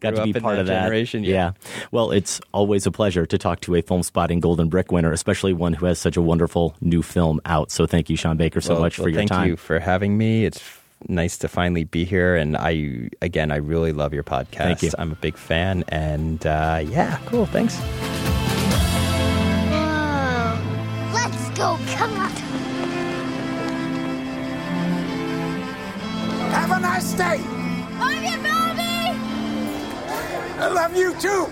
got 0.00 0.14
to 0.14 0.22
be 0.24 0.32
part 0.34 0.58
of 0.58 0.66
that 0.66 0.80
generation. 0.82 1.24
Yeah. 1.24 1.52
Well, 1.90 2.10
it's 2.10 2.40
always 2.52 2.86
a 2.86 2.90
pleasure 2.90 3.24
to 3.26 3.38
talk 3.38 3.60
to 3.62 3.74
a 3.76 3.82
Filmspotting 3.82 4.40
Golden 4.40 4.68
Brick 4.68 4.92
winner, 4.92 5.12
especially 5.12 5.52
one 5.54 5.72
who 5.72 5.86
has 5.86 5.98
such 5.98 6.16
a 6.16 6.22
wonderful 6.22 6.74
new 6.80 7.02
film 7.02 7.40
out. 7.46 7.70
So 7.70 7.86
thank 7.86 8.10
you, 8.10 8.16
Sean 8.16 8.36
Baker, 8.36 8.60
so 8.60 8.74
Well- 8.74 8.82
much 8.82 8.96
for 8.96 9.08
your 9.08 9.16
thank 9.20 9.30
time. 9.30 9.38
Thank 9.40 9.48
you 9.50 9.56
for 9.56 9.78
having 9.78 10.18
me. 10.18 10.44
It's 10.44 10.58
nice 11.08 11.38
to 11.38 11.48
finally 11.48 11.84
be 11.84 12.04
here, 12.04 12.36
and 12.36 12.56
I 12.56 13.08
again 13.22 13.50
I 13.50 13.56
really 13.56 13.92
love 13.92 14.12
your 14.12 14.24
podcast. 14.24 14.56
Thank 14.56 14.82
you. 14.82 14.90
I'm 14.98 15.12
a 15.12 15.16
big 15.16 15.36
fan, 15.36 15.84
and 15.88 16.44
uh, 16.46 16.82
yeah, 16.84 17.18
cool. 17.26 17.46
Thanks. 17.46 17.76
Whoa. 19.70 20.58
Let's 21.12 21.50
go. 21.58 21.78
Come 21.96 22.12
on. 22.18 22.30
Have 26.50 26.70
a 26.72 26.80
nice 26.80 27.12
day. 27.12 27.38
Love 27.98 28.22
you, 28.22 28.38
Bobby. 28.38 29.16
I 30.58 30.68
love 30.72 30.96
you 30.96 31.14
too. 31.20 31.48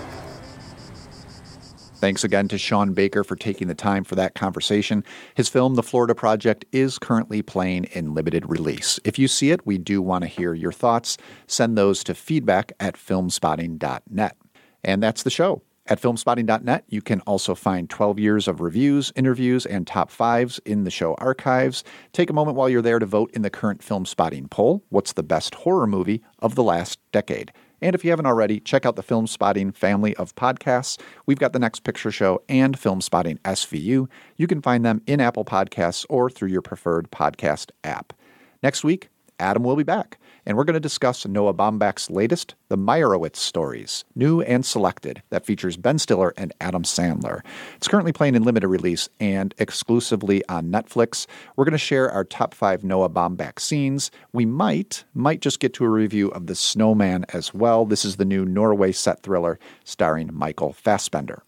Thanks 1.99 2.23
again 2.23 2.47
to 2.47 2.57
Sean 2.57 2.93
Baker 2.93 3.25
for 3.25 3.35
taking 3.35 3.67
the 3.67 3.75
time 3.75 4.05
for 4.05 4.15
that 4.15 4.33
conversation. 4.33 5.03
His 5.35 5.49
film, 5.49 5.75
The 5.75 5.83
Florida 5.83 6.15
Project, 6.15 6.63
is 6.71 6.97
currently 6.97 7.41
playing 7.41 7.85
in 7.91 8.13
limited 8.13 8.49
release. 8.49 9.01
If 9.03 9.19
you 9.19 9.27
see 9.27 9.51
it, 9.51 9.65
we 9.65 9.77
do 9.77 10.01
want 10.01 10.21
to 10.21 10.29
hear 10.29 10.53
your 10.53 10.71
thoughts. 10.71 11.17
Send 11.45 11.77
those 11.77 12.01
to 12.05 12.15
feedback 12.15 12.71
at 12.79 12.95
filmspotting.net. 12.95 14.37
And 14.81 15.03
that's 15.03 15.23
the 15.23 15.29
show. 15.29 15.61
At 15.87 16.01
filmspotting.net, 16.01 16.85
you 16.87 17.01
can 17.01 17.19
also 17.21 17.53
find 17.53 17.89
12 17.89 18.17
years 18.17 18.47
of 18.47 18.61
reviews, 18.61 19.11
interviews, 19.17 19.65
and 19.65 19.85
top 19.85 20.09
fives 20.09 20.59
in 20.63 20.85
the 20.85 20.91
show 20.91 21.15
archives. 21.15 21.83
Take 22.13 22.29
a 22.29 22.33
moment 22.33 22.55
while 22.55 22.69
you're 22.69 22.81
there 22.81 22.99
to 22.99 23.05
vote 23.05 23.29
in 23.33 23.41
the 23.41 23.49
current 23.49 23.81
Filmspotting 23.81 24.49
poll. 24.49 24.85
What's 24.87 25.13
the 25.13 25.23
best 25.23 25.53
horror 25.53 25.87
movie 25.87 26.21
of 26.37 26.55
the 26.55 26.63
last 26.63 26.97
decade? 27.11 27.51
And 27.81 27.95
if 27.95 28.03
you 28.03 28.11
haven't 28.11 28.25
already, 28.25 28.59
check 28.59 28.85
out 28.85 28.95
the 28.95 29.03
Filmspotting 29.03 29.75
family 29.75 30.15
of 30.17 30.35
podcasts. 30.35 30.99
We've 31.25 31.39
got 31.39 31.53
the 31.53 31.59
Next 31.59 31.83
Picture 31.83 32.11
Show 32.11 32.41
and 32.49 32.77
Filmspotting 32.77 33.39
SVU. 33.39 34.07
You 34.37 34.47
can 34.47 34.61
find 34.61 34.85
them 34.85 35.01
in 35.07 35.21
Apple 35.21 35.45
Podcasts 35.45 36.05
or 36.09 36.29
through 36.29 36.49
your 36.49 36.61
preferred 36.61 37.11
podcast 37.11 37.71
app. 37.83 38.13
Next 38.61 38.83
week, 38.83 39.09
Adam 39.39 39.63
will 39.63 39.75
be 39.75 39.83
back, 39.83 40.17
and 40.49 40.57
we're 40.57 40.63
going 40.63 40.73
to 40.73 40.79
discuss 40.79 41.27
Noah 41.27 41.53
Baumbach's 41.53 42.09
latest, 42.09 42.55
The 42.69 42.77
Meyerowitz 42.77 43.35
Stories, 43.35 44.03
new 44.15 44.41
and 44.41 44.65
selected, 44.65 45.21
that 45.29 45.45
features 45.45 45.77
Ben 45.77 45.99
Stiller 45.99 46.33
and 46.37 46.51
Adam 46.59 46.81
Sandler. 46.81 47.41
It's 47.75 47.87
currently 47.87 48.11
playing 48.11 48.33
in 48.33 48.41
limited 48.41 48.67
release 48.67 49.09
and 49.19 49.53
exclusively 49.59 50.43
on 50.49 50.71
Netflix. 50.71 51.27
We're 51.55 51.65
going 51.65 51.73
to 51.73 51.77
share 51.77 52.09
our 52.09 52.23
top 52.23 52.55
five 52.55 52.83
Noah 52.83 53.11
Baumbach 53.11 53.59
scenes. 53.59 54.09
We 54.33 54.47
might, 54.47 55.03
might 55.13 55.41
just 55.41 55.59
get 55.59 55.75
to 55.75 55.85
a 55.85 55.89
review 55.89 56.29
of 56.29 56.47
The 56.47 56.55
Snowman 56.55 57.27
as 57.29 57.53
well. 57.53 57.85
This 57.85 58.03
is 58.03 58.15
the 58.15 58.25
new 58.25 58.43
Norway 58.43 58.91
set 58.91 59.21
thriller 59.21 59.59
starring 59.83 60.31
Michael 60.33 60.73
Fassbender. 60.73 61.43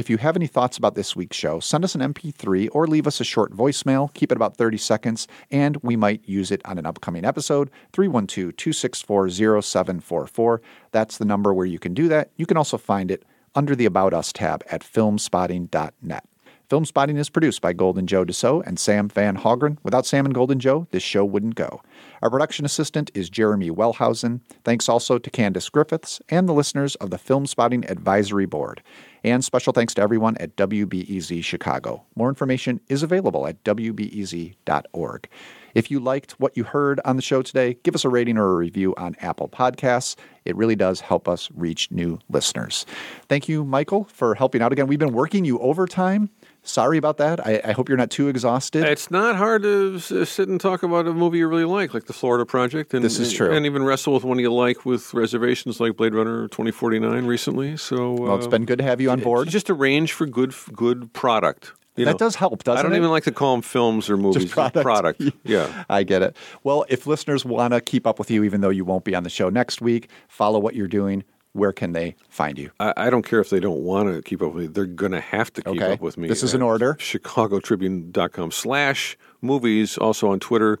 If 0.00 0.08
you 0.08 0.16
have 0.16 0.34
any 0.34 0.46
thoughts 0.46 0.78
about 0.78 0.94
this 0.94 1.14
week's 1.14 1.36
show, 1.36 1.60
send 1.60 1.84
us 1.84 1.94
an 1.94 2.00
MP3 2.00 2.70
or 2.72 2.86
leave 2.86 3.06
us 3.06 3.20
a 3.20 3.24
short 3.24 3.52
voicemail. 3.52 4.10
Keep 4.14 4.32
it 4.32 4.36
about 4.36 4.56
30 4.56 4.78
seconds, 4.78 5.28
and 5.50 5.76
we 5.82 5.94
might 5.94 6.26
use 6.26 6.50
it 6.50 6.62
on 6.64 6.78
an 6.78 6.86
upcoming 6.86 7.26
episode. 7.26 7.70
312 7.92 8.56
264 8.56 9.28
0744. 9.60 10.62
That's 10.92 11.18
the 11.18 11.26
number 11.26 11.52
where 11.52 11.66
you 11.66 11.78
can 11.78 11.92
do 11.92 12.08
that. 12.08 12.30
You 12.36 12.46
can 12.46 12.56
also 12.56 12.78
find 12.78 13.10
it 13.10 13.26
under 13.54 13.76
the 13.76 13.84
About 13.84 14.14
Us 14.14 14.32
tab 14.32 14.64
at 14.70 14.80
filmspotting.net. 14.80 16.29
Filmspotting 16.70 17.18
is 17.18 17.28
produced 17.28 17.60
by 17.60 17.72
Golden 17.72 18.06
Joe 18.06 18.24
Dessauer 18.24 18.64
and 18.64 18.78
Sam 18.78 19.08
Van 19.08 19.36
Hallgren. 19.36 19.78
Without 19.82 20.06
Sam 20.06 20.24
and 20.24 20.32
Golden 20.32 20.60
Joe, 20.60 20.86
this 20.92 21.02
show 21.02 21.24
wouldn't 21.24 21.56
go. 21.56 21.82
Our 22.22 22.30
production 22.30 22.64
assistant 22.64 23.10
is 23.12 23.28
Jeremy 23.28 23.72
Wellhausen. 23.72 24.40
Thanks 24.62 24.88
also 24.88 25.18
to 25.18 25.30
Candace 25.30 25.68
Griffiths 25.68 26.20
and 26.28 26.48
the 26.48 26.52
listeners 26.52 26.94
of 26.96 27.10
the 27.10 27.18
Filmspotting 27.18 27.90
Advisory 27.90 28.46
Board. 28.46 28.84
And 29.24 29.44
special 29.44 29.72
thanks 29.72 29.94
to 29.94 30.02
everyone 30.02 30.36
at 30.36 30.54
WBEZ 30.54 31.42
Chicago. 31.42 32.04
More 32.14 32.28
information 32.28 32.80
is 32.88 33.02
available 33.02 33.48
at 33.48 33.64
WBEZ.org. 33.64 35.28
If 35.74 35.90
you 35.90 35.98
liked 35.98 36.32
what 36.38 36.56
you 36.56 36.62
heard 36.62 37.00
on 37.04 37.16
the 37.16 37.22
show 37.22 37.42
today, 37.42 37.78
give 37.82 37.96
us 37.96 38.04
a 38.04 38.08
rating 38.08 38.38
or 38.38 38.52
a 38.52 38.56
review 38.56 38.94
on 38.96 39.16
Apple 39.20 39.48
Podcasts. 39.48 40.14
It 40.44 40.56
really 40.56 40.76
does 40.76 41.00
help 41.00 41.28
us 41.28 41.48
reach 41.52 41.90
new 41.90 42.20
listeners. 42.28 42.86
Thank 43.28 43.48
you, 43.48 43.64
Michael, 43.64 44.04
for 44.04 44.36
helping 44.36 44.62
out 44.62 44.72
again. 44.72 44.86
We've 44.86 44.98
been 44.98 45.12
working 45.12 45.44
you 45.44 45.58
overtime. 45.58 46.30
Sorry 46.62 46.98
about 46.98 47.16
that. 47.16 47.44
I, 47.46 47.60
I 47.64 47.72
hope 47.72 47.88
you're 47.88 47.96
not 47.98 48.10
too 48.10 48.28
exhausted. 48.28 48.84
It's 48.84 49.10
not 49.10 49.36
hard 49.36 49.62
to 49.62 49.94
s- 49.96 50.28
sit 50.28 50.48
and 50.48 50.60
talk 50.60 50.82
about 50.82 51.06
a 51.06 51.12
movie 51.14 51.38
you 51.38 51.48
really 51.48 51.64
like, 51.64 51.94
like 51.94 52.04
The 52.04 52.12
Florida 52.12 52.44
Project. 52.44 52.92
And, 52.92 53.02
This 53.02 53.18
is 53.18 53.32
true. 53.32 53.50
And 53.50 53.64
even 53.64 53.82
wrestle 53.82 54.12
with 54.12 54.24
one 54.24 54.38
you 54.38 54.52
like 54.52 54.84
with 54.84 55.14
reservations 55.14 55.80
like 55.80 55.96
Blade 55.96 56.14
Runner 56.14 56.48
2049 56.48 57.24
recently. 57.24 57.76
So, 57.78 58.12
Well, 58.12 58.36
it's 58.36 58.46
uh, 58.46 58.50
been 58.50 58.66
good 58.66 58.78
to 58.78 58.84
have 58.84 59.00
you 59.00 59.10
on 59.10 59.20
board. 59.20 59.48
Just 59.48 59.70
arrange 59.70 60.12
for 60.12 60.26
good 60.26 60.54
good 60.74 61.12
product. 61.14 61.72
You 61.96 62.04
That 62.04 62.12
know, 62.12 62.18
does 62.18 62.36
help, 62.36 62.62
doesn't 62.62 62.76
it? 62.76 62.80
I 62.80 62.82
don't 62.84 62.92
it? 62.92 62.98
even 62.98 63.10
like 63.10 63.24
to 63.24 63.32
call 63.32 63.52
them 63.54 63.62
films 63.62 64.08
or 64.08 64.16
movies. 64.16 64.42
Just 64.44 64.54
product. 64.54 64.82
product. 64.84 65.22
Yeah. 65.44 65.84
I 65.88 66.02
get 66.02 66.22
it. 66.22 66.36
Well, 66.62 66.84
if 66.88 67.06
listeners 67.06 67.44
want 67.44 67.72
to 67.74 67.80
keep 67.80 68.06
up 68.06 68.18
with 68.18 68.30
you, 68.30 68.44
even 68.44 68.60
though 68.60 68.70
you 68.70 68.84
won't 68.84 69.04
be 69.04 69.14
on 69.14 69.22
the 69.24 69.30
show 69.30 69.48
next 69.48 69.80
week, 69.80 70.08
follow 70.28 70.58
what 70.60 70.74
you're 70.74 70.86
doing, 70.88 71.24
where 71.52 71.72
can 71.72 71.92
they 71.92 72.14
find 72.28 72.58
you? 72.58 72.70
I, 72.78 72.92
I 72.96 73.10
don't 73.10 73.22
care 73.26 73.40
if 73.40 73.50
they 73.50 73.60
don't 73.60 73.80
want 73.80 74.12
to 74.14 74.22
keep 74.22 74.40
up 74.42 74.52
with 74.54 74.62
me. 74.62 74.66
They're 74.68 74.86
going 74.86 75.12
to 75.12 75.20
have 75.20 75.52
to 75.54 75.62
keep 75.62 75.82
Okay. 75.82 75.92
up 75.94 76.00
with 76.00 76.16
me. 76.16 76.28
This 76.28 76.42
is 76.42 76.54
an 76.54 76.62
order. 76.62 76.94
ChicagoTribune.com 76.94 78.50
slash 78.50 79.16
movies. 79.42 79.98
Also 79.98 80.30
on 80.30 80.40
Twitter, 80.40 80.78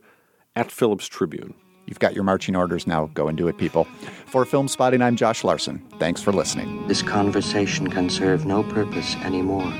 at 0.56 0.70
Phillips 0.70 1.06
Tribune. 1.06 1.54
You've 1.86 1.98
got 1.98 2.14
your 2.14 2.22
marching 2.24 2.54
orders 2.54 2.86
now. 2.86 3.06
Go 3.14 3.26
and 3.28 3.36
do 3.36 3.48
it, 3.48 3.58
people. 3.58 3.84
For 4.26 4.44
Filmspotting, 4.44 5.02
I'm 5.02 5.16
Josh 5.16 5.42
Larsen. 5.42 5.84
Thanks 5.98 6.22
for 6.22 6.32
listening. 6.32 6.86
This 6.86 7.02
conversation 7.02 7.88
can 7.90 8.08
serve 8.08 8.46
no 8.46 8.62
purpose 8.62 9.16
anymore. 9.16 9.72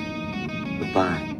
Goodbye. 0.80 1.39